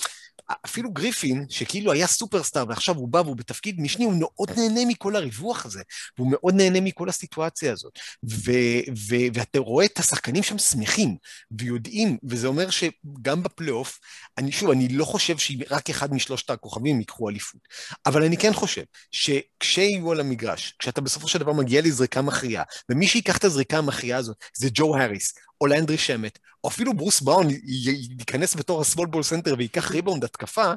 אפילו 0.65 0.91
גריפין, 0.91 1.45
שכאילו 1.49 1.91
היה 1.91 2.07
סופרסטאר 2.07 2.65
ועכשיו 2.69 2.95
הוא 2.95 3.07
בא 3.07 3.17
והוא 3.17 3.35
בתפקיד 3.35 3.81
משני, 3.81 4.05
הוא 4.05 4.13
מאוד 4.19 4.51
נהנה 4.57 4.85
מכל 4.87 5.15
הריווח 5.15 5.65
הזה, 5.65 5.81
והוא 6.17 6.31
מאוד 6.31 6.53
נהנה 6.53 6.81
מכל 6.81 7.09
הסיטואציה 7.09 7.71
הזאת. 7.71 7.99
ו- 8.29 8.91
ו- 9.09 9.27
ואתה 9.33 9.59
רואה 9.59 9.85
את 9.85 9.99
השחקנים 9.99 10.43
שם 10.43 10.57
שמחים, 10.57 11.15
ויודעים, 11.51 12.17
וזה 12.23 12.47
אומר 12.47 12.69
שגם 12.69 13.43
בפלייאוף, 13.43 13.99
אני 14.37 14.51
שוב, 14.51 14.69
אני 14.69 14.87
לא 14.87 15.05
חושב 15.05 15.37
שרק 15.37 15.89
אחד 15.89 16.13
משלושת 16.13 16.49
הכוכבים 16.49 16.99
ייקחו 16.99 17.29
אליפות, 17.29 17.61
אבל 18.05 18.23
אני 18.23 18.37
כן 18.37 18.53
חושב 18.53 18.83
שכשיהיו 19.11 20.11
על 20.11 20.19
המגרש, 20.19 20.75
כשאתה 20.79 21.01
בסופו 21.01 21.27
של 21.27 21.39
דבר 21.39 21.53
מגיע 21.53 21.81
לזריקה 21.81 22.21
מכריעה, 22.21 22.63
ומי 22.89 23.07
שיקח 23.07 23.37
את 23.37 23.43
הזריקה 23.43 23.77
המכריעה 23.77 24.19
הזאת 24.19 24.37
זה 24.53 24.69
ג'ו 24.73 24.97
האריס, 24.97 25.33
או 25.61 25.67
לאנדרי 25.67 25.97
שמט, 25.97 26.39
או 26.63 26.69
אפילו 26.69 26.93
ברוס 26.93 27.21
בראון 27.21 27.47
ייכנס 28.19 28.55
בתור 28.55 28.81
ה 28.81 28.86
small 28.86 29.07
ball 29.07 29.23
center 29.23 29.55
וייקח 29.57 29.91
ריבאונד 29.91 30.23
התקפה, 30.23 30.73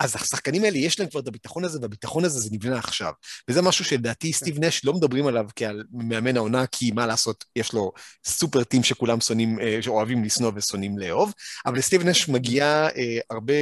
אז 0.00 0.16
השחקנים 0.16 0.64
האלה 0.64 0.78
יש 0.78 1.00
להם 1.00 1.08
כבר 1.08 1.20
את 1.20 1.28
הביטחון 1.28 1.64
הזה, 1.64 1.78
והביטחון 1.82 2.24
הזה 2.24 2.40
זה 2.40 2.48
נבנה 2.52 2.78
עכשיו. 2.78 3.12
וזה 3.48 3.62
משהו 3.62 3.84
שלדעתי 3.84 4.32
סטיב 4.32 4.64
נש 4.64 4.84
לא 4.84 4.92
מדברים 4.94 5.26
עליו 5.26 5.46
כעל 5.56 5.84
מאמן 5.92 6.36
העונה, 6.36 6.66
כי 6.66 6.90
מה 6.90 7.06
לעשות, 7.06 7.44
יש 7.56 7.72
לו 7.72 7.92
super 8.26 8.64
team 8.64 8.82
שכולם 8.84 9.20
שונאים, 9.20 9.60
אה, 9.60 9.78
שאוהבים 9.82 10.24
לשנוא 10.24 10.52
ושונאים 10.54 10.98
לאהוב, 10.98 11.32
אבל 11.66 11.78
לסטיב 11.78 12.02
נש 12.02 12.28
מגיע 12.28 12.88
אה, 12.96 13.18
הרבה 13.30 13.54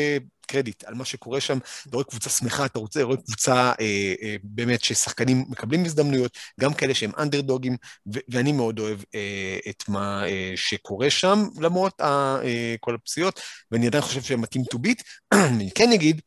קרדיט 0.47 0.85
על 0.85 0.95
מה 0.95 1.05
שקורה 1.05 1.41
שם. 1.41 1.59
אתה 1.89 1.97
רואה 1.97 2.05
קבוצה 2.05 2.31
שמחה, 2.31 2.65
אתה 2.67 2.79
רוצה, 2.79 3.03
רואה 3.03 3.17
קבוצה 3.17 3.73
אה, 3.81 4.15
אה, 4.23 4.37
באמת 4.43 4.85
ששחקנים 4.85 5.45
מקבלים 5.49 5.85
הזדמנויות, 5.85 6.39
גם 6.61 6.75
כאלה 6.75 6.95
שהם 6.95 7.11
אנדרדוגים, 7.19 7.77
ו- 8.15 8.19
ואני 8.29 8.53
מאוד 8.53 8.79
אוהב 8.79 9.01
אה, 9.15 9.59
את 9.71 9.89
מה 9.89 10.27
אה, 10.27 10.53
שקורה 10.57 11.11
שם, 11.11 11.49
למרות 11.61 12.01
ה- 12.01 12.39
אה, 12.45 12.75
כל 12.81 12.95
הפציעות, 12.95 13.41
ואני 13.71 13.87
עדיין 13.87 14.03
חושב 14.03 14.23
שהם 14.23 14.41
מתאים 14.41 14.63
to 14.75 14.79
beat. 14.79 15.03
אני 15.51 15.71
כן 15.75 15.93
אגיד, 15.93 16.21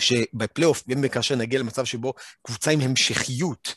שבפלייאוף, 0.00 0.82
אם 0.92 1.00
וכאשר 1.02 1.36
נגיע 1.36 1.60
למצב 1.60 1.84
שבו 1.84 2.14
קבוצה 2.46 2.70
עם 2.70 2.80
המשכיות 2.80 3.68
אה, 3.68 3.74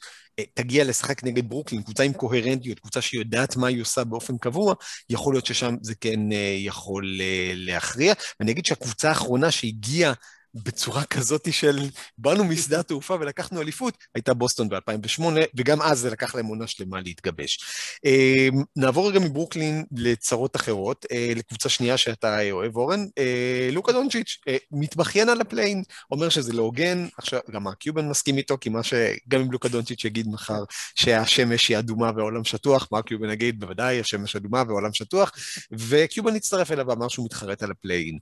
תגיע 0.53 0.83
לשחק 0.83 1.23
נגד 1.23 1.49
ברוקלין, 1.49 1.81
קבוצה 1.81 2.03
עם 2.03 2.13
קוהרנטיות, 2.13 2.79
קבוצה 2.79 3.01
שיודעת 3.01 3.55
מה 3.55 3.67
היא 3.67 3.81
עושה 3.81 4.03
באופן 4.03 4.37
קבוע, 4.37 4.73
יכול 5.09 5.33
להיות 5.33 5.45
ששם 5.45 5.75
זה 5.81 5.95
כן 5.95 6.31
אה, 6.31 6.55
יכול 6.59 7.17
אה, 7.21 7.51
להכריע. 7.55 8.13
ואני 8.39 8.51
אגיד 8.51 8.65
שהקבוצה 8.65 9.09
האחרונה 9.09 9.51
שהגיעה 9.51 10.13
בצורה 10.55 11.03
כזאת 11.03 11.53
של 11.53 11.79
באנו 12.17 12.43
משדה 12.43 12.79
התעופה 12.79 13.13
ולקחנו 13.19 13.61
אליפות, 13.61 13.97
הייתה 14.15 14.33
בוסטון 14.33 14.69
ב-2008, 14.69 15.23
וגם 15.55 15.81
אז 15.81 15.99
זה 15.99 16.09
לקח 16.09 16.35
להם 16.35 16.45
עונה 16.45 16.67
שלמה 16.67 17.01
להתגבש. 17.01 17.59
אה, 18.05 18.47
נעבור 18.75 19.09
רגע 19.09 19.19
מברוקלין 19.19 19.85
לצרות 19.91 20.55
אחרות, 20.55 21.05
אה, 21.11 21.31
לקבוצה 21.35 21.69
שנייה 21.69 21.97
שאתה 21.97 22.39
אה, 22.39 22.51
אוהב, 22.51 22.75
אורן. 22.75 23.05
אה, 23.17 23.69
לוקה 23.71 23.91
דונצ'יץ' 23.91 24.37
מתבכיין 24.71 25.29
על 25.29 25.41
ה 25.41 25.46
play-in, 25.46 25.83
אומר 26.11 26.29
שזה 26.29 26.53
לא 26.53 26.61
הוגן, 26.61 27.07
עכשיו 27.17 27.39
גם 27.51 27.67
הקיובן 27.67 28.09
מסכים 28.09 28.37
איתו, 28.37 28.57
כי 28.61 28.69
מה 28.69 28.83
שגם 28.83 29.41
אם 29.41 29.51
לוקה 29.51 29.69
דונצ'יץ' 29.69 30.05
יגיד 30.05 30.27
מחר 30.27 30.63
שהשמש 30.95 31.67
היא 31.67 31.79
אדומה 31.79 32.11
והעולם 32.15 32.43
שטוח, 32.43 32.87
מה 32.91 33.01
קיובן 33.01 33.29
יגיד? 33.29 33.59
בוודאי, 33.59 33.99
השמש 33.99 34.35
אדומה 34.35 34.63
והעולם 34.67 34.93
שטוח, 34.93 35.31
וקיובן 35.89 36.35
הצטרף 36.35 36.71
אליו 36.71 36.87
ואמר 36.87 37.07
שהוא 37.07 37.25
מתחרט 37.25 37.63
על 37.63 37.71
ה 37.71 37.76
play-in. 37.76 38.17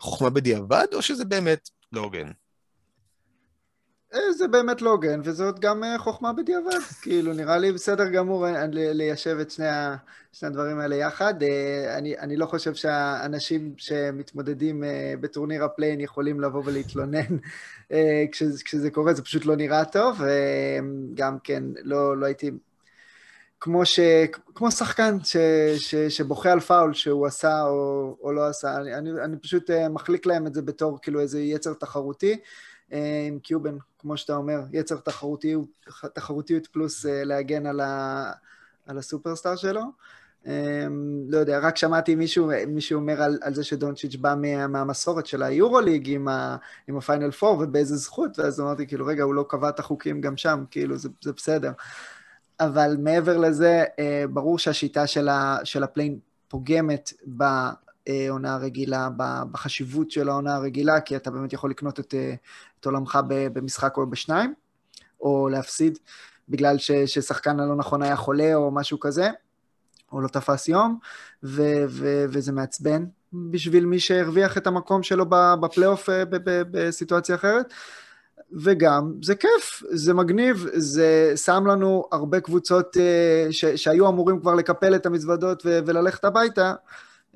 חוכמה 0.00 0.30
בדיעבד, 0.30 0.86
או 0.94 1.02
שזה 1.02 1.24
באמת 1.24 1.53
לא 1.92 2.00
הוגן? 2.00 2.30
אה, 4.14 4.32
זה 4.32 4.48
באמת 4.48 4.82
לא 4.82 4.90
הוגן, 4.90 5.20
וזאת 5.24 5.58
גם 5.58 5.84
אה, 5.84 5.98
חוכמה 5.98 6.32
בדיעבד. 6.32 6.78
כאילו, 7.02 7.32
נראה 7.32 7.58
לי 7.58 7.72
בסדר 7.72 8.08
גמור 8.08 8.46
אה, 8.46 8.66
ליישב 8.70 9.36
את 9.40 9.50
שני, 9.50 9.66
ה, 9.66 9.96
שני 10.32 10.48
הדברים 10.48 10.78
האלה 10.78 10.96
יחד. 10.96 11.34
אני, 11.88 12.18
אני 12.18 12.36
לא 12.36 12.46
חושב 12.46 12.74
שהאנשים 12.74 13.74
שמתמודדים 13.76 14.84
בטורניר 15.20 15.64
ה 15.64 15.69
play-in 15.69 16.00
יכולים 16.00 16.40
לבוא 16.40 16.62
ולהתלונן 16.64 17.36
כשזה, 18.32 18.64
כשזה 18.64 18.90
קורה, 18.90 19.14
זה 19.14 19.22
פשוט 19.22 19.46
לא 19.46 19.56
נראה 19.56 19.84
טוב. 19.84 20.20
גם 21.14 21.38
כן, 21.44 21.64
לא, 21.82 22.16
לא 22.16 22.26
הייתי... 22.26 22.50
כמו, 23.64 23.86
ש, 23.86 24.00
כמו 24.54 24.70
שחקן 24.70 25.18
ש, 25.24 25.36
ש, 25.76 25.94
שבוכה 25.94 26.52
על 26.52 26.60
פאול 26.60 26.94
שהוא 26.94 27.26
עשה 27.26 27.62
או, 27.62 28.16
או 28.22 28.32
לא 28.32 28.48
עשה, 28.48 28.76
אני, 28.76 28.94
אני, 28.94 29.10
אני 29.10 29.36
פשוט 29.36 29.70
אה, 29.70 29.88
מחליק 29.88 30.26
להם 30.26 30.46
את 30.46 30.54
זה 30.54 30.62
בתור 30.62 30.98
כאילו 31.02 31.20
איזה 31.20 31.40
יצר 31.40 31.72
תחרותי. 31.72 32.36
אה, 32.92 33.24
עם 33.28 33.38
קיובן, 33.38 33.76
כמו 33.98 34.16
שאתה 34.16 34.36
אומר, 34.36 34.60
יצר 34.72 34.96
תחרותיות, 34.96 35.68
תחרותיות 36.14 36.66
פלוס 36.66 37.06
אה, 37.06 37.24
להגן 37.24 37.66
על, 37.66 37.80
ה, 37.80 38.32
על 38.86 38.98
הסופרסטאר 38.98 39.56
שלו. 39.56 39.82
לא 41.28 41.38
יודע, 41.38 41.58
רק 41.58 41.76
שמעתי 41.76 42.14
מישהו, 42.14 42.50
מישהו 42.66 43.00
אומר 43.00 43.22
על, 43.22 43.38
על 43.42 43.54
זה 43.54 43.64
שדונצ'יץ' 43.64 44.16
בא 44.16 44.34
מה, 44.40 44.66
מהמסורת 44.66 45.26
של 45.26 45.42
היורוליג 45.42 46.10
עם, 46.10 46.28
ה, 46.28 46.56
עם 46.88 46.96
הפיינל 46.96 47.30
פור 47.30 47.58
ובאיזה 47.60 47.96
זכות, 47.96 48.38
ואז 48.38 48.60
אמרתי, 48.60 48.86
כאילו, 48.86 49.06
רגע, 49.06 49.22
הוא 49.22 49.34
לא 49.34 49.44
קבע 49.48 49.68
את 49.68 49.78
החוקים 49.78 50.20
גם 50.20 50.36
שם, 50.36 50.64
כאילו, 50.70 50.96
זה, 50.96 51.08
זה 51.22 51.32
בסדר. 51.32 51.72
אבל 52.60 52.96
מעבר 52.98 53.38
לזה, 53.38 53.84
אה, 53.98 54.24
ברור 54.30 54.58
שהשיטה 54.58 55.06
של, 55.06 55.28
ה, 55.28 55.58
של 55.64 55.82
ה 55.82 55.87
play-in 55.87 56.18
פוגמת 56.48 57.12
בעונה 57.26 58.54
הרגילה, 58.54 59.08
בחשיבות 59.52 60.10
של 60.10 60.28
העונה 60.28 60.54
הרגילה, 60.54 61.00
כי 61.00 61.16
אתה 61.16 61.30
באמת 61.30 61.52
יכול 61.52 61.70
לקנות 61.70 62.00
את, 62.00 62.14
אה, 62.14 62.34
את 62.80 62.86
עולמך 62.86 63.18
במשחק 63.28 63.96
או 63.96 64.10
בשניים, 64.10 64.54
או 65.20 65.48
להפסיד 65.48 65.98
בגלל 66.48 66.78
ש, 66.78 66.90
ששחקן 66.90 67.60
הלא 67.60 67.76
נכון 67.76 68.02
היה 68.02 68.16
חולה 68.16 68.54
או 68.54 68.70
משהו 68.70 69.00
כזה, 69.00 69.30
או 70.12 70.20
לא 70.20 70.28
תפס 70.28 70.68
יום, 70.68 70.98
ו, 71.44 71.62
ו, 71.88 72.24
וזה 72.28 72.52
מעצבן 72.52 73.04
בשביל 73.32 73.86
מי 73.86 74.00
שהרוויח 74.00 74.58
את 74.58 74.66
המקום 74.66 75.02
שלו 75.02 75.26
בפלייאוף 75.60 76.10
אה, 76.10 76.22
בסיטואציה 76.70 77.34
אחרת. 77.34 77.72
וגם 78.52 79.14
זה 79.22 79.34
כיף, 79.34 79.82
זה 79.90 80.14
מגניב, 80.14 80.66
זה 80.72 81.32
שם 81.36 81.66
לנו 81.66 82.04
הרבה 82.12 82.40
קבוצות 82.40 82.96
אה, 82.96 83.46
ש, 83.50 83.64
שהיו 83.64 84.08
אמורים 84.08 84.40
כבר 84.40 84.54
לקפל 84.54 84.94
את 84.94 85.06
המזוודות 85.06 85.62
ו, 85.66 85.78
וללכת 85.86 86.24
הביתה, 86.24 86.74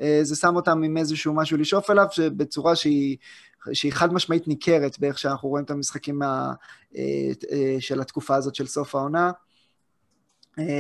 אה, 0.01 0.21
זה 0.23 0.37
שם 0.37 0.57
אותם 0.57 0.83
עם 0.83 0.97
איזשהו 0.97 1.35
משהו 1.35 1.57
לשאוף 1.57 1.91
אליו, 1.91 2.07
בצורה 2.37 2.77
שהיא, 2.77 3.17
שהיא 3.73 3.93
חד 3.93 4.13
משמעית 4.13 4.49
ניכרת 4.49 4.99
באיך 4.99 5.19
שאנחנו 5.19 5.49
רואים 5.49 5.65
את 5.65 5.71
המשחקים 5.71 6.19
מה, 6.19 6.53
אה, 6.97 7.77
של 7.81 8.01
התקופה 8.01 8.35
הזאת 8.35 8.55
של 8.55 8.67
סוף 8.67 8.95
העונה, 8.95 9.31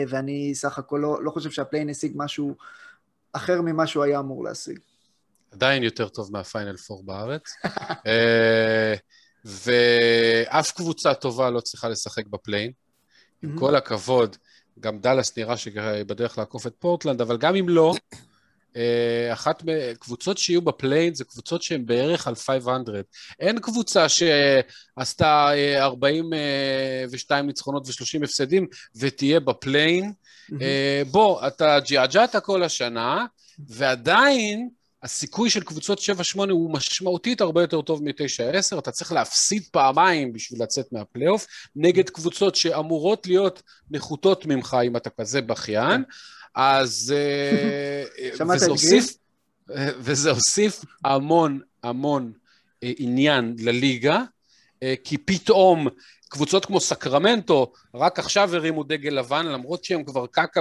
ואני 0.08 0.54
סך 0.54 0.78
הכל 0.78 0.98
לא, 1.02 1.24
לא 1.24 1.30
חושב 1.30 1.50
שה 1.50 1.62
play-in 1.62 1.88
השיג 1.88 2.12
משהו 2.16 2.54
אחר 3.32 3.62
ממה 3.62 3.86
שהוא 3.86 4.04
היה 4.04 4.18
אמור 4.18 4.44
להשיג. 4.44 4.78
עדיין 5.52 5.82
יותר 5.82 6.08
טוב 6.08 6.32
מהפיינל 6.32 6.76
פור 6.76 7.02
בארץ. 7.04 7.42
אה, 9.48 10.44
ואף 10.52 10.72
קבוצה 10.72 11.14
טובה 11.14 11.50
לא 11.50 11.60
צריכה 11.60 11.88
לשחק 11.88 12.26
ב 12.26 12.31
play-in. 12.31 12.72
עם 13.42 13.58
כל 13.58 13.76
הכבוד, 13.76 14.36
גם 14.80 14.98
דאלאס 14.98 15.38
נראה 15.38 15.56
שבדרך 15.56 16.38
לעקוף 16.38 16.66
את 16.66 16.74
פורטלנד, 16.78 17.20
אבל 17.20 17.36
גם 17.36 17.56
אם 17.56 17.68
לא, 17.68 17.94
אה, 18.76 19.32
אחת 19.32 19.62
מקבוצות 19.64 20.38
שיהיו 20.38 20.62
ב 20.62 20.69
play-in 20.69 21.14
זה 21.14 21.24
קבוצות 21.24 21.62
שהן 21.62 21.86
בערך 21.86 22.28
על 22.28 22.34
500. 22.34 22.88
אין 23.40 23.60
קבוצה 23.60 24.06
שעשתה 24.08 25.50
אה, 25.52 25.84
42 25.84 27.46
ניצחונות 27.46 27.86
ו-30 27.86 28.24
הפסדים 28.24 28.66
ותהיה 28.96 29.40
ב 29.40 29.48
play-in. 29.48 30.12
אה, 30.60 31.02
בוא, 31.10 31.46
אתה 31.46 31.80
ג'עג'עת 31.80 32.36
כל 32.42 32.62
השנה, 32.62 33.26
ועדיין 33.68 34.68
הסיכוי 35.02 35.50
של 35.50 35.60
קבוצות 35.60 35.98
7-8 35.98 36.50
הוא 36.50 36.72
משמעותית 36.72 37.40
הרבה 37.40 37.60
יותר 37.60 37.82
טוב 37.82 38.02
מ-9-10, 38.02 38.78
אתה 38.78 38.90
צריך 38.90 39.12
להפסיד 39.12 39.62
פעמיים 39.70 40.32
בשביל 40.32 40.62
לצאת 40.62 40.92
מהפלייאוף, 40.92 41.46
נגד 41.76 42.10
קבוצות 42.10 42.56
שאמורות 42.56 43.26
להיות 43.26 43.62
נחותות 43.90 44.46
ממך 44.46 44.76
אם 44.84 44.96
אתה 44.96 45.10
כזה 45.10 45.40
בכיין, 45.40 46.04
אז... 46.54 47.14
אה, 47.16 48.34
שמעת 48.36 48.56
וזה 48.56 48.66
את 48.66 48.70
הוסיף... 48.70 49.16
וזה 49.98 50.30
הוסיף 50.30 50.84
המון 51.04 51.60
המון 51.82 52.32
אה, 52.82 52.92
עניין 52.98 53.56
לליגה, 53.58 54.22
אה, 54.82 54.94
כי 55.04 55.18
פתאום 55.18 55.88
קבוצות 56.28 56.64
כמו 56.64 56.80
סקרמנטו 56.80 57.72
רק 57.94 58.18
עכשיו 58.18 58.54
הרימו 58.54 58.84
דגל 58.84 59.10
לבן, 59.10 59.46
למרות 59.46 59.84
שהם 59.84 60.04
כבר 60.04 60.26
קקה 60.26 60.60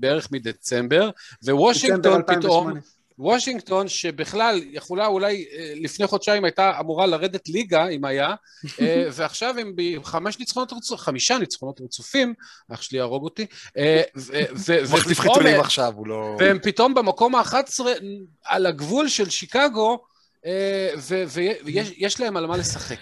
בערך 0.00 0.32
מדצמבר, 0.32 1.10
דצמבר 1.42 1.54
ווושינגטון 1.54 2.12
2008. 2.16 2.80
וושינגטון 3.18 3.88
שבכלל 3.88 4.60
יכולה 4.70 5.06
אולי 5.06 5.46
אה, 5.52 5.72
לפני 5.76 6.06
חודשיים 6.06 6.44
הייתה 6.44 6.80
אמורה 6.80 7.06
לרדת 7.06 7.48
ליגה 7.48 7.88
אם 7.88 8.04
היה, 8.04 8.34
אה, 8.80 9.06
ועכשיו 9.14 9.58
הם 9.58 9.72
בחמש 9.76 10.38
ניצחונות 10.38 10.72
רצופים, 10.72 10.98
חמישה 11.04 11.38
ניצחונות 11.38 11.80
רצופים, 11.80 12.34
אח 12.72 12.82
שלי 12.82 12.98
יהרוג 12.98 13.24
אותי, 13.24 13.46
אה, 13.76 14.02
הוא 14.16 14.94
מחליף 14.98 15.20
חיתולים 15.20 15.60
עכשיו, 15.60 15.92
הוא 15.96 16.06
לא... 16.06 16.36
והם 16.38 16.58
פתאום 16.62 16.94
במקום 16.94 17.34
ה-11 17.34 17.80
על 18.44 18.66
הגבול 18.66 19.08
של 19.08 19.30
שיקגו, 19.30 20.04
ויש 21.64 21.92
יש 21.96 22.20
להם 22.20 22.36
על 22.36 22.46
מה 22.46 22.56
לשחק. 22.56 22.98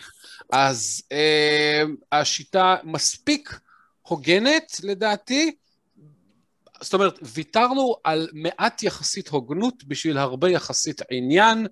אז 0.52 1.02
השיטה 2.12 2.76
מספיק 2.84 3.58
הוגנת 4.02 4.76
לדעתי, 4.82 5.54
זאת 6.82 6.94
אומרת, 6.94 7.18
ויתרנו 7.22 7.96
על 8.04 8.28
מעט 8.32 8.82
יחסית 8.82 9.28
הוגנות 9.28 9.84
בשביל 9.84 10.18
הרבה 10.18 10.50
יחסית 10.50 11.02
עניין, 11.10 11.66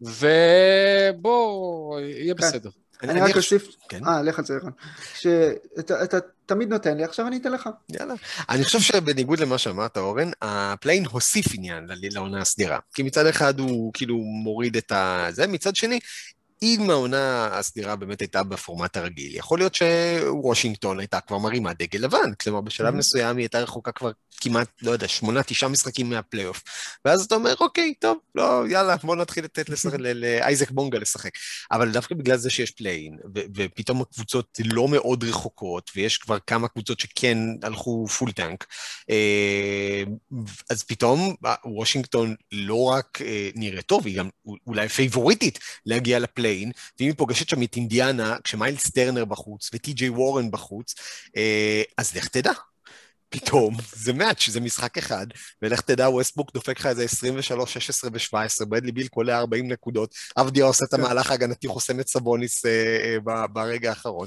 ובוא, 0.00 2.00
יהיה 2.00 2.34
כן. 2.34 2.46
בסדר. 2.46 2.70
אני 3.02 3.20
רק 3.20 3.32
חושב- 3.32 3.36
אוסיף, 3.36 3.76
כן. 3.88 4.06
אה, 4.06 4.22
לך 4.22 4.38
על 4.38 4.44
זה, 4.44 4.54
ערן, 4.54 4.70
שאתה 5.14 6.04
אתה 6.04 6.18
תמיד 6.46 6.68
נותן 6.68 6.96
לי, 6.96 7.04
עכשיו 7.04 7.26
אני 7.26 7.36
אתן 7.36 7.52
לך. 7.52 7.68
יאללה. 7.88 8.14
אני 8.48 8.64
חושב 8.64 8.80
שבניגוד 8.80 9.38
למה 9.38 9.58
שאמרת, 9.58 9.96
אורן, 9.96 10.30
ה 10.42 10.50
play-in 10.50 11.06
הוסיף 11.06 11.46
עניין 11.54 11.88
לעונה 12.02 12.40
הסדירה. 12.40 12.78
כי 12.94 13.02
מצד 13.02 13.26
אחד 13.26 13.60
הוא 13.60 13.92
כאילו 13.94 14.16
מוריד 14.18 14.76
את 14.76 14.92
ה... 14.92 15.26
זה, 15.30 15.46
מצד 15.46 15.76
שני, 15.76 16.00
אם 16.62 16.90
העונה 16.90 17.46
הסדירה 17.52 17.96
באמת 17.96 18.20
הייתה 18.20 18.42
בפורמט 18.42 18.96
הרגיל, 18.96 19.36
יכול 19.36 19.58
להיות 19.58 19.74
שוושינגטון 19.74 20.98
הייתה 20.98 21.20
כבר 21.20 21.38
מרימה 21.38 21.72
דגל 21.72 21.98
לבן. 21.98 22.34
כלומר, 22.42 22.60
בשלב 22.60 22.94
Mhm. 22.94 22.96
מסוים 22.96 23.36
היא 23.36 23.42
הייתה 23.44 23.60
רחוקה 23.60 23.92
כבר 23.92 24.10
כמעט, 24.40 24.68
לא 24.82 24.90
יודע, 24.90 25.08
שמונה, 25.08 25.42
תשעה 25.42 25.68
משחקים 25.68 26.10
מהפלייאוף. 26.10 26.62
ואז 27.04 27.24
אתה 27.24 27.34
אומר, 27.34 27.54
אוקיי, 27.60 27.94
טוב, 28.00 28.18
לא, 28.34 28.62
יאללה, 28.68 28.96
בוא 28.96 29.16
נתחיל 29.16 29.44
לתת 29.44 29.68
לשחק- 29.68 29.94
לאייזק 30.14 30.70
בונגה 30.70 30.98
לשחק. 30.98 31.30
אבל 31.72 31.90
דווקא 31.92 32.14
בגלל 32.14 32.36
זה 32.36 32.50
שיש 32.50 32.70
play-in, 32.70 33.16
ו- 33.36 33.40
ופתאום 33.56 34.00
הקבוצות 34.02 34.58
לא 34.64 34.88
מאוד 34.88 35.24
רחוקות, 35.24 35.90
ויש 35.96 36.18
כבר 36.18 36.38
כמה 36.46 36.68
קבוצות 36.68 37.00
שכן 37.00 37.38
הלכו 37.62 38.06
full 38.18 38.32
tank, 38.32 38.66
אה, 39.10 40.02
אז 40.70 40.82
פתאום 40.82 41.34
אה, 41.46 41.54
וושינגטון 41.64 42.34
לא 42.52 42.84
רק 42.84 43.18
אה, 43.24 43.50
נראית 43.54 43.86
טוב, 43.86 44.06
היא 44.06 44.18
גם 44.18 44.28
אולי 44.66 44.88
פייבוריטית 44.88 45.58
להגיע 45.86 46.18
ל 46.18 46.22
play-in, 46.22 46.51
ואם 47.00 47.06
היא 47.06 47.14
פוגשת 47.16 47.48
שם 47.48 47.62
את 47.62 47.76
אינדיאנה, 47.76 48.36
כשמיילס 48.44 48.90
טרנר 48.90 49.24
בחוץ 49.24 49.70
וטי.ג'יי 49.74 50.08
וורן 50.08 50.50
בחוץ, 50.50 50.94
אה, 51.36 51.82
אז 51.98 52.16
לך 52.16 52.28
תדע. 52.28 52.52
פתאום, 53.32 53.76
זה 53.92 54.12
match, 54.12 54.48
זה 54.50 54.60
משחק 54.60 54.98
אחד, 54.98 55.26
ולך 55.62 55.80
תדע, 55.80 56.08
ווסטבוק 56.08 56.52
דופק 56.54 56.80
לך 56.80 56.86
איזה 56.86 57.04
23, 57.04 57.74
16 57.74 58.10
ו-17, 58.12 58.64
ברדלי 58.64 58.92
ביל 58.92 59.08
קולע 59.08 59.38
40 59.38 59.72
נקודות, 59.72 60.14
אבדיה 60.36 60.64
עושה 60.64 60.84
את 60.88 60.94
המהלך 60.94 61.30
ההגנתי, 61.30 61.68
חוסם 61.68 62.00
את 62.00 62.08
סבוניס 62.08 62.66
אה, 62.66 63.16
אה, 63.28 63.46
ברגע 63.46 63.90
האחרון, 63.90 64.26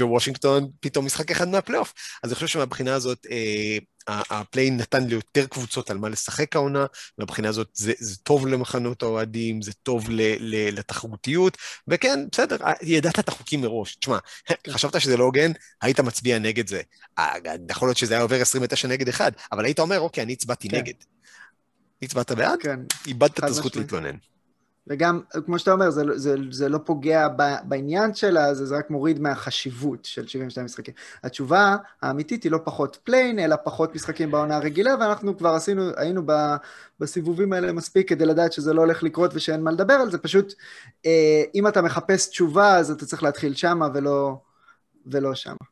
ווושינגטון 0.00 0.68
פתאום 0.80 1.06
משחק 1.06 1.30
אחד 1.30 1.48
מהפלייאוף. 1.48 1.94
אז 2.22 2.30
אני 2.30 2.34
חושב 2.34 2.46
שמבחינה 2.46 2.94
הזאת, 2.94 3.26
אה, 3.30 3.78
ה 4.08 4.17
play-in 4.17 4.76
נתן 4.76 5.04
ליותר 5.04 5.46
קבוצות 5.46 5.90
על 5.90 5.98
מה 5.98 6.08
לשחק 6.08 6.56
העונה, 6.56 6.86
מהבחינה 7.18 7.48
הזאת 7.48 7.68
זה, 7.74 7.92
זה 7.98 8.16
טוב 8.16 8.46
למחנות 8.46 9.02
האוהדים, 9.02 9.62
זה 9.62 9.72
טוב 9.72 10.10
ל, 10.10 10.20
ל, 10.38 10.78
לתחרותיות, 10.78 11.56
וכן, 11.88 12.20
בסדר, 12.32 12.56
אה, 12.64 12.72
ידעת 12.82 13.18
את 13.18 13.28
החוקים 13.28 13.60
מראש. 13.60 13.96
תשמע, 13.96 14.18
חשבת 14.74 15.00
שזה 15.00 15.16
לא 15.16 15.24
הוגן, 15.24 15.52
היית 15.82 16.00
מצביע 16.00 16.38
נגד 16.38 16.68
זה. 16.68 16.80
אה, 17.18 17.32
יכול 17.70 17.88
להיות 17.88 17.98
שזה 17.98 18.14
היה 18.14 18.22
עובר 18.22 18.40
29 18.40 18.88
נגד 18.88 19.08
1, 19.08 19.32
אבל 19.52 19.64
היית 19.64 19.78
אומר, 19.80 20.00
אוקיי, 20.00 20.24
אני 20.24 20.32
הצבעתי 20.32 20.68
כן. 20.68 20.76
נגד. 20.76 20.94
הצבעת 22.02 22.32
בעד, 22.32 22.58
כן, 22.62 22.80
איבדת 23.06 23.38
את 23.38 23.44
הזכות. 23.44 23.76
להתלונן. 23.76 24.16
וגם, 24.86 25.20
כמו 25.46 25.58
שאתה 25.58 25.72
אומר, 25.72 25.90
זה, 25.90 26.04
לא- 26.04 26.18
זה, 26.18 26.34
זה 26.50 26.68
לא 26.68 26.78
פוגע 26.78 27.28
בעניין 27.64 28.14
שלה, 28.14 28.54
זה, 28.54 28.66
זה 28.66 28.76
רק 28.76 28.90
מוריד 28.90 29.20
מהחשיבות 29.20 30.04
של 30.04 30.26
72 30.26 30.64
משחקים. 30.64 30.94
התשובה 31.22 31.76
האמיתית 32.02 32.44
היא 32.44 32.52
לא 32.52 32.58
פחות 32.64 32.98
play-in, 33.04 33.38
אלא 33.38 33.56
פחות 33.64 33.94
משחקים 33.94 34.30
בעונה 34.30 34.56
הרגילה, 34.56 34.94
ואנחנו 35.00 35.38
כבר 35.38 35.50
עשינו, 35.50 35.82
היינו 35.96 36.22
ב, 36.26 36.32
בסיבובים 37.00 37.52
האלה 37.52 37.72
מספיק 37.72 38.08
כדי 38.08 38.26
לדעת 38.26 38.52
שזה 38.52 38.72
לא 38.74 38.80
הולך 38.80 39.02
לקרות 39.02 39.30
ושאין 39.34 39.62
מה 39.62 39.70
לדבר 39.70 39.94
על 39.94 40.10
זה, 40.10 40.18
פשוט 40.18 40.54
אה, 41.06 41.42
אם 41.54 41.68
אתה 41.68 41.82
מחפש 41.82 42.28
תשובה, 42.28 42.76
אז 42.76 42.90
אתה 42.90 43.06
צריך 43.06 43.22
להתחיל 43.22 43.54
שמה 43.54 43.88
ולא, 43.94 44.36
ולא 45.06 45.34
שמה. 45.34 45.69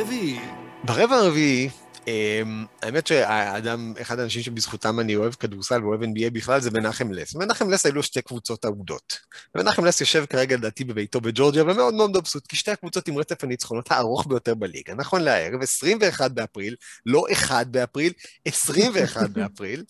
רבע 0.00 0.08
רביעי. 0.08 0.38
ברבע 0.84 1.16
הרביעי, 1.16 1.68
אמ, 2.06 2.66
האמת 2.82 3.06
שהאדם, 3.06 3.94
אחד 4.00 4.18
האנשים 4.18 4.42
שבזכותם 4.42 5.00
אני 5.00 5.16
אוהב 5.16 5.34
כדורסל 5.34 5.84
ואוהב 5.84 6.02
NBA 6.02 6.30
בכלל 6.32 6.60
זה 6.60 6.70
מנחם 6.70 7.12
לס. 7.12 7.34
מנחם 7.34 7.70
לס 7.70 7.86
היו 7.86 8.02
שתי 8.02 8.22
קבוצות 8.22 8.64
אהודות. 8.64 9.18
ומנחם 9.54 9.84
לס 9.84 10.00
יושב 10.00 10.24
כרגע 10.30 10.56
לדעתי 10.56 10.84
בביתו 10.84 11.20
בג'ורג'יה 11.20 11.62
ומאוד 11.62 11.94
מאוד 11.94 12.16
מבסוט, 12.16 12.46
כי 12.46 12.56
שתי 12.56 12.70
הקבוצות 12.70 13.08
עם 13.08 13.18
רצף 13.18 13.44
הניצחונות 13.44 13.92
הארוך 13.92 14.26
ביותר 14.26 14.54
בליגה. 14.54 14.94
נכון 14.94 15.22
לערב, 15.22 15.62
21 15.62 16.30
באפריל, 16.30 16.76
לא 17.06 17.24
1 17.32 17.66
באפריל, 17.66 18.12
21 18.44 19.30
באפריל, 19.34 19.84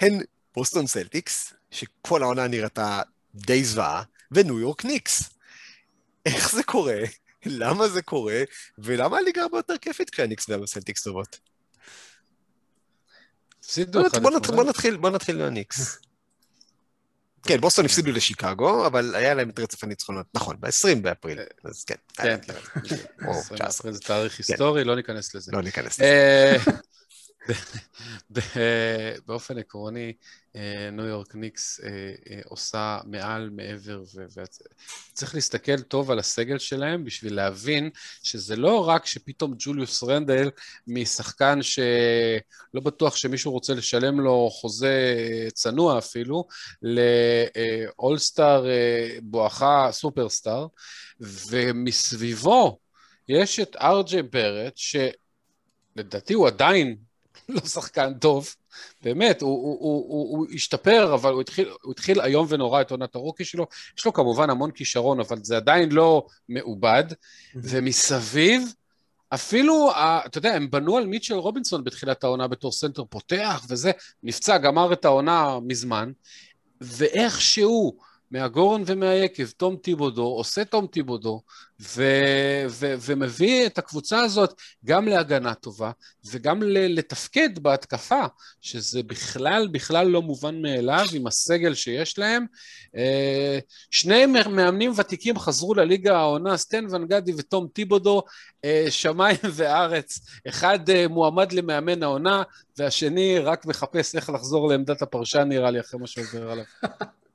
הן 0.00 0.20
בוסטון 0.54 0.86
סלטיקס, 0.86 1.52
שכל 1.70 2.22
העונה 2.22 2.48
נראתה 2.48 3.02
די 3.34 3.64
זוועה, 3.64 4.02
וניו 4.32 4.60
יורק 4.60 4.84
ניקס. 4.84 5.30
איך 6.26 6.52
זה 6.52 6.62
קורה? 6.62 7.02
למה 7.46 7.88
זה 7.88 8.02
קורה? 8.02 8.42
ולמה 8.78 9.18
הליגה 9.18 9.42
הרבה 9.42 9.58
יותר 9.58 9.78
כיפית 9.78 10.10
כשהניקס 10.10 10.48
והסלטיקס 10.48 11.02
טובות? 11.02 11.38
הפסידו 13.60 14.02
בוא, 14.56 14.64
נתחיל, 14.64 14.96
בוא 14.96 15.10
נתחיל 15.10 15.36
מהניקס. 15.36 15.98
כן, 17.46 17.60
בוסטון 17.60 17.84
הפסידו 17.84 18.12
לשיקגו, 18.12 18.86
אבל 18.86 19.14
היה 19.14 19.34
להם 19.34 19.50
את 19.50 19.58
רצף 19.58 19.84
הניצחונות. 19.84 20.26
נכון, 20.34 20.56
ב-20 20.60 20.98
באפריל. 21.02 21.38
אז 21.64 21.84
כן. 21.84 21.94
כן, 22.12 22.22
היה- 22.22 22.38
כן. 22.38 22.54
או, 23.26 23.30
20 23.30 23.58
19. 23.58 23.66
באפריל 23.66 23.92
זה 23.94 24.00
תאריך 24.00 24.38
היסטורי, 24.38 24.84
לא 24.84 24.96
ניכנס 24.96 25.34
לזה. 25.34 25.52
לא 25.54 25.62
ניכנס 25.62 26.00
לזה. 26.00 26.56
באופן 29.26 29.58
עקרוני, 29.58 30.12
אה, 30.56 30.90
ניו 30.92 31.06
יורק 31.06 31.34
ניקס 31.34 31.80
אה, 31.84 31.88
אה, 32.30 32.40
עושה 32.44 32.98
מעל, 33.04 33.50
מעבר, 33.50 34.02
וצריך 35.12 35.34
להסתכל 35.34 35.80
טוב 35.80 36.10
על 36.10 36.18
הסגל 36.18 36.58
שלהם 36.58 37.04
בשביל 37.04 37.34
להבין 37.34 37.90
שזה 38.22 38.56
לא 38.56 38.88
רק 38.88 39.06
שפתאום 39.06 39.54
ג'וליוס 39.58 40.02
רנדל 40.02 40.50
משחקן 40.86 41.58
שלא 41.62 42.80
בטוח 42.84 43.16
שמישהו 43.16 43.52
רוצה 43.52 43.74
לשלם 43.74 44.20
לו 44.20 44.50
חוזה 44.50 45.14
צנוע 45.52 45.98
אפילו, 45.98 46.44
לאולסטאר 46.82 48.66
בואכה 49.22 49.88
סופרסטאר, 49.92 50.66
ומסביבו 51.20 52.78
יש 53.28 53.60
את 53.60 53.76
ארג'יי 53.76 54.22
בארט, 54.22 54.76
ש... 54.76 54.96
לדעתי 55.96 56.34
הוא 56.34 56.46
עדיין 56.46 56.96
לא 57.54 57.60
שחקן 57.60 58.14
טוב, 58.14 58.54
באמת, 59.02 59.42
הוא, 59.42 59.50
הוא, 59.50 59.78
הוא, 59.80 60.06
הוא, 60.08 60.38
הוא 60.38 60.46
השתפר, 60.54 61.14
אבל 61.14 61.32
הוא 61.32 61.40
התחיל, 61.40 61.68
הוא 61.82 61.92
התחיל 61.92 62.20
איום 62.20 62.46
ונורא 62.48 62.80
את 62.80 62.90
עונת 62.90 63.14
ה 63.14 63.18
rookie 63.18 63.44
שלו. 63.44 63.66
יש 63.98 64.06
לו 64.06 64.12
כמובן 64.12 64.50
המון 64.50 64.70
כישרון, 64.70 65.20
אבל 65.20 65.38
זה 65.42 65.56
עדיין 65.56 65.92
לא 65.92 66.26
מעובד. 66.48 67.04
ומסביב, 67.54 68.74
אפילו, 69.34 69.90
אתה 70.26 70.38
יודע, 70.38 70.54
הם 70.54 70.70
בנו 70.70 70.96
על 70.96 71.06
מיטשל 71.06 71.34
רובינסון 71.34 71.84
בתחילת 71.84 72.24
העונה 72.24 72.48
בתור 72.48 72.72
סנטר 72.72 73.04
פותח 73.04 73.66
וזה, 73.68 73.90
נפצע, 74.22 74.58
גמר 74.58 74.92
את 74.92 75.04
העונה 75.04 75.58
מזמן, 75.62 76.12
ואיכשהו, 76.80 77.96
מהגורן 78.30 78.82
ומהיקב, 78.86 79.50
תום 79.50 79.76
טיבודו, 79.76 80.22
עושה 80.22 80.64
תום 80.64 80.86
טיבודו, 80.86 81.42
ו- 81.80 82.64
ו- 82.68 82.94
ומביא 83.00 83.66
את 83.66 83.78
הקבוצה 83.78 84.20
הזאת 84.20 84.54
גם 84.84 85.08
להגנה 85.08 85.54
טובה, 85.54 85.90
וגם 86.30 86.62
ל- 86.62 86.98
לתפקד 86.98 87.58
בהתקפה, 87.58 88.24
שזה 88.60 89.02
בכלל, 89.02 89.68
בכלל 89.72 90.06
לא 90.06 90.22
מובן 90.22 90.62
מאליו 90.62 91.06
עם 91.12 91.26
הסגל 91.26 91.74
שיש 91.74 92.18
להם. 92.18 92.46
אה, 92.96 93.58
שני 93.90 94.26
מאמנים 94.26 94.92
ותיקים 94.96 95.38
חזרו 95.38 95.74
לליגה 95.74 96.18
העונה, 96.18 96.56
סטן 96.56 96.84
ון 96.90 97.06
גדי 97.06 97.32
ותום 97.38 97.68
טיבודו, 97.72 98.22
אה, 98.64 98.86
שמיים 98.90 99.38
וארץ. 99.54 100.20
אחד 100.48 100.90
אה, 100.90 101.08
מועמד 101.08 101.52
למאמן 101.52 102.02
העונה, 102.02 102.42
והשני 102.78 103.38
רק 103.38 103.66
מחפש 103.66 104.14
איך 104.14 104.30
לחזור 104.30 104.68
לעמדת 104.68 105.02
הפרשן, 105.02 105.44
נראה 105.48 105.70
לי, 105.70 105.80
אחרי 105.80 106.00
מה 106.00 106.06
שעובר 106.06 106.50
עליו. 106.50 106.64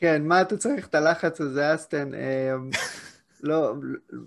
כן, 0.00 0.22
מה 0.24 0.40
אתה 0.40 0.56
צריך 0.56 0.86
את 0.86 0.94
הלחץ 0.94 1.40
הזה, 1.40 1.74
אסטן? 1.74 2.14
אה, 2.14 2.54
לא, 3.42 3.74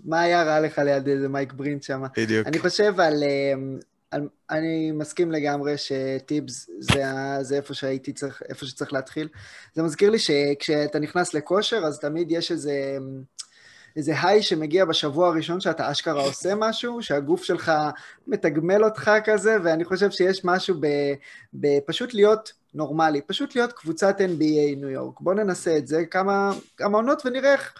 מה 0.04 0.20
היה 0.20 0.42
רע 0.42 0.60
לך 0.60 0.78
ליד 0.78 1.08
איזה 1.08 1.28
מייק 1.28 1.52
ברינט 1.52 1.82
שם? 1.82 2.02
בדיוק. 2.16 2.46
אני 2.46 2.58
חושב 2.58 3.00
על, 3.00 3.22
אמ, 3.24 3.78
על... 4.10 4.28
אני 4.50 4.92
מסכים 4.92 5.32
לגמרי 5.32 5.74
שטיבס 5.76 6.70
זה, 6.78 7.02
זה 7.40 7.56
איפה 7.56 7.74
שהייתי 7.74 8.12
צריך, 8.12 8.42
איפה 8.48 8.66
שצריך 8.66 8.92
להתחיל. 8.92 9.28
זה 9.74 9.82
מזכיר 9.82 10.10
לי 10.10 10.18
שכשאתה 10.18 10.98
נכנס 10.98 11.34
לכושר, 11.34 11.76
אז 11.76 11.98
תמיד 11.98 12.30
יש 12.30 12.52
איזה... 12.52 12.98
איזה 13.96 14.12
היי 14.22 14.42
שמגיע 14.42 14.84
בשבוע 14.84 15.28
הראשון 15.28 15.60
שאתה 15.60 15.90
אשכרה 15.90 16.22
עושה 16.22 16.54
משהו, 16.54 17.02
שהגוף 17.02 17.44
שלך 17.44 17.72
מתגמל 18.26 18.84
אותך 18.84 19.10
כזה, 19.24 19.56
ואני 19.62 19.84
חושב 19.84 20.10
שיש 20.10 20.44
משהו 20.44 20.74
בפשוט 21.54 22.14
להיות 22.14 22.52
נורמלי, 22.74 23.20
פשוט 23.20 23.56
להיות 23.56 23.72
קבוצת 23.72 24.20
NBA 24.20 24.76
ניו 24.76 24.88
יורק. 24.88 25.20
בואו 25.20 25.36
ננסה 25.36 25.76
את 25.76 25.86
זה 25.86 26.04
כמה, 26.06 26.52
כמה 26.76 26.98
עונות 26.98 27.22
ונראה 27.26 27.52
איך, 27.52 27.74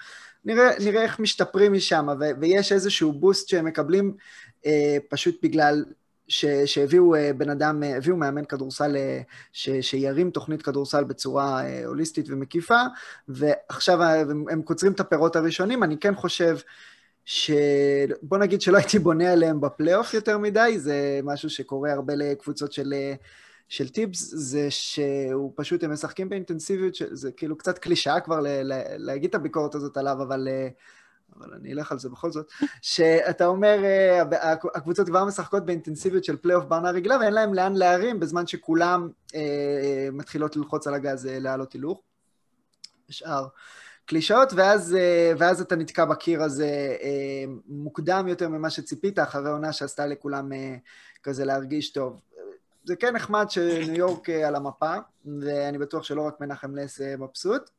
נראה, 0.44 0.70
נראה 0.84 1.02
איך 1.02 1.20
משתפרים 1.20 1.72
משם, 1.72 2.06
ויש 2.40 2.72
איזשהו 2.72 3.12
בוסט 3.12 3.48
שהם 3.48 3.64
מקבלים 3.64 4.14
אה, 4.66 4.96
פשוט 5.08 5.38
בגלל 5.42 5.84
ש, 6.28 6.44
שהביאו 6.46 7.14
אה, 7.14 7.32
בן 7.32 7.50
אדם, 7.50 7.82
אה, 7.82 7.96
הביאו 7.96 8.16
מאמן 8.16 8.44
כדורסל 8.44 8.96
אה, 8.96 9.20
ש, 9.52 9.70
שירים 9.80 10.30
תוכנית 10.30 10.62
כדורסל 10.62 11.04
בצורה 11.04 11.62
הוליסטית 11.84 12.26
ומקיפה, 12.28 12.80
ועכשיו 13.28 14.02
הם, 14.02 14.44
הם 14.50 14.62
קוצרים 14.62 14.92
את 14.92 15.00
הפירות 15.00 15.36
הראשונים, 15.36 15.82
אני 15.82 15.98
כן 15.98 16.14
חושב 16.14 16.56
ש... 17.24 17.50
בוא 18.22 18.38
נגיד 18.38 18.60
שלא 18.60 18.76
הייתי 18.76 18.98
בונה 18.98 19.32
עליהם 19.32 19.60
בפלייאוף 19.60 20.14
יותר 20.14 20.38
מדי, 20.38 20.74
זה 20.78 21.20
משהו 21.24 21.50
שקורה 21.50 21.92
הרבה 21.92 22.14
לקבוצות 22.14 22.72
של, 22.72 22.94
של 23.68 23.88
טיפס, 23.88 24.34
זה 24.34 24.70
שהוא 24.70 25.52
פשוט, 25.56 25.84
הם 25.84 25.92
משחקים 25.92 26.28
באינטנסיביות, 26.28 26.94
זה 27.10 27.32
כאילו 27.32 27.58
קצת 27.58 27.78
קלישאה 27.78 28.20
כבר 28.20 28.40
ל, 28.40 28.46
ל, 28.46 28.72
להגיד 28.96 29.28
את 29.30 29.34
הביקורת 29.34 29.74
הזאת 29.74 29.96
עליו, 29.96 30.22
אבל, 30.22 30.48
אבל 31.38 31.54
אני 31.54 31.72
אלך 31.72 31.92
על 31.92 31.98
זה 31.98 32.08
בכל 32.08 32.32
זאת, 32.32 32.50
שאתה 32.82 33.46
אומר, 33.46 33.78
הקבוצות 34.74 35.06
כבר 35.06 35.24
משחקות 35.24 35.66
באינטנסיביות 35.66 36.24
של 36.24 36.36
פלייאוף 36.36 36.64
בעונה 36.64 36.90
רגילה, 36.90 37.16
ואין 37.20 37.32
להם 37.32 37.54
לאן 37.54 37.74
להרים 37.74 38.20
בזמן 38.20 38.46
שכולם 38.46 39.08
אה, 39.34 40.08
מתחילות 40.12 40.56
ללחוץ 40.56 40.86
על 40.86 40.94
הגז 40.94 41.28
להעלות 41.30 41.72
הילוך. 41.72 42.00
שאר 43.08 43.46
קלישאות, 44.06 44.52
ואז, 44.56 44.96
ואז 45.38 45.60
אתה 45.60 45.76
נתקע 45.76 46.04
בקיר 46.04 46.42
הזה 46.42 46.96
מוקדם 47.66 48.28
יותר 48.28 48.48
ממה 48.48 48.70
שציפית, 48.70 49.18
אחרי 49.18 49.50
עונה 49.50 49.72
שעשתה 49.72 50.06
לכולם 50.06 50.52
כזה 51.22 51.44
להרגיש 51.44 51.92
טוב. 51.92 52.20
זה 52.84 52.96
כן 52.96 53.16
נחמד 53.16 53.50
שניו 53.50 53.94
יורק 53.94 54.30
על 54.30 54.54
המפה, 54.54 54.94
ואני 55.40 55.78
בטוח 55.78 56.02
שלא 56.02 56.22
רק 56.22 56.40
מנחם 56.40 56.74
לס 56.74 57.00
מבסוט, 57.00 57.70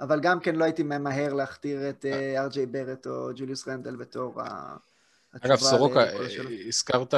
אבל 0.00 0.20
גם 0.20 0.40
כן 0.40 0.56
לא 0.56 0.64
הייתי 0.64 0.82
ממהר 0.82 1.32
להכתיר 1.32 1.88
את 1.90 2.04
ארג'יי 2.36 2.66
ברט 2.66 3.06
או 3.06 3.30
ג'וליוס 3.36 3.68
רנדל 3.68 3.96
בתור 3.96 4.42
ה... 4.42 4.76
אגב, 5.32 5.56
סורוקה, 5.56 6.04
הזכרת 6.66 7.14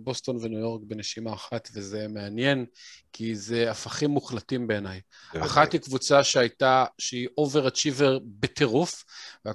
בוסטון 0.00 0.36
וניו 0.36 0.58
יורק 0.58 0.82
בנשימה 0.86 1.32
אחת, 1.32 1.68
וזה 1.74 2.08
מעניין, 2.08 2.66
כי 3.12 3.36
זה 3.36 3.70
הפכים 3.70 4.10
מוחלטים 4.10 4.66
בעיניי. 4.66 5.00
אחת 5.38 5.72
היא 5.72 5.80
קבוצה 5.80 6.24
שהייתה, 6.24 6.84
שהיא 6.98 7.28
over-achiever 7.38 8.18
בטירוף, 8.24 9.04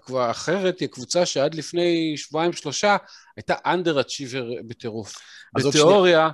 והאחרת 0.09 0.79
היא 0.79 0.89
קבוצה 0.89 1.25
שעד 1.25 1.55
לפני 1.55 2.17
שבועיים-שלושה 2.17 2.97
הייתה 3.37 3.55
under-achiever 3.65 4.49
בטירוף. 4.67 5.15
בתיאוריה... 5.55 6.29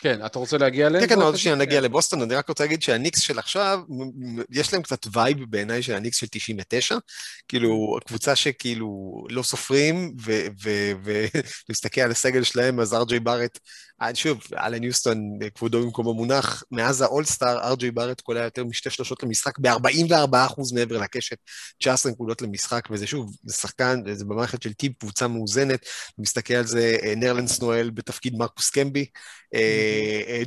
כן, 0.00 0.26
אתה 0.26 0.38
רוצה 0.38 0.58
להגיע 0.58 0.86
אליהם? 0.86 1.06
כן, 1.06 1.14
כן, 1.14 1.22
עוד 1.22 1.36
שנייה 1.36 1.56
נגיע 1.56 1.80
לבוסטון, 1.80 2.22
אני 2.22 2.34
רק 2.34 2.48
רוצה 2.48 2.64
להגיד 2.64 2.82
שהניקס 2.82 3.20
של 3.20 3.38
עכשיו, 3.38 3.80
יש 4.50 4.72
להם 4.72 4.82
קצת 4.82 5.06
vibe 5.12 5.38
בעיניי 5.48 5.82
של 5.82 5.94
הניקס 5.94 6.16
של 6.16 6.26
99, 6.30 6.96
כאילו, 7.48 7.98
קבוצה 8.06 8.36
שכאילו 8.36 9.24
לא 9.30 9.42
סופרים, 9.42 10.14
ולהסתכל 11.68 12.00
על 12.06 12.10
הסגל 12.10 12.42
שלהם, 12.42 12.80
אז 12.80 12.94
ארג'יי 12.94 13.20
בארט, 13.20 13.58
שוב, 14.14 14.40
אלן 14.56 14.82
יוסטון, 14.82 15.38
כבודו 15.54 15.82
במקום 15.82 16.08
המונח, 16.08 16.62
מאז 16.70 17.02
האולסטאר, 17.02 17.68
ארג'יי 17.68 17.90
בארט 17.90 18.20
קולע 18.20 18.44
יותר 18.44 18.64
משתי 18.64 18.90
שלושות 18.90 19.22
למשחק 19.22 19.58
ב-44% 19.58 20.74
מעבר 20.74 20.98
לקשת, 20.98 21.36
19 21.78 22.12
נקודות 22.12 22.42
למשחק, 22.42 22.88
וזה 22.90 23.06
שוב, 23.06 23.36
זה 23.44 23.54
שחקן, 23.54 24.00
זה 24.12 24.24
במערכת 24.24 24.62
של 24.62 24.72
טיפ, 24.72 24.92
קבוצה 24.98 25.28
מאוזנת, 25.28 25.86
מסתכל 26.18 26.54
על 26.54 26.66
זה, 26.66 26.96
נרלנס 27.16 27.60
נואל 27.60 27.90
בתפקיד 27.90 28.36
מרקוס 28.36 28.70
קמבי, 28.70 29.06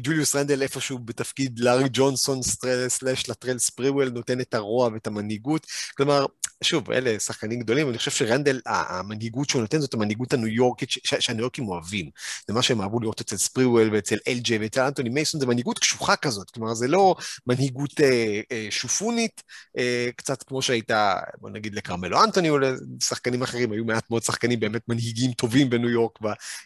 ג'וליוס 0.03 0.35
רנדל 0.35 0.61
איפשהו 0.61 0.99
בתפקיד 0.99 1.59
לארי 1.59 1.89
ג'ונסון 1.93 2.39
סלאש 2.87 3.29
לטרל 3.29 3.57
ספריוול 3.57 4.09
נותן 4.09 4.41
את 4.41 4.53
הרוע 4.53 4.89
ואת 4.93 5.07
המנהיגות. 5.07 5.67
כלומר, 5.97 6.25
שוב, 6.63 6.91
אלה 6.91 7.19
שחקנים 7.19 7.59
גדולים, 7.59 7.89
אני 7.89 7.97
חושב 7.97 8.11
שרנדל, 8.11 8.61
המנהיגות 8.65 9.49
שהוא 9.49 9.61
נותן 9.61 9.79
זאת 9.79 9.93
המנהיגות 9.93 10.33
הניו 10.33 10.47
יורקית 10.47 10.89
שהניו 11.03 11.41
יורקים 11.41 11.67
אוהבים. 11.67 12.09
זה 12.47 12.53
מה 12.53 12.61
שהם 12.61 12.81
אהבו 12.81 12.99
לראות 12.99 13.21
אצל 13.21 13.37
ספריוול 13.43 13.89
ואצל 13.93 14.17
אלג'יי 14.27 14.57
ואצל 14.57 14.81
אנטוני 14.81 15.09
מייסון, 15.09 15.39
זה 15.41 15.47
מנהיגות 15.47 15.79
קשוחה 15.79 16.15
כזאת. 16.15 16.49
כלומר, 16.51 16.73
זה 16.73 16.87
לא 16.87 17.15
מנהיגות 17.47 18.01
אה, 18.01 18.41
אה, 18.51 18.67
שופונית, 18.69 19.43
אה, 19.77 20.09
קצת 20.15 20.43
כמו 20.43 20.61
שהייתה, 20.61 21.15
בוא 21.41 21.49
נגיד 21.49 21.75
לקרמלו 21.75 22.23
אנטוני 22.23 22.49
או 22.49 22.57
לשחקנים 22.99 23.41
אחרים, 23.41 23.71
היו 23.71 23.85
מעט 23.85 24.09
מאוד 24.09 24.23
שחקנים 24.23 24.59
באמת 24.59 24.81
מנהיגים 24.87 25.31
טובים 25.31 25.69
בניו 25.69 25.89
יורק 25.89 26.19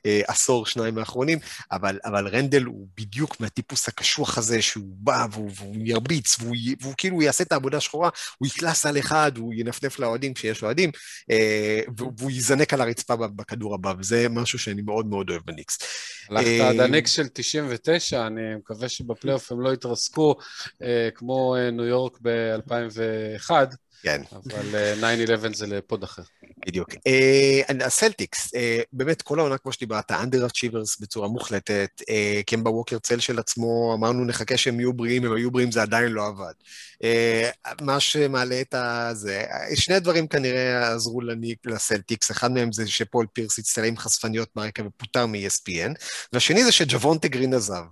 בעשור, 0.06 0.66
שניים 0.66 0.98
האחרונים, 0.98 1.40
אבל, 1.72 2.00
אבל 2.06 2.28
רנדל 2.28 2.64
הוא 2.64 2.88
בדיוק 2.98 3.40
מהטיפוס 3.40 3.88
הקשוח 3.88 4.38
הזה, 4.38 4.62
שהוא 4.62 4.96
בא 4.98 5.28
והוא, 5.32 5.52
והוא 5.56 5.76
ירביץ, 5.80 6.36
והוא, 6.40 6.56
והוא 6.82 6.94
כאילו 6.98 7.22
יעשה 7.22 7.44
את 7.44 7.52
העבודה 7.52 7.78
השחורה, 7.78 8.10
הוא 8.38 8.48
יקלס 8.48 8.86
על 8.86 9.00
אחד, 9.00 9.38
הוא 9.38 9.54
ינפנף 9.54 10.00
לאוהדים 10.00 10.34
כשיש 10.34 10.64
אוהדים, 10.64 10.92
והוא 11.98 12.32
יזנק 12.32 12.74
על 12.74 12.82
הרצפה 12.82 13.16
בכדור 13.16 13.76
הבא, 13.76 13.94
וזה 14.00 14.30
משהו 14.30 14.60
שאני 14.60 14.82
מאוד 14.82 15.06
מאוד 15.08 15.30
אוהב 15.30 15.42
בניקס. 15.46 15.78
הלכת 16.30 16.60
עד 16.70 16.80
הניקס 16.80 17.12
של 17.12 17.28
99, 17.34 18.28
אני 18.28 18.56
מקווה 18.56 18.90
שבפלייאוף 18.90 19.52
הם 19.52 19.62
לא 19.62 19.74
יתרסקו 19.74 20.36
כמו 21.16 21.56
ניו 21.72 21.86
יורק 21.86 22.18
ב-2001. 22.22 23.52
כן. 24.04 24.22
אבל 24.32 25.04
9-11 25.52 25.56
זה 25.56 25.68
לפוד 25.68 26.04
אחר. 26.04 26.22
בדיוק. 26.68 26.90
הסלטיקס, 27.86 28.52
באמת 28.94 29.22
כל 29.22 29.40
העונה 29.40 29.58
כמו 29.58 29.74
שדיברת, 29.74 30.12
under 30.12 30.46
achievers 30.46 31.00
בצורה 31.00 31.28
מוחלטת, 31.28 32.02
קמבה 32.46 32.70
ווקר 32.70 33.00
צל 33.00 33.20
של 33.20 33.40
עצמו, 33.40 33.94
אמרנו 33.98 34.26
נחכה 34.26 34.58
שהם 34.58 34.80
יהיו 34.80 34.94
בריאים, 34.94 35.26
הם 35.26 35.34
היו 35.34 35.52
בריאים, 35.52 35.72
זה 35.72 35.82
עדיין 35.82 36.12
לא 36.12 36.28
עבד. 36.28 36.54
מה 37.82 38.00
שמעלה 38.00 38.62
את 38.62 38.74
הזה, 38.74 39.44
שני 39.76 40.00
דברים 40.00 40.28
כנראה 40.28 40.94
עזרו 40.94 41.22
לסלטיקס, 41.66 42.32
אחד 42.32 42.52
מהם 42.52 42.72
זה 42.72 42.88
שפול 42.88 43.26
פירס 43.34 43.60
הצטלם 43.60 43.98
חשפניות 43.98 44.50
ברקע 44.56 44.84
ופוטר 44.86 45.26
מ-ESPN, 45.26 45.94
והשני 46.34 46.64
זה 46.64 46.72
שג'וונטה 46.72 47.28
גרין 47.28 47.54
עזב. 47.54 47.84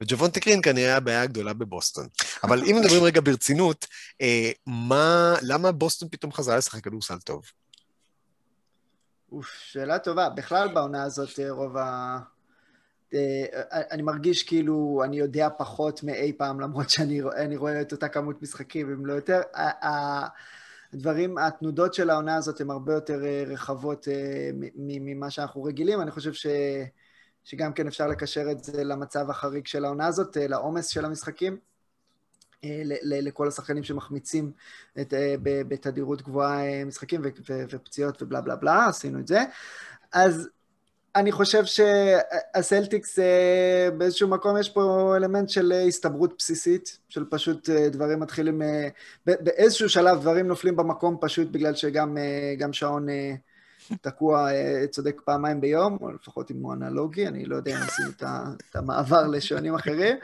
וג'וונטה 0.00 0.40
גרין 0.40 0.62
כנראה 0.62 0.96
הבעיה 0.96 1.22
הגדולה 1.22 1.52
בבוסטון. 1.52 2.06
אבל 2.44 2.64
אם 2.64 2.76
מדברים 2.80 3.02
רגע 3.02 3.20
ברצינות, 3.20 3.86
אה, 4.20 4.50
מה, 4.66 5.34
למה 5.42 5.72
בוסטון 5.72 6.08
פתאום 6.08 6.32
חזרה 6.32 6.56
לשחק 6.56 6.84
כדורסל 6.84 7.18
טוב? 7.18 7.42
אוף, 9.32 9.46
שאלה 9.46 9.98
טובה. 9.98 10.28
בכלל 10.28 10.68
בעונה 10.74 11.02
הזאת 11.02 11.38
רוב 11.50 11.76
ה... 11.76 12.18
אני 13.70 14.02
מרגיש 14.02 14.42
כאילו 14.42 15.02
אני 15.04 15.18
יודע 15.18 15.48
פחות 15.58 16.02
מאי 16.02 16.32
פעם, 16.32 16.60
למרות 16.60 16.90
שאני 16.90 17.56
רואה 17.56 17.80
את 17.80 17.92
אותה 17.92 18.08
כמות 18.08 18.42
משחקים, 18.42 18.92
אם 18.92 19.06
לא 19.06 19.12
יותר. 19.12 19.40
הדברים, 20.92 21.38
התנודות 21.38 21.94
של 21.94 22.10
העונה 22.10 22.36
הזאת 22.36 22.60
הן 22.60 22.70
הרבה 22.70 22.94
יותר 22.94 23.20
רחבות 23.46 24.08
ממה 24.76 25.30
שאנחנו 25.30 25.62
רגילים. 25.62 26.00
אני 26.00 26.10
חושב 26.10 26.32
ש... 26.32 26.46
שגם 27.44 27.72
כן 27.72 27.86
אפשר 27.86 28.06
לקשר 28.06 28.50
את 28.50 28.64
זה 28.64 28.84
למצב 28.84 29.30
החריג 29.30 29.66
של 29.66 29.84
העונה 29.84 30.06
הזאת, 30.06 30.36
לעומס 30.36 30.86
של 30.86 31.04
המשחקים, 31.04 31.56
לכל 33.02 33.48
השחקנים 33.48 33.82
שמחמיצים 33.82 34.52
את, 35.00 35.14
בתדירות 35.42 36.22
גבוהה 36.22 36.84
משחקים 36.84 37.20
ופציעות 37.70 38.22
ובלה 38.22 38.40
בלה 38.40 38.56
בלה, 38.56 38.86
עשינו 38.86 39.20
את 39.20 39.26
זה. 39.26 39.40
אז 40.12 40.48
אני 41.16 41.32
חושב 41.32 41.64
שהסלטיקס 41.64 43.18
באיזשהו 43.98 44.28
מקום 44.28 44.56
יש 44.56 44.68
פה 44.68 45.12
אלמנט 45.16 45.48
של 45.48 45.72
הסתברות 45.88 46.34
בסיסית, 46.38 46.98
של 47.08 47.24
פשוט 47.30 47.70
דברים 47.70 48.20
מתחילים, 48.20 48.62
באיזשהו 49.26 49.88
שלב 49.88 50.20
דברים 50.20 50.46
נופלים 50.46 50.76
במקום 50.76 51.16
פשוט 51.20 51.48
בגלל 51.48 51.74
שגם 51.74 52.72
שעון 52.72 53.06
תקוע, 54.00 54.48
צודק 54.90 55.20
פעמיים 55.24 55.60
ביום, 55.60 55.98
או 56.00 56.10
לפחות 56.12 56.50
אם 56.50 56.56
הוא 56.62 56.72
אנלוגי, 56.72 57.26
אני 57.26 57.44
לא 57.44 57.56
יודע 57.56 57.76
אם 57.76 57.82
עושים 57.82 58.06
את 58.70 58.76
המעבר 58.76 59.26
לשעונים 59.26 59.74
אחרים. 59.74 60.16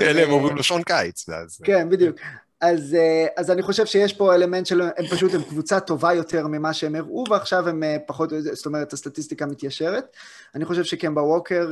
אלה 0.00 0.22
הם 0.22 0.30
אומרים 0.30 0.56
לו 0.56 0.62
שעון 0.62 0.82
קיץ. 0.82 1.26
כן, 1.62 1.88
בדיוק. 1.90 2.16
אז, 2.60 2.96
אז 3.36 3.50
אני 3.50 3.62
חושב 3.62 3.86
שיש 3.86 4.12
פה 4.12 4.34
אלמנט 4.34 4.66
של, 4.66 4.80
הם 4.80 5.06
פשוט, 5.10 5.34
הם 5.34 5.42
קבוצה 5.42 5.80
טובה 5.80 6.12
יותר 6.12 6.46
ממה 6.46 6.72
שהם 6.72 6.94
הראו, 6.94 7.24
ועכשיו 7.30 7.68
הם 7.68 7.82
פחות, 8.06 8.32
זאת 8.52 8.66
אומרת, 8.66 8.92
הסטטיסטיקה 8.92 9.46
מתיישרת. 9.46 10.16
אני 10.54 10.64
חושב 10.64 10.84
שקמבה 10.84 11.22
ווקר 11.22 11.70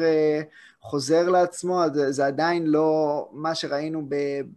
חוזר 0.81 1.29
לעצמו, 1.29 1.83
זה 2.11 2.27
עדיין 2.27 2.67
לא 2.67 3.29
מה 3.33 3.55
שראינו 3.55 4.09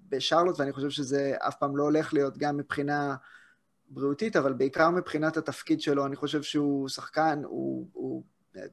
בשרלוט, 0.09 0.59
ואני 0.59 0.71
חושב 0.71 0.89
שזה 0.89 1.33
אף 1.47 1.55
פעם 1.55 1.77
לא 1.77 1.83
הולך 1.83 2.13
להיות 2.13 2.37
גם 2.37 2.57
מבחינה 2.57 3.15
בריאותית, 3.89 4.35
אבל 4.35 4.53
בעיקר 4.53 4.89
מבחינת 4.89 5.37
התפקיד 5.37 5.81
שלו, 5.81 6.05
אני 6.05 6.15
חושב 6.15 6.43
שהוא 6.43 6.89
שחקן, 6.89 7.41
הוא, 7.43 7.87
הוא 7.93 8.23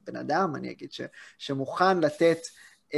בן 0.07 0.17
אדם, 0.17 0.57
אני 0.57 0.71
אגיד, 0.71 0.93
ש, 0.93 1.01
שמוכן 1.39 2.01
לתת 2.01 2.39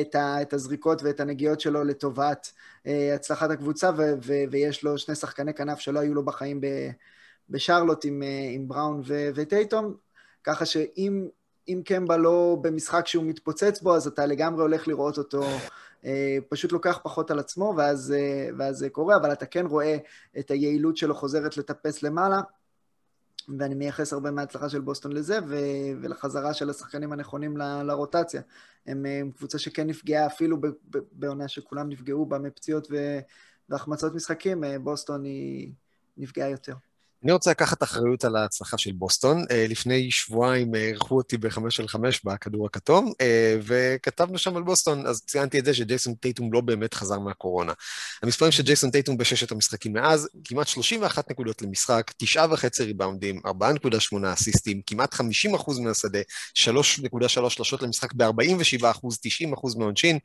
את, 0.01 0.15
ה, 0.15 0.43
את 0.43 0.53
הזריקות 0.53 1.03
ואת 1.03 1.21
הנגיעות 1.21 1.61
שלו 1.61 1.85
לטובת 1.85 2.53
אה, 2.87 3.15
הצלחת 3.15 3.51
הקבוצה, 3.51 3.91
ו, 3.97 4.03
ו, 4.25 4.33
ויש 4.51 4.85
לו 4.85 4.99
שני 4.99 5.15
שחקני 5.15 5.55
כנף 5.55 5.79
שלא 5.79 6.01
היו 6.01 6.15
לו 6.15 6.25
בחיים 6.25 6.61
ב, 6.61 6.67
בשרלוט 7.51 8.05
עם, 8.05 8.23
אה, 8.23 8.49
עם 8.51 8.69
בראון 8.69 9.03
ו, 9.05 9.31
וטייטום, 9.35 9.97
ככה 10.45 10.67
שאם 10.67 11.29
אם 11.69 11.83
קמבה 11.85 12.17
לא 12.17 12.59
במשחק 12.61 13.07
שהוא 13.07 13.25
מתפוצץ 13.25 13.81
בו, 13.83 13.97
אז 13.97 14.07
אתה 14.07 14.27
לגמרי 14.27 14.63
הולך 14.63 14.89
לראות 14.89 15.19
אותו 15.19 15.45
פשוט 16.49 16.73
לוקח 16.73 16.99
פחות 17.03 17.31
על 17.31 17.39
עצמו, 17.39 17.75
ואז, 17.77 18.15
אה, 18.17 18.49
ואז 18.59 18.77
זה 18.77 18.91
קורה, 18.91 19.17
אבל 19.17 19.33
אתה 19.33 19.47
כן 19.47 19.67
רואה 19.67 19.97
את 20.39 20.51
היעילות 20.51 20.97
שלו 20.97 21.15
חוזרת 21.15 21.57
לטפס 21.57 22.03
למעלה, 22.03 22.41
ואני 23.59 23.75
מייחס 23.75 24.13
הרבה 24.13 24.31
מההצלחה 24.31 24.69
של 24.69 24.81
בוסטון 24.81 25.13
לזה, 25.13 25.39
ו- 25.49 26.03
ולחזרה 26.03 26.55
של 26.55 26.71
השחקנים 26.71 27.13
הנכונים 27.13 27.57
ל- 27.57 27.83
לרוטציה. 27.83 28.43
הם, 28.87 29.07
הם 29.07 29.31
קבוצה 29.31 29.59
שכן 29.59 29.87
נפגעה, 29.87 30.27
אפילו 30.27 30.57
בעונה 31.13 31.49
שכולם 31.49 31.89
נפגעו 31.89 32.27
בה 32.27 32.39
מפציעות 32.39 32.89
והחמצות 33.69 34.15
משחקים, 34.15 34.65
אה, 34.65 34.79
בוסטון 34.79 35.25
היא 35.25 35.73
נפגעה 36.17 36.49
יותר. 36.49 36.75
אני 37.25 37.33
רוצה 37.33 37.51
לקחת 37.51 37.83
אחריות 37.83 38.25
על 38.25 38.37
ההצלחה 38.37 38.79
של 38.79 38.93
בוסטון. 38.93 39.45
אה, 39.51 39.67
לפני 39.69 40.11
שבועיים 40.11 40.75
אה, 40.75 40.81
אירחו 40.81 41.17
אותי 41.17 41.37
בחמש 41.37 41.81
על 41.81 41.89
חמש 41.89 42.21
בכדור 42.25 42.67
הכתום, 42.67 43.13
אה, 43.21 43.57
וכתבנו 43.63 44.39
שם 44.39 44.57
על 44.57 44.63
בוסטון, 44.63 45.07
אז 45.07 45.23
ציינתי 45.27 45.59
את 45.59 45.65
זה 45.65 45.75
שג'ייסון 45.75 46.15
טייטום 46.15 46.53
לא 46.53 46.61
באמת 46.61 46.95
חזר 46.95 47.19
מהקורונה. 47.19 47.73
המספרים 48.23 48.53
של 48.53 48.63
ג'ייסון 48.63 48.91
טייטום 48.91 49.17
בששת 49.17 49.53
המשחקים 49.53 49.93
מאז, 49.93 50.29
כמעט 50.45 50.69
31 50.69 51.31
נקודות 51.31 51.63
למשחק, 51.63 52.13
תשעה 52.17 52.47
וחצי 52.51 52.85
ריבאונדים, 52.85 53.41
4.8 53.47 54.33
אסיסטים, 54.33 54.81
כמעט 54.87 55.15
50 55.15 55.55
אחוז 55.55 55.79
מהשדה, 55.79 56.21
3.3 56.55 57.51
שלושות 57.51 57.83
למשחק 57.83 58.13
ב-47 58.13 58.91
אחוז, 58.91 59.19
90 59.23 59.53
אחוז 59.53 59.75
מעונשין. 59.75 60.19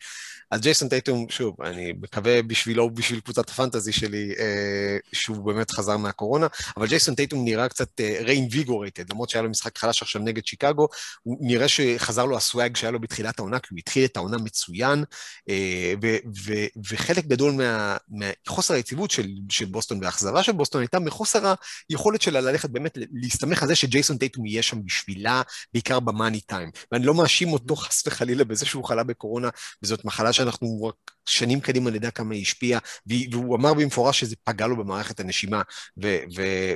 אז 0.51 0.61
ג'ייסון 0.61 0.89
טייטום, 0.89 1.25
שוב, 1.29 1.61
אני 1.61 1.93
מקווה 2.01 2.41
בשבילו 2.41 2.83
ובשביל 2.83 3.19
קבוצת 3.19 3.49
הפנטזי 3.49 3.91
שלי, 3.91 4.33
שהוא 5.13 5.45
באמת 5.45 5.71
חזר 5.71 5.97
מהקורונה, 5.97 6.47
אבל 6.77 6.88
ג'ייסון 6.89 7.15
טייטום 7.15 7.45
נראה 7.45 7.69
קצת 7.69 8.01
reinvigorated, 8.21 9.09
אה, 9.09 9.13
למרות 9.13 9.29
שהיה 9.29 9.43
לו 9.43 9.49
משחק 9.49 9.77
חלש 9.77 10.01
עכשיו 10.01 10.21
נגד 10.21 10.45
שיקגו, 10.45 10.87
הוא 11.23 11.37
נראה 11.41 11.67
שחזר 11.67 12.25
לו 12.25 12.37
ה 12.37 12.45
swag 12.45 12.75
שהיה 12.75 12.91
לו 12.91 12.99
בתחילת 12.99 13.39
העונה, 13.39 13.59
כי 13.59 13.67
הוא 13.71 13.77
התחיל 13.77 14.05
את 14.05 14.17
העונה 14.17 14.37
מצוין, 14.37 15.03
uh, 15.49 15.53
ו- 16.03 16.17
ו- 16.45 16.79
וחלק 16.89 17.25
גדול 17.25 17.51
מה, 17.51 17.97
מחוסר 18.09 18.73
היציבות 18.73 19.11
של, 19.11 19.27
של 19.49 19.65
בוסטון 19.65 19.99
והאכזבה 20.01 20.43
של 20.43 20.51
בוסטון 20.51 20.81
הייתה 20.81 20.99
מחוסר 20.99 21.53
היכולת 21.89 22.21
שלה 22.21 22.41
ללכת 22.41 22.69
באמת 22.69 22.97
להסתמך 23.11 23.61
על 23.61 23.67
זה 23.67 23.75
שג'ייסון 23.75 24.17
טייטום 24.17 24.45
יהיה 24.45 24.61
שם 24.63 24.85
בשבילה, 24.85 25.41
בעיקר 25.73 25.99
במאני 25.99 26.41
טיים. 26.41 26.71
ואני 26.91 27.05
לא 27.05 27.13
מאשים 27.13 27.53
אותו 27.53 27.75
חס 27.75 28.07
וחלילה 28.07 28.43
בזה 28.43 28.65
שהוא 28.65 28.85
חלה 28.85 29.03
בקורונה, 29.03 29.49
וזאת 29.83 30.05
מחלה 30.05 30.33
שאנחנו 30.33 30.83
רק 30.83 30.95
שנים 31.25 31.59
קדימה 31.59 31.91
נדע 31.91 32.11
כמה 32.11 32.33
היא 32.33 32.41
השפיעה, 32.41 32.79
והוא 33.31 33.55
אמר 33.55 33.73
במפורש 33.73 34.19
שזה 34.19 34.35
פגע 34.43 34.67
לו 34.67 34.77
במערכת 34.77 35.19
הנשימה, 35.19 35.61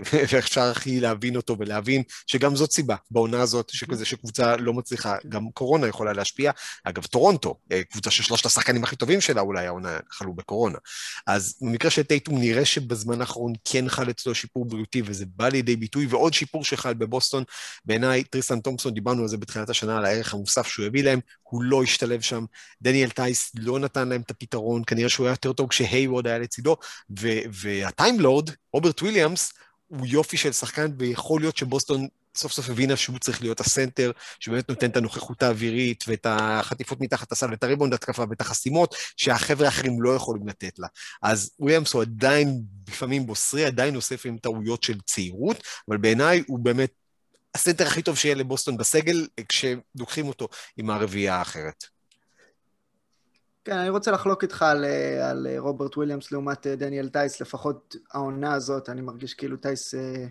ואפשר 0.32 0.62
הכי 0.62 1.00
להבין 1.00 1.36
אותו 1.36 1.56
ולהבין 1.60 2.04
שגם 2.28 2.56
זאת 2.56 2.72
סיבה 2.72 2.96
בעונה 3.12 3.42
הזאת, 3.42 3.70
שכזה 3.70 4.06
שקבוצה 4.06 4.58
לא 4.58 4.74
מצליחה, 4.74 5.16
גם 5.30 5.52
קורונה 5.52 5.88
יכולה 5.88 6.14
להשפיע. 6.14 6.52
אגב, 6.84 7.06
טורונטו, 7.06 7.56
אה, 7.72 7.84
קבוצה 7.84 8.12
ששלושת 8.12 8.46
השחקנים 8.46 8.84
הכי 8.84 8.96
טובים 8.96 9.22
שלה 9.22 9.42
אולי 9.42 9.68
העונה 9.68 9.98
חלו 10.12 10.34
בקורונה. 10.34 10.78
אז 11.28 11.58
במקרה 11.62 11.92
של 11.92 12.04
טייטום 12.04 12.40
נראה 12.40 12.66
שבזמן 12.66 13.22
האחרון 13.22 13.54
כן 13.66 13.90
חל 13.90 14.10
אצלו 14.10 14.36
שיפור 14.36 14.66
בריאותי, 14.66 15.02
וזה 15.06 15.26
בא 15.36 15.48
לידי 15.48 15.76
ביטוי, 15.76 16.06
ועוד 16.06 16.34
שיפור 16.34 16.64
שחל 16.64 16.94
בבוסטון. 16.94 17.44
בעיניי, 17.86 18.24
טריסטן 18.24 18.60
תומפסון, 18.60 18.94
דיברנו 18.94 19.22
על 19.22 19.28
זה 19.28 19.38
בתחילת 19.38 19.70
השנה, 19.70 19.98
על 19.98 20.06
הערך 20.06 20.34
המוסף 20.34 20.68
שהוא 20.68 20.86
הביא 20.86 21.04
להם, 21.04 21.20
הוא 21.44 21.64
לא 21.64 21.84
השתלב 21.84 22.22
שם. 22.22 22.46
דניאל 22.82 23.10
טייס 23.10 23.52
לא 23.60 23.80
נתן 23.80 24.10
להם 24.10 24.22
את 24.22 24.32
הפתרון, 24.32 24.84
כנראה 24.88 25.10
שהוא 25.10 25.26
היה 25.26 25.34
יותר 25.34 25.54
טוב 25.54 25.70
כשהייוורד 25.70 26.28
היה 26.28 26.40
לצידו, 26.40 26.78
וה 27.52 27.70
Time 27.70 28.05
Lord, 28.05 28.50
רוברט 28.74 29.02
וויליאמס, 29.02 29.54
הוא 29.98 30.08
יופי 30.08 30.38
של 30.38 30.52
שחקן, 30.52 30.92
ויכול 30.98 31.42
להיות 31.42 31.58
שבוסטון 31.58 32.08
סוף 32.36 32.52
סוף 32.52 32.70
הבינה 32.70 32.96
שהוא 32.96 33.20
צריך 33.20 33.42
להיות 33.42 33.60
הסנטר, 33.60 34.12
שבאמת 34.40 34.70
נותן 34.70 34.90
את 34.90 34.98
הנוכחות 34.98 35.44
האווירית 35.44 36.04
ואת 36.08 36.28
החטיפות 36.30 37.02
מתחת 37.02 37.32
הסל 37.32 37.52
ואת 37.52 37.64
הריבאונד 37.64 37.94
התקפה 37.94 38.24
ואת 38.30 38.42
החסימות, 38.42 38.96
שהחבר'ה 39.18 39.66
האחרים 39.66 40.02
לא 40.02 40.16
יכולים 40.16 40.48
לתת 40.48 40.80
לה. 40.80 40.88
אז 41.22 41.52
וויליאמס 41.60 41.94
הוא 41.94 42.02
עדיין 42.02 42.62
לפעמים 42.90 43.26
בוסרי, 43.26 43.66
עדיין 43.66 43.96
עושה 43.96 44.16
לפעמים 44.16 44.38
טעויות 44.38 44.84
של 44.84 45.02
צעירות, 45.06 45.64
אבל 45.90 45.98
בעיניי 45.98 46.44
הוא 46.48 46.60
באמת 46.60 46.92
הסנטר 47.56 47.88
הכי 47.88 48.02
טוב 48.02 48.18
שיהיה 48.18 48.36
לבוסטון 48.36 48.78
בסגל, 48.78 49.28
כשלוקחים 49.50 50.28
אותו 50.28 50.48
עם 50.78 50.90
הרביעייה 50.90 51.36
האחרת. 51.36 51.93
כן, 53.66 53.78
אני 53.78 53.90
רוצה 53.90 54.12
לחלוק 54.12 54.44
איתך 54.44 54.62
על, 54.62 54.86
על 55.22 55.48
רוברט 55.58 55.98
וויליאמס 55.98 56.32
לעומת 56.32 56.68
אה, 56.68 56.76
דניאל 56.76 57.10
טייס, 57.10 57.42
לפחות 57.42 57.96
העונה 58.14 58.54
הזאת, 58.54 58.90
אני 58.90 59.02
מרגיש 59.02 59.34
כאילו 59.34 59.58
טייס 59.58 59.96
אה, 59.96 60.26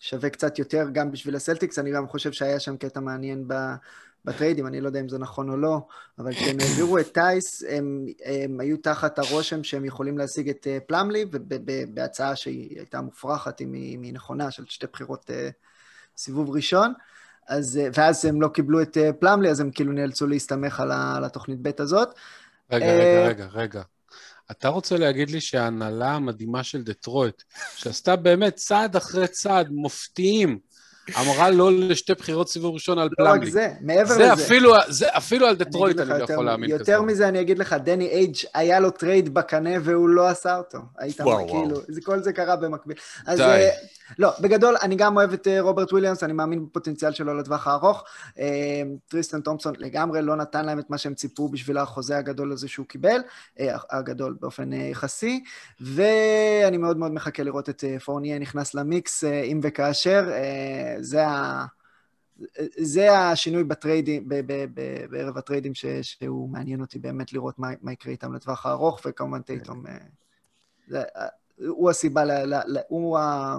שווה 0.00 0.30
קצת 0.30 0.58
יותר 0.58 0.86
גם 0.92 1.10
בשביל 1.10 1.36
הסלטיקס, 1.36 1.78
אני 1.78 1.92
גם 1.92 2.08
חושב 2.08 2.32
שהיה 2.32 2.60
שם 2.60 2.76
קטע 2.76 3.00
מעניין 3.00 3.48
בטריידים, 4.24 4.66
אני 4.66 4.80
לא 4.80 4.86
יודע 4.86 5.00
אם 5.00 5.08
זה 5.08 5.18
נכון 5.18 5.50
או 5.50 5.56
לא, 5.56 5.80
אבל 6.18 6.32
כשהם 6.32 6.56
העבירו 6.60 6.98
את 6.98 7.12
טייס, 7.12 7.64
הם, 7.68 8.06
הם 8.24 8.60
היו 8.60 8.76
תחת 8.76 9.18
הרושם 9.18 9.64
שהם 9.64 9.84
יכולים 9.84 10.18
להשיג 10.18 10.48
את 10.48 10.66
אה, 10.66 10.78
פלאמלי, 10.86 11.24
ובהצעה 11.30 12.36
שהיא 12.36 12.78
הייתה 12.78 13.00
מופרכת, 13.00 13.60
אם 13.60 13.72
היא 13.72 14.12
נכונה, 14.12 14.50
של 14.50 14.64
שתי 14.66 14.86
בחירות 14.92 15.30
סיבוב 16.16 16.50
ראשון. 16.50 16.92
אז, 17.48 17.80
ואז 17.94 18.24
הם 18.24 18.42
לא 18.42 18.48
קיבלו 18.48 18.82
את 18.82 18.96
פלאמלי, 19.20 19.50
אז 19.50 19.60
הם 19.60 19.70
כאילו 19.70 19.92
נאלצו 19.92 20.26
להסתמך 20.26 20.80
על 20.80 21.24
התוכנית 21.24 21.58
ב' 21.62 21.70
הזאת. 21.78 22.08
רגע, 22.70 22.86
רגע, 22.86 23.22
אה, 23.22 23.28
רגע, 23.28 23.46
רגע. 23.52 23.82
אתה 24.50 24.68
רוצה 24.68 24.96
להגיד 24.96 25.30
לי 25.30 25.40
שההנהלה 25.40 26.12
המדהימה 26.12 26.62
של 26.62 26.82
דטרויט, 26.82 27.42
שעשתה 27.76 28.16
באמת 28.16 28.54
צעד 28.54 28.96
אחרי 28.96 29.28
צעד 29.28 29.68
מופתיים, 29.70 30.58
אמרה 31.20 31.50
לא 31.50 31.72
לשתי 31.72 32.14
בחירות 32.14 32.48
סיבוב 32.48 32.74
ראשון 32.74 32.98
על 32.98 33.08
פלאמלי. 33.16 33.40
לא 33.40 33.46
רק 33.46 33.52
זה, 33.52 33.72
מעבר 33.80 34.14
זה 34.14 34.32
לזה. 34.32 34.32
אפילו, 34.32 34.74
זה 34.88 35.06
אפילו 35.16 35.46
על 35.46 35.56
דטרויט 35.56 35.98
אני, 35.98 36.12
אני 36.12 36.18
לא 36.20 36.24
יכול 36.24 36.44
להאמין 36.44 36.70
כזה. 36.70 36.92
יותר 36.92 37.02
מזה 37.02 37.28
אני 37.28 37.40
אגיד 37.40 37.58
לך, 37.58 37.76
דני 37.84 38.08
אייג' 38.08 38.36
היה 38.54 38.80
לו 38.80 38.90
טרייד 38.90 39.34
בקנה 39.34 39.70
והוא 39.82 40.08
לא 40.08 40.28
עשה 40.28 40.56
אותו. 40.56 40.78
היית 40.98 41.20
וואו, 41.20 41.48
כאילו, 41.48 41.76
וואו. 41.76 42.02
כל 42.04 42.22
זה 42.22 42.32
קרה 42.32 42.56
במקביל. 42.56 42.96
אז 43.26 43.38
די. 43.38 43.68
לא, 44.18 44.32
בגדול, 44.40 44.76
אני 44.82 44.96
גם 44.96 45.16
אוהב 45.16 45.32
את 45.32 45.46
אה, 45.46 45.60
רוברט 45.60 45.92
וויליאמס, 45.92 46.22
אני 46.22 46.32
מאמין 46.32 46.66
בפוטנציאל 46.66 47.12
שלו 47.12 47.34
לטווח 47.34 47.66
הארוך. 47.66 48.04
אה, 48.38 48.82
טריסטן 49.08 49.40
תומפסון 49.40 49.74
לגמרי 49.78 50.22
לא 50.22 50.36
נתן 50.36 50.64
להם 50.64 50.78
את 50.78 50.90
מה 50.90 50.98
שהם 50.98 51.14
ציפו 51.14 51.48
בשביל 51.48 51.78
החוזה 51.78 52.18
הגדול 52.18 52.52
הזה 52.52 52.68
שהוא 52.68 52.86
קיבל, 52.86 53.20
אה, 53.60 53.76
הגדול 53.90 54.36
באופן 54.40 54.72
יחסי, 54.72 55.44
ואני 55.80 56.76
מאוד 56.76 56.96
מאוד 56.96 57.12
מחכה 57.12 57.42
לראות 57.42 57.68
את 57.68 57.84
פורניה 58.04 58.38
נכנס 58.38 58.74
למיקס, 58.74 59.24
אם 59.24 59.60
וכאשר. 59.62 60.30
זה 61.00 61.26
ה... 61.26 61.66
זה 62.78 63.18
השינוי 63.18 63.64
בטריידים, 63.64 64.28
בערב 65.10 65.38
הטריידים 65.38 65.74
ש, 65.74 65.86
שהוא 66.02 66.50
מעניין 66.50 66.80
אותי 66.80 66.98
באמת 66.98 67.32
לראות 67.32 67.58
מה, 67.58 67.68
מה 67.82 67.92
יקרה 67.92 68.12
איתם 68.12 68.34
לטווח 68.34 68.66
הארוך, 68.66 69.00
וכמובן 69.06 69.42
טייטום, 69.42 69.84
זה, 70.88 71.02
הוא 71.66 71.90
הסיבה, 71.90 72.24
ל, 72.24 72.30
ל, 72.30 72.54
ל, 72.66 72.78
הוא 72.88 73.18
ה... 73.18 73.58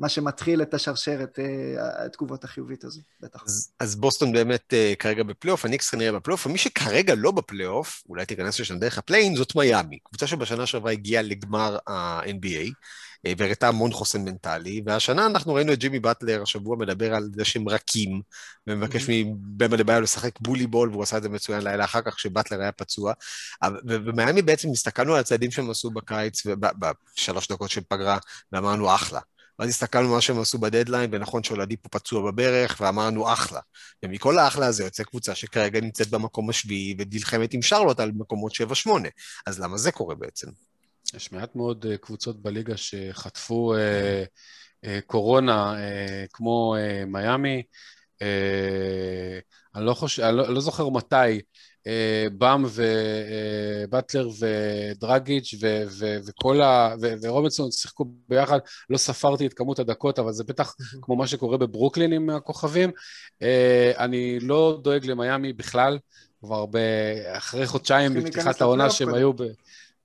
מה 0.00 0.08
שמתחיל 0.08 0.62
את 0.62 0.74
השרשרת, 0.74 1.38
אה, 1.38 2.04
התגובות 2.04 2.44
החיובית 2.44 2.84
הזו, 2.84 3.00
בטח. 3.20 3.42
אז, 3.46 3.72
אז 3.80 3.96
בוסטון 3.96 4.32
באמת 4.32 4.74
אה, 4.74 4.94
כרגע 4.98 5.22
בפלייאוף, 5.22 5.64
הניקס 5.64 5.90
כנראה 5.90 6.12
בפלייאוף, 6.12 6.46
ומי 6.46 6.58
שכרגע 6.58 7.14
לא 7.16 7.30
בפלייאוף, 7.30 8.02
אולי 8.08 8.26
תיכנס 8.26 8.60
לשם 8.60 8.78
דרך 8.78 8.98
ה 8.98 9.02
play-in, 9.02 9.36
זאת 9.36 9.56
מיאמי. 9.56 9.98
קבוצה 10.04 10.26
שבשנה 10.26 10.66
שעברה 10.66 10.92
הגיעה 10.92 11.22
לגמר 11.22 11.78
ה-NBA, 11.86 12.72
אה, 13.26 13.32
והראתה 13.38 13.68
המון 13.68 13.92
חוסן 13.92 14.24
מנטלי, 14.24 14.82
והשנה 14.86 15.26
אנחנו 15.26 15.54
ראינו 15.54 15.72
את 15.72 15.78
ג'ימי 15.78 16.00
באטלר 16.00 16.42
השבוע 16.42 16.76
מדבר 16.76 17.14
על 17.14 17.28
זה 17.34 17.44
שהם 17.44 17.68
רכים, 17.68 18.20
ומבקש 18.66 19.04
מבמה 19.08 19.76
לבעיה 19.76 20.00
לשחק 20.00 20.40
בולי 20.40 20.66
בול, 20.66 20.90
והוא 20.90 21.02
עשה 21.02 21.16
את 21.16 21.22
זה 21.22 21.28
מצוין 21.28 21.62
לילה 21.62 21.84
אחר 21.84 22.00
כך 22.00 22.14
כשבאטלר 22.14 22.60
היה 22.60 22.72
פצוע. 22.72 23.12
ומיאמי 23.86 24.42
בעצם 24.42 24.70
הסתכלנו 24.70 25.14
על 25.14 25.20
הצעדים 25.20 25.50
שהם 25.50 25.70
עשו 25.70 25.90
בקיץ, 25.90 26.42
בשלוש 26.78 27.48
דקות 27.48 27.70
של 27.70 27.80
פגרה, 27.88 28.18
ואמרנו 28.52 28.94
אחלה. 28.94 29.20
ואז 29.58 29.68
הסתכלנו 29.68 30.08
מה 30.08 30.20
שהם 30.20 30.40
עשו 30.40 30.58
בדדליין, 30.58 31.10
ונכון 31.12 31.42
שאולדיפו 31.42 31.88
פצוע 31.88 32.30
בברך, 32.30 32.76
ואמרנו 32.80 33.32
אחלה. 33.32 33.60
ומכל 34.02 34.38
האחלה 34.38 34.66
הזה 34.66 34.84
יוצא 34.84 35.02
קבוצה 35.02 35.34
שכרגע 35.34 35.80
נמצאת 35.80 36.10
במקום 36.10 36.50
השביעי, 36.50 36.96
ונלחמת 36.98 37.54
עם 37.54 37.62
שרלוט 37.62 38.00
על 38.00 38.12
מקומות 38.14 38.52
7-8. 38.52 38.88
אז 39.46 39.60
למה 39.60 39.76
זה 39.76 39.92
קורה 39.92 40.14
בעצם? 40.14 40.46
יש 41.14 41.32
מעט 41.32 41.56
מאוד 41.56 41.86
uh, 41.86 41.96
קבוצות 41.96 42.42
בליגה 42.42 42.76
שחטפו 42.76 43.74
uh, 43.74 43.78
uh, 44.84 44.88
קורונה, 45.06 45.74
uh, 45.74 46.28
כמו 46.32 46.76
uh, 46.76 47.06
מיאמי. 47.06 47.62
Uh, 48.14 48.26
אני, 49.74 49.84
לא 49.86 49.94
חושב, 49.94 50.22
אני 50.22 50.36
לא, 50.36 50.54
לא 50.54 50.60
זוכר 50.60 50.88
מתי 50.88 51.16
אה, 51.16 51.38
באם 52.32 52.64
ובטלר 53.84 54.28
ודרגיץ' 54.38 55.54
ו- 55.60 55.84
ו- 55.98 56.16
וכל 56.26 56.60
ה... 56.60 56.94
ו- 57.00 57.14
ורובינסון 57.22 57.70
שיחקו 57.70 58.04
ביחד, 58.28 58.58
לא 58.90 58.96
ספרתי 58.96 59.46
את 59.46 59.54
כמות 59.54 59.78
הדקות, 59.78 60.18
אבל 60.18 60.32
זה 60.32 60.44
בטח 60.44 60.74
כמו 61.02 61.16
מה 61.16 61.26
שקורה 61.26 61.56
בברוקלין 61.56 62.12
עם 62.12 62.30
הכוכבים. 62.30 62.90
אה, 63.42 63.92
אני 63.98 64.40
לא 64.40 64.78
דואג 64.82 65.06
למיאמי 65.06 65.52
בכלל, 65.52 65.98
כבר 66.40 66.66
ב... 66.66 66.76
אחרי 67.32 67.66
חודשיים 67.66 68.16
להיכנס 68.16 68.62
העונה 68.62 68.90
שהם. 68.90 69.14
היו 69.14 69.32
ב... 69.32 69.42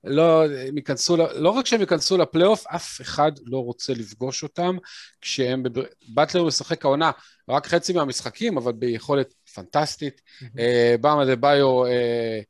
לא, 0.04 0.44
הם 0.44 0.76
ייכנסו, 0.76 1.16
לא 1.16 1.50
רק 1.50 1.66
שהם 1.66 1.80
ייכנסו 1.80 2.18
לפלייאוף, 2.18 2.66
אף 2.66 3.00
אחד 3.00 3.32
לא 3.44 3.58
רוצה 3.58 3.92
לפגוש 3.92 4.42
אותם 4.42 4.76
כשהם, 5.20 5.62
בבר... 5.62 5.82
באטלר 6.08 6.44
משחק 6.44 6.84
העונה 6.84 7.10
רק 7.48 7.66
חצי 7.66 7.92
מהמשחקים, 7.92 8.56
אבל 8.56 8.72
ביכולת 8.72 9.34
פנטסטית. 9.54 10.20
אה, 10.58 10.94
באמה 11.00 11.24
דה 11.24 11.36
ביו, 11.36 11.86
אה, 11.86 12.40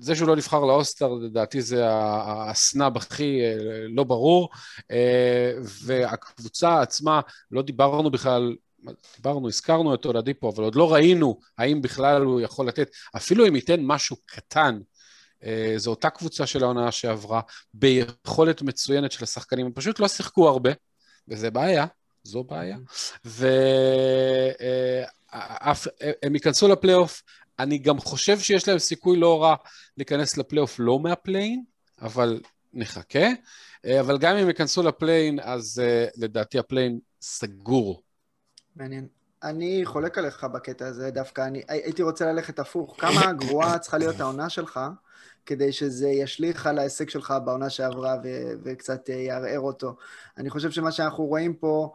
זה 0.00 0.14
שהוא 0.14 0.28
לא 0.28 0.36
נבחר 0.36 0.60
לאוסטר, 0.60 1.08
לדעתי 1.08 1.62
זה 1.62 1.84
הסנאב 1.88 2.96
הכי 2.96 3.40
אה, 3.40 3.56
לא 3.88 4.04
ברור, 4.04 4.48
אה, 4.90 5.52
והקבוצה 5.84 6.80
עצמה, 6.80 7.20
לא 7.50 7.62
דיברנו 7.62 8.10
בכלל, 8.10 8.56
דיברנו, 9.16 9.48
הזכרנו 9.48 9.94
את 9.94 10.04
אולדיפו, 10.04 10.50
אבל 10.50 10.64
עוד 10.64 10.74
לא 10.74 10.92
ראינו 10.92 11.38
האם 11.58 11.82
בכלל 11.82 12.22
הוא 12.22 12.40
יכול 12.40 12.68
לתת, 12.68 12.90
אפילו 13.16 13.48
אם 13.48 13.56
ייתן 13.56 13.80
משהו 13.82 14.16
קטן, 14.26 14.78
אה, 15.44 15.74
זו 15.76 15.90
אותה 15.90 16.10
קבוצה 16.10 16.46
של 16.46 16.62
העונה 16.62 16.92
שעברה, 16.92 17.40
ביכולת 17.74 18.62
מצוינת 18.62 19.12
של 19.12 19.24
השחקנים, 19.24 19.66
הם 19.66 19.72
פשוט 19.72 20.00
לא 20.00 20.08
שיחקו 20.08 20.48
הרבה, 20.48 20.70
וזה 21.28 21.50
בעיה, 21.50 21.86
זו 22.22 22.44
בעיה, 22.44 22.76
והם 23.24 25.04
ייכנסו 26.34 26.68
לפלייאוף, 26.68 27.22
אני 27.58 27.78
גם 27.78 28.00
חושב 28.00 28.38
שיש 28.38 28.68
להם 28.68 28.78
סיכוי 28.78 29.16
לא 29.16 29.42
רע 29.42 29.54
להיכנס 29.96 30.36
לפלייאוף 30.36 30.76
לא 30.78 31.00
מה 31.00 31.13
play-in, 31.13 31.64
אבל 32.00 32.40
נחכה, 32.72 33.26
אה, 33.84 34.00
אבל 34.00 34.18
גם 34.18 34.36
אם 34.36 34.48
ייכנסו 34.48 34.82
ל 34.82 34.88
play-in, 34.88 35.38
אז 35.42 35.82
אה, 35.84 36.06
לדעתי 36.16 36.58
ה 36.58 36.63
play-in 36.63 36.98
סגור. 37.20 38.02
מעניין. 38.76 39.19
אני 39.42 39.82
חולק 39.84 40.18
עליך 40.18 40.44
בקטע 40.44 40.86
הזה, 40.86 41.10
דווקא 41.10 41.46
אני 41.46 41.62
הייתי 41.68 42.02
רוצה 42.02 42.32
ללכת 42.32 42.58
הפוך. 42.58 42.96
כמה 42.98 43.32
גרועה 43.32 43.78
צריכה 43.78 43.98
להיות 43.98 44.20
העונה 44.20 44.48
שלך, 44.48 44.80
כדי 45.46 45.72
שזה 45.72 46.08
ישליך 46.08 46.66
על 46.66 46.78
ההישג 46.78 47.08
שלך 47.08 47.34
בעונה 47.44 47.70
שעברה 47.70 48.16
ו- 48.24 48.52
וקצת 48.62 49.10
אה, 49.10 49.14
יערער 49.14 49.60
אותו. 49.60 49.96
אני 50.38 50.50
חושב 50.50 50.70
שמה 50.70 50.92
שאנחנו 50.92 51.24
רואים 51.24 51.54
פה 51.54 51.92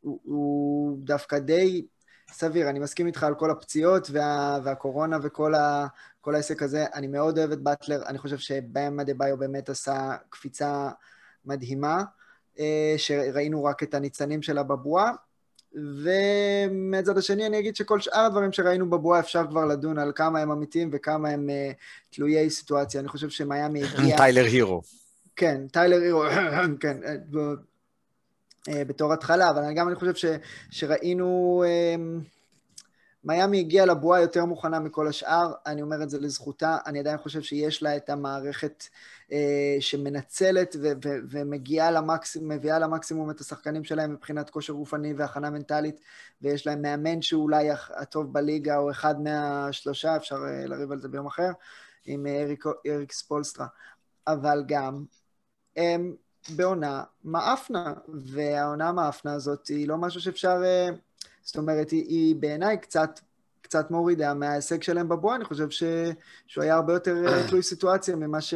הוא, 0.00 0.20
הוא 0.24 0.98
דווקא 1.00 1.38
די 1.38 1.86
סביר. 2.32 2.70
אני 2.70 2.78
מסכים 2.78 3.06
איתך 3.06 3.22
על 3.22 3.34
כל 3.34 3.50
הפציעות 3.50 4.08
וה, 4.12 4.58
והקורונה 4.64 5.18
וכל 5.22 5.54
ה, 5.54 5.86
כל 6.20 6.34
העסק 6.34 6.62
הזה. 6.62 6.86
אני 6.94 7.06
מאוד 7.06 7.38
אוהב 7.38 7.52
את 7.52 7.62
באטלר, 7.62 8.02
אני 8.06 8.18
חושב 8.18 8.38
שבאם 8.38 9.02
דה 9.02 9.14
ביו 9.14 9.36
באמת 9.36 9.68
עשה 9.68 10.16
קפיצה 10.30 10.90
מדהימה, 11.44 12.04
אה, 12.58 12.94
שראינו 12.96 13.64
רק 13.64 13.82
את 13.82 13.94
הניצנים 13.94 14.42
שלה 14.42 14.62
בבועה. 14.62 15.12
ומהצד 15.74 17.18
השני 17.18 17.46
אני 17.46 17.58
אגיד 17.58 17.76
שכל 17.76 18.00
שאר 18.00 18.20
הדברים 18.20 18.52
שראינו 18.52 18.90
בבועה 18.90 19.20
אפשר 19.20 19.46
כבר 19.50 19.64
לדון 19.64 19.98
על 19.98 20.12
כמה 20.14 20.40
הם 20.40 20.50
אמיתיים 20.50 20.90
וכמה 20.92 21.28
הם 21.28 21.48
uh, 21.48 21.74
תלויי 22.10 22.50
סיטואציה. 22.50 23.00
אני 23.00 23.08
חושב 23.08 23.28
שמיאמי 23.28 23.84
הגיע... 23.84 24.16
טיילר 24.16 24.44
הירו. 24.44 24.82
כן, 25.36 25.60
טיילר 25.72 26.00
הירו, 26.00 26.22
כן, 26.80 26.96
אה, 27.04 27.14
אה, 28.68 28.84
בתור 28.84 29.12
התחלה, 29.12 29.50
אבל 29.50 29.62
גם 29.76 29.88
אני 29.88 29.96
חושב 29.96 30.14
ש, 30.14 30.24
שראינו... 30.70 31.64
אה, 31.66 31.94
מיאמי 33.24 33.58
הגיעה 33.60 33.86
לבועה 33.86 34.20
יותר 34.20 34.44
מוכנה 34.44 34.80
מכל 34.80 35.08
השאר, 35.08 35.52
אני 35.66 35.82
אומר 35.82 36.02
את 36.02 36.10
זה 36.10 36.20
לזכותה, 36.20 36.78
אני 36.86 36.98
עדיין 36.98 37.18
חושב 37.18 37.42
שיש 37.42 37.82
לה 37.82 37.96
את 37.96 38.10
המערכת 38.10 38.84
אה, 39.32 39.76
שמנצלת 39.80 40.76
ו- 40.82 40.92
ו- 41.04 41.18
ומגיעה 41.30 41.90
למקסימום, 41.90 42.48
מביאה 42.48 42.78
למקסימום 42.78 43.30
את 43.30 43.40
השחקנים 43.40 43.84
שלהם 43.84 44.12
מבחינת 44.12 44.50
כושר 44.50 44.72
גופני 44.72 45.12
והכנה 45.14 45.50
מנטלית, 45.50 46.00
ויש 46.42 46.66
להם 46.66 46.82
מאמן 46.82 47.22
שהוא 47.22 47.42
אולי 47.42 47.68
הטוב 47.96 48.32
בליגה, 48.32 48.76
או 48.76 48.90
אחד 48.90 49.20
מהשלושה, 49.20 50.16
אפשר 50.16 50.36
אה, 50.36 50.66
לריב 50.66 50.92
על 50.92 51.00
זה 51.00 51.08
ביום 51.08 51.26
אחר, 51.26 51.50
עם 52.04 52.26
אה, 52.26 52.42
אריק, 52.42 52.64
אריק 52.86 53.12
ספולסטרה. 53.12 53.66
אבל 54.26 54.64
גם, 54.66 55.04
הם 55.76 56.14
בעונה 56.56 57.04
מאפנה, 57.24 57.94
והעונה 58.08 58.88
המאפנה 58.88 59.32
הזאת 59.32 59.66
היא 59.66 59.88
לא 59.88 59.96
משהו 59.96 60.20
שאפשר... 60.20 60.62
אה, 60.64 60.88
זאת 61.48 61.56
אומרת, 61.56 61.90
היא, 61.90 62.04
היא 62.08 62.36
בעיניי 62.36 62.78
קצת, 62.78 63.20
קצת 63.62 63.90
מורידה 63.90 64.34
מההישג 64.34 64.82
שלהם 64.82 65.08
בבועה, 65.08 65.36
אני 65.36 65.44
חושב 65.44 65.70
ש, 65.70 65.82
שהוא 66.46 66.64
היה 66.64 66.74
הרבה 66.74 66.92
יותר 66.92 67.24
אה, 67.26 67.48
תלוי 67.48 67.62
סיטואציה 67.62 68.16
ממה, 68.16 68.40
ש, 68.40 68.54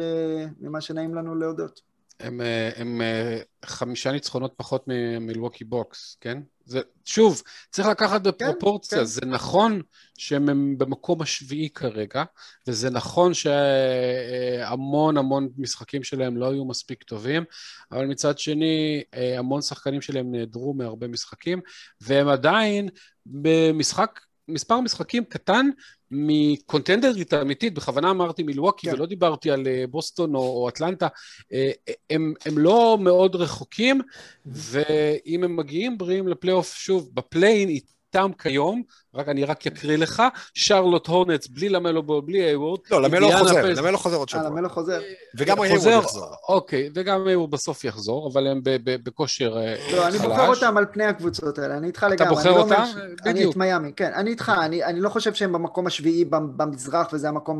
ממה 0.61 0.81
שנעים 0.81 1.15
לנו 1.15 1.35
להודות. 1.35 1.81
הם, 2.19 2.41
אה, 2.41 2.69
הם 2.75 3.01
אה, 3.01 3.39
חמישה 3.65 4.11
ניצחונות 4.11 4.53
פחות 4.57 4.83
ממילווקי 4.87 5.63
בוקס, 5.63 6.17
כן? 6.21 6.37
זה, 6.65 6.81
שוב, 7.05 7.41
צריך 7.71 7.87
לקחת 7.87 8.21
בפרופורציה, 8.21 8.97
כן. 8.97 9.05
זה 9.05 9.21
נכון 9.25 9.81
שהם 10.17 10.49
הם 10.49 10.77
במקום 10.77 11.21
השביעי 11.21 11.69
כרגע, 11.69 12.23
וזה 12.67 12.89
נכון 12.89 13.31
שהמון 13.33 15.17
המון 15.17 15.49
משחקים 15.57 16.03
שלהם 16.03 16.37
לא 16.37 16.51
היו 16.51 16.65
מספיק 16.65 17.03
טובים, 17.03 17.43
אבל 17.91 18.05
מצד 18.05 18.39
שני, 18.39 19.03
אה, 19.13 19.39
המון 19.39 19.61
שחקנים 19.61 20.01
שלהם 20.01 20.31
נעדרו 20.31 20.73
מהרבה 20.73 21.07
משחקים, 21.07 21.61
והם 22.01 22.27
עדיין 22.27 22.89
במשחק, 23.25 24.19
מספר 24.47 24.79
משחקים 24.79 25.23
קטן 25.23 25.69
מקונטנדרית 26.11 27.33
אמיתית, 27.33 27.73
בכוונה 27.73 28.11
אמרתי 28.11 28.43
מילווקי 28.43 28.87
כן. 28.87 28.93
ולא 28.93 29.05
דיברתי 29.05 29.51
על 29.51 29.67
אה, 29.67 29.83
בוסטון 29.89 30.35
או, 30.35 30.41
או 30.41 30.69
אטלנטה, 30.69 31.07
אה, 31.53 31.71
הם, 32.09 32.33
הם 32.45 32.57
לא 32.57 32.97
מאוד 33.01 33.35
רחוקים, 33.35 34.01
ואם 34.45 35.43
הם 35.43 35.55
מגיעים 35.55 35.97
בריאים 35.97 36.27
לפלייאוף, 36.27 36.73
שוב, 36.75 37.09
ב 37.13 37.20
play-in 37.20 37.69
איתם 38.15 38.31
כיום, 38.39 38.83
רק 39.15 39.29
אני 39.29 39.43
רק 39.45 39.67
אקריא 39.67 39.97
לך, 39.97 40.23
שרלוט 40.53 41.07
הורנטס 41.07 41.47
בלי 41.47 41.69
למלו 41.69 42.03
בול, 42.03 42.21
בלי 42.25 42.37
היוורד. 42.43 42.79
לא, 42.91 43.01
למלו 43.01 43.31
חוזר, 43.31 43.61
פייס- 43.61 43.77
למלו 43.79 43.97
חוזר 43.97 44.15
עוד 44.17 44.27
אה, 44.33 44.39
שבוע. 44.39 44.49
למלו 44.49 44.71
חוזר. 44.71 45.01
וגם 45.37 45.57
חוזר, 45.57 45.73
היוורד 45.89 46.03
יחזור. 46.03 46.25
אוקיי, 46.49 46.89
וגם 46.95 47.27
הוא 47.35 47.49
בסוף 47.49 47.83
יחזור, 47.83 48.29
אבל 48.33 48.47
הם 48.47 48.61
בכושר 49.03 49.57
אה, 49.57 49.75
לא, 49.91 50.07
אני 50.07 50.17
חלש. 50.19 50.27
בוחר 50.27 50.47
אותם 50.47 50.77
על 50.77 50.85
פני 50.91 51.03
הקבוצות 51.05 51.59
האלה, 51.59 51.77
אני 51.77 51.87
איתך 51.87 52.03
לגמרי. 52.03 52.15
אתה 52.15 52.29
בוחר 52.29 52.49
אני 52.49 52.57
לא 52.57 52.61
אותם? 52.63 52.83
ש- 52.85 52.95
אני 53.25 53.33
בדיוק. 53.33 53.51
את 53.51 53.57
מיאמי, 53.57 53.91
כן, 53.95 54.11
אני 54.15 54.29
איתך, 54.29 54.51
אני, 54.61 54.83
אני 54.83 54.99
לא 54.99 55.09
חושב 55.09 55.33
שהם 55.33 55.53
במקום 55.53 55.87
השביעי 55.87 56.25
במ- 56.25 56.57
במזרח 56.57 57.07
וזה 57.13 57.29
המקום 57.29 57.59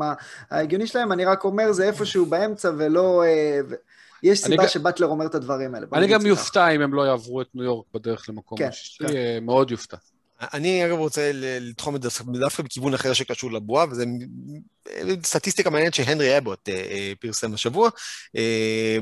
ההגיוני 0.50 0.86
שלהם, 0.86 1.12
אני 1.12 1.24
רק 1.24 1.44
אומר 1.44 1.72
זה 1.72 1.84
איפשהו 1.84 2.26
באמצע 2.26 2.70
ולא... 2.76 3.22
אה, 3.24 3.60
ו... 3.68 3.74
יש 4.22 4.38
סיבה 4.44 4.62
גם- 4.62 4.68
שבטלר 4.68 5.06
אומר 5.06 5.26
את 5.26 5.34
הדברים 5.34 5.74
האלה. 5.74 5.86
אני 5.92 6.06
גם. 6.06 6.26
יופתע 6.26 6.68
אם 6.68 6.80
הם 6.80 6.94
לא 6.94 7.02
יעברו 7.02 7.40
את 7.40 7.46
ניו 7.54 7.64
יורק 7.64 7.86
בדרך 7.94 8.26
למקום 8.28 8.58
כן, 8.58 8.68
השישי, 8.68 9.04
כן. 9.08 9.16
אה, 9.16 9.38
מאוד 9.42 9.70
יופתע. 9.70 9.96
אני 10.40 10.86
אגב 10.86 10.98
רוצה 10.98 11.30
לתחום 11.34 11.96
את 11.96 12.02
זה 12.02 12.08
דווקא 12.40 12.62
בכיוון 12.62 12.94
אחר 12.94 13.12
שקשור 13.12 13.52
לבועה, 13.52 13.86
וזה 13.90 14.06
מ- 14.06 15.22
סטטיסטיקה 15.24 15.70
מעניינת 15.70 15.94
שהנרי 15.94 16.38
אבוט 16.38 16.68
אה, 16.68 16.74
אה, 16.74 17.12
פרסם 17.20 17.54
השבוע. 17.54 17.90
אה, 18.36 18.98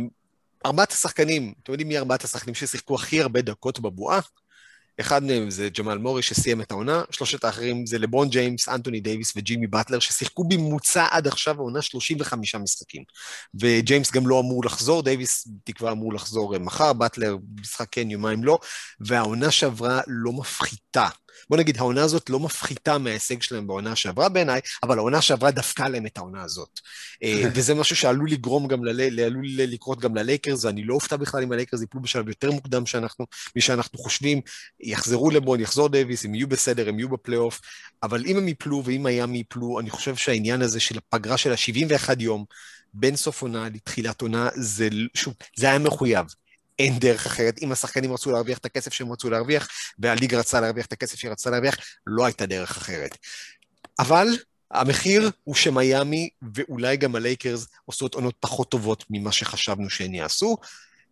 ארבעת 0.66 0.92
השחקנים, 0.92 1.52
אתם 1.62 1.72
יודעים 1.72 1.88
מי 1.88 1.98
ארבעת 1.98 2.24
השחקנים 2.24 2.54
ששיחקו 2.54 2.94
הכי 2.94 3.20
הרבה 3.20 3.42
דקות 3.42 3.80
בבועה? 3.80 4.20
אחד 5.00 5.22
מהם 5.22 5.50
זה 5.50 5.68
ג'מאל 5.78 5.98
מורי 5.98 6.22
שסיים 6.22 6.60
את 6.60 6.70
העונה, 6.70 7.02
שלושת 7.10 7.44
האחרים 7.44 7.86
זה 7.86 7.98
לברון 7.98 8.28
ג'יימס, 8.28 8.68
אנטוני 8.68 9.00
דייוויס 9.00 9.32
וג'ימי 9.36 9.66
באטלר, 9.66 9.98
ששיחקו 9.98 10.44
בממוצע 10.44 11.06
עד 11.10 11.26
עכשיו 11.26 11.56
העונה 11.56 11.82
35 11.82 12.54
משחקים. 12.54 13.02
וג'יימס 13.60 14.10
גם 14.12 14.26
לא 14.26 14.40
אמור 14.40 14.64
לחזור, 14.64 15.02
דייוויס 15.02 15.48
תקווה 15.64 15.92
אמור 15.92 16.14
לחזור 16.14 16.54
אה, 16.54 16.58
מחר, 16.58 16.92
באטלר 16.92 17.36
משחק 17.60 17.86
כן, 17.90 18.10
יומיים 18.10 18.44
לא, 18.44 18.58
והעונה 19.00 19.50
שעברה 19.50 20.00
לא 20.06 20.32
מפחיתה. 20.32 21.08
בוא 21.50 21.56
נגיד, 21.56 21.78
העונה 21.78 22.02
הזאת 22.02 22.30
לא 22.30 22.40
מפחיתה 22.40 22.98
מההישג 22.98 23.42
שלהם 23.42 23.66
בעונה 23.66 23.96
שעברה 23.96 24.28
בעיניי, 24.28 24.60
אבל 24.82 24.98
העונה 24.98 25.22
שעברה 25.22 25.50
דפקה 25.50 25.88
להם 25.88 26.06
את 26.06 26.18
העונה 26.18 26.42
הזאת. 26.42 26.80
אה, 27.22 27.42
וזה 27.54 27.74
משהו 27.74 27.96
שעלול 27.96 28.30
לגרום 28.30 28.68
גם, 28.68 28.84
ל... 28.84 29.20
עלול 29.20 29.44
לקרות 29.46 30.00
גם 30.00 30.14
ללייקרס, 30.14 30.64
ואני 30.64 30.84
לא 30.84 30.94
אופתע 30.94 31.16
בכלל 31.16 31.42
אם 31.42 31.52
הלייקרס 31.52 31.80
ייפלו 31.80 32.00
בשלב 32.00 32.28
יותר 32.28 32.50
מוקדם 32.50 32.86
שאנחנו, 32.86 33.26
משאנחנו 33.56 33.98
חושבים. 33.98 34.40
יחזרו 34.80 35.30
לברון, 35.30 35.60
יחזור 35.60 35.88
דייוויס, 35.88 36.24
הם 36.24 36.34
יהיו 36.34 36.48
בסדר, 36.48 36.88
הם 36.88 36.98
יהיו 36.98 37.08
בפלייאוף, 37.08 37.60
אבל 38.02 38.24
אם 38.26 38.36
הם 38.36 38.48
ייפלו 38.48 38.82
ואם 38.84 39.02
מיאמי 39.02 39.38
ייפלו, 39.38 39.80
אני 39.80 39.90
חושב 39.90 40.16
שהעניין 40.16 40.62
הזה 40.62 40.80
של 40.80 40.98
הפגרה 40.98 41.36
של 41.36 41.52
ה-71 41.52 42.14
יום, 42.18 42.44
בין 42.94 43.16
סוף 43.16 43.42
עונה 43.42 43.68
לתחילת 43.74 44.20
עונה, 44.20 44.48
זה, 44.54 44.88
שוב, 45.14 45.34
זה 45.56 45.66
היה 45.66 45.78
מחויב. 45.78 46.26
אין 46.82 46.98
דרך 46.98 47.26
אחרת. 47.26 47.62
אם 47.62 47.72
השחקנים 47.72 48.12
רצו 48.12 48.30
להרוויח 48.32 48.58
את 48.58 48.64
הכסף 48.64 48.92
שהם 48.92 49.12
רצו 49.12 49.30
להרוויח, 49.30 49.68
והליגה 49.98 50.38
רצה 50.38 50.60
להרוויח 50.60 50.86
את 50.86 50.92
הכסף 50.92 51.18
שהיא 51.18 51.30
רצתה 51.30 51.50
להרוויח, 51.50 51.76
לא 52.06 52.24
הייתה 52.24 52.46
דרך 52.46 52.76
אחרת. 52.76 53.18
אבל 53.98 54.26
המחיר 54.70 55.30
הוא 55.44 55.54
שמיאמי 55.54 56.28
ואולי 56.54 56.96
גם 56.96 57.16
הלייקרס 57.16 57.66
עושות 57.84 58.14
עונות 58.14 58.34
פחות 58.40 58.70
טובות 58.70 59.04
ממה 59.10 59.32
שחשבנו 59.32 59.90
שהן 59.90 60.14
יעשו. 60.14 60.56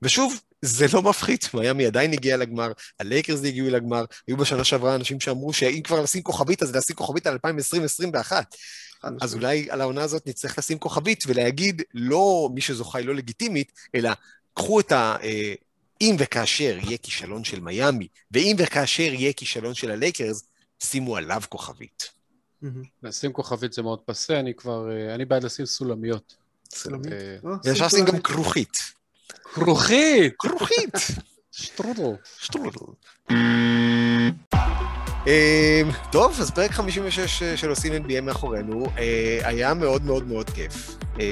ושוב, 0.02 0.40
זה 0.62 0.86
לא 0.92 1.02
מפחית, 1.02 1.54
מיאמי 1.54 1.86
עדיין 1.86 2.12
הגיע 2.12 2.36
לגמר, 2.36 2.72
הלייקרס 3.00 3.44
הגיעו 3.44 3.70
לגמר, 3.70 4.04
היו 4.28 4.36
בשנה 4.36 4.64
שעברה 4.64 4.94
אנשים 4.94 5.20
שאמרו 5.20 5.52
שאם 5.52 5.80
כבר 5.84 6.02
לשים 6.02 6.22
כוכבית, 6.22 6.62
אז 6.62 6.76
לשים 6.76 6.96
כוכבית 6.96 7.26
על 7.26 7.38
2020-2021. 7.46 8.32
אז 9.20 9.34
אולי 9.34 9.70
על 9.70 9.80
העונה 9.80 10.02
הזאת 10.02 10.26
נצטרך 10.26 10.58
לשים 10.58 10.78
כוכבית 10.78 11.24
ולהגיד, 11.26 11.82
לא 11.94 12.48
מי 12.54 12.60
שזוכה 12.60 12.98
היא 12.98 13.06
לא 13.06 13.14
לגיטימית, 13.14 13.72
אלא 13.94 14.10
קחו 14.54 14.80
את 14.80 14.92
ה... 14.92 15.16
אה, 15.22 15.54
אם 16.00 16.16
וכאשר 16.18 16.78
יהיה 16.82 16.98
כישלון 16.98 17.44
של 17.44 17.60
מיאמי, 17.60 18.08
ואם 18.30 18.56
וכאשר 18.58 19.02
יהיה 19.02 19.32
כישלון 19.32 19.74
של 19.74 19.90
הלייקרס, 19.90 20.42
שימו 20.82 21.16
עליו 21.16 21.42
כוכבית. 21.48 22.10
לשים 23.02 23.32
כוכבית 23.32 23.72
זה 23.72 23.82
מאוד 23.82 23.98
פסה, 23.98 24.40
אני 24.40 24.54
כבר, 24.54 24.90
אה, 24.90 25.14
אני 25.14 25.24
בעד 25.24 25.44
לשים 25.44 25.66
סולמיות. 25.66 26.34
סולמית. 26.74 27.12
אה, 27.12 27.36
או, 27.44 27.50
ואפשר 27.64 27.88
שים 27.88 28.04
לשים 28.04 28.16
גם. 28.16 28.22
כרוכית. 28.22 28.78
כרוכית! 29.54 30.34
כרוכית! 30.38 30.94
שטרודל. 31.52 32.16
שטרודל. 32.38 32.92
אה, 35.26 35.82
טוב, 36.12 36.36
אז 36.40 36.50
פרק 36.50 36.70
56 36.70 37.42
של 37.56 37.68
עושים 37.70 37.92
NBA 37.92 38.20
מאחורינו, 38.22 38.86
אה, 38.98 39.38
היה 39.42 39.74
מאוד 39.74 40.04
מאוד 40.04 40.28
מאוד 40.28 40.50
כיף. 40.50 40.96
אה, 41.20 41.26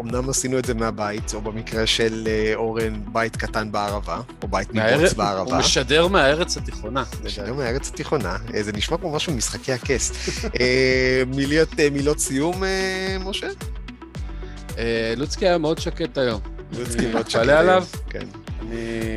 אמנם 0.00 0.28
עשינו 0.30 0.58
את 0.58 0.64
זה 0.64 0.74
מהבית, 0.74 1.34
או 1.34 1.40
במקרה 1.40 1.86
של 1.86 2.28
אה, 2.30 2.52
אורן, 2.54 3.00
בית 3.12 3.36
קטן 3.36 3.72
בערבה, 3.72 4.20
או 4.42 4.48
בית 4.48 4.68
מבוץ 4.68 4.76
מהארץ- 4.82 5.10
הוא 5.10 5.16
בערבה. 5.18 5.58
משדר 5.58 6.08
מהארץ 6.08 6.56
התיכונה. 6.56 7.04
שלום 7.28 7.56
מהארץ 7.56 7.88
התיכונה, 7.88 8.36
אה, 8.54 8.62
זה 8.62 8.72
נשמע 8.72 8.96
כמו 8.96 9.12
משהו 9.12 9.32
ממשחקי 9.32 9.72
הכס. 9.72 10.12
אה, 10.60 11.22
מילות, 11.26 11.68
אה, 11.80 11.88
סיום, 12.18 12.64
אה, 12.64 13.16
משה? 13.20 13.46
אה, 14.78 15.14
לוצקי 15.16 15.46
היה 15.48 15.58
מאוד 15.58 15.78
שקט 15.78 16.18
היום. 16.18 16.40
לוצקי 16.78 17.06
מאוד 17.12 17.30
שקט 17.30 17.36
מתפלא 17.40 17.52
עליו. 17.52 17.84
כן. 18.10 18.26
אני 18.60 18.76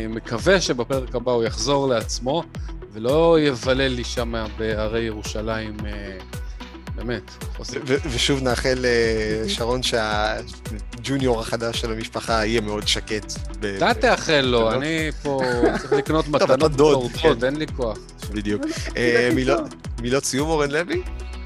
מקווה 0.10 0.62
שבפרק 0.62 1.16
הבא 1.16 1.32
הוא 1.32 1.43
יחזור 1.43 1.88
לעצמו, 1.88 2.43
ולא 2.94 3.38
יבלל 3.41 3.88
לי 3.88 4.04
שם 4.04 4.34
בהרי 4.58 5.02
ירושלים, 5.02 5.78
אה, 5.86 6.18
באמת. 6.96 7.32
ו- 7.88 7.96
ושוב 8.12 8.41
נאחל 8.44 8.86
לשרון 9.46 9.84
שהג'וניור 9.84 11.39
החדש 11.41 11.82
של 11.82 11.91
המשפחה 11.91 12.46
יהיה 12.46 12.62
מאוד 12.62 12.88
שקט. 12.88 13.34
אתה 13.78 13.94
תאחל 13.94 14.41
לו. 14.41 14.72
אני 14.72 15.12
פה 15.24 15.41
צריך 15.82 15.94
לקנות 15.94 16.28
מתנות 16.28 16.60
דוד, 16.60 16.72
בתור 16.76 17.10
כן. 17.22 17.30
דוד, 17.30 17.44
אין 17.44 17.56
לי 17.56 17.66
כוח. 17.68 17.98
בדיוק. 18.32 18.62
התפקיד 18.66 18.98
אה, 18.98 19.28
הכי 19.28 19.36
מילות- 20.02 20.24
סיום, 20.24 20.50
אורן 20.50 20.72
לוי? 20.72 21.02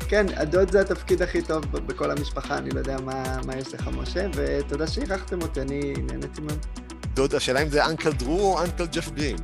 כן, 0.09 0.25
הדוד 0.35 0.71
זה 0.71 0.81
התפקיד 0.81 1.21
הכי 1.21 1.41
טוב 1.41 1.61
בכל 1.71 2.11
המשפחה, 2.11 2.57
אני 2.57 2.69
לא 2.69 2.79
יודע 2.79 2.97
מה 3.03 3.37
מה 3.45 3.53
יש 3.57 3.73
לך, 3.73 3.89
משה, 4.01 4.25
ותודה 4.35 4.87
שאירחתם 4.87 5.41
אותי, 5.41 5.61
אני 5.61 5.93
נהניתי 5.97 6.41
מאוד. 6.41 6.65
דוד, 7.13 7.35
השאלה 7.35 7.61
אם 7.63 7.69
זה 7.69 7.85
Uncle 7.85 8.11
Drew 8.11 8.39
או 8.57 8.63
Uncle 8.63 8.85
ג'ף 8.85 9.09
גרין. 9.09 9.35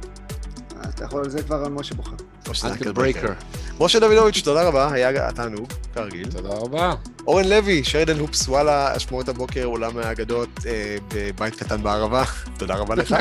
אתה 0.89 1.03
יכול, 1.05 1.29
זה 1.29 1.43
כבר 1.43 1.69
משה 1.69 1.95
בוחר. 1.95 2.15
Uncle 2.63 2.91
Breaker. 2.91 3.33
משה 3.79 3.99
דוידוביץ', 3.99 4.41
תודה 4.43 4.63
רבה, 4.63 4.93
היה 4.93 5.31
תענוג, 5.31 5.73
כרגיל. 5.95 6.31
תודה 6.31 6.49
רבה. 6.49 6.93
אורן 7.27 7.45
לוי, 7.45 7.83
שרדן 7.83 8.19
הופס, 8.19 8.47
וואלה, 8.47 8.97
אשמורת 8.97 9.29
הבוקר, 9.29 9.65
עולם 9.65 9.97
האגדות, 9.97 10.49
אה, 10.65 10.97
בבית 11.15 11.55
קטן 11.55 11.83
בערבה. 11.83 12.23
תודה 12.59 12.75
רבה 12.75 12.95
לך. 12.95 13.15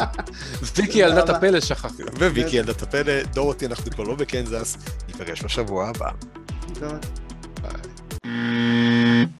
ויקי 0.76 0.98
ילדת. 0.98 1.28
הפלא 1.28 1.60
שכחתי. 1.60 2.02
וויקי 2.02 2.56
ילדת 2.56 2.82
הפלא, 2.82 3.22
דורותי, 3.22 3.66
אנחנו 3.66 3.90
כבר 3.90 4.04
לא 4.04 4.14
בקנזס, 4.14 4.76
ניפגש 5.08 5.44
בשבוע 5.44 5.88
הבא. 5.88 6.10
טוב. 6.80 6.92
ביי. 7.62 9.26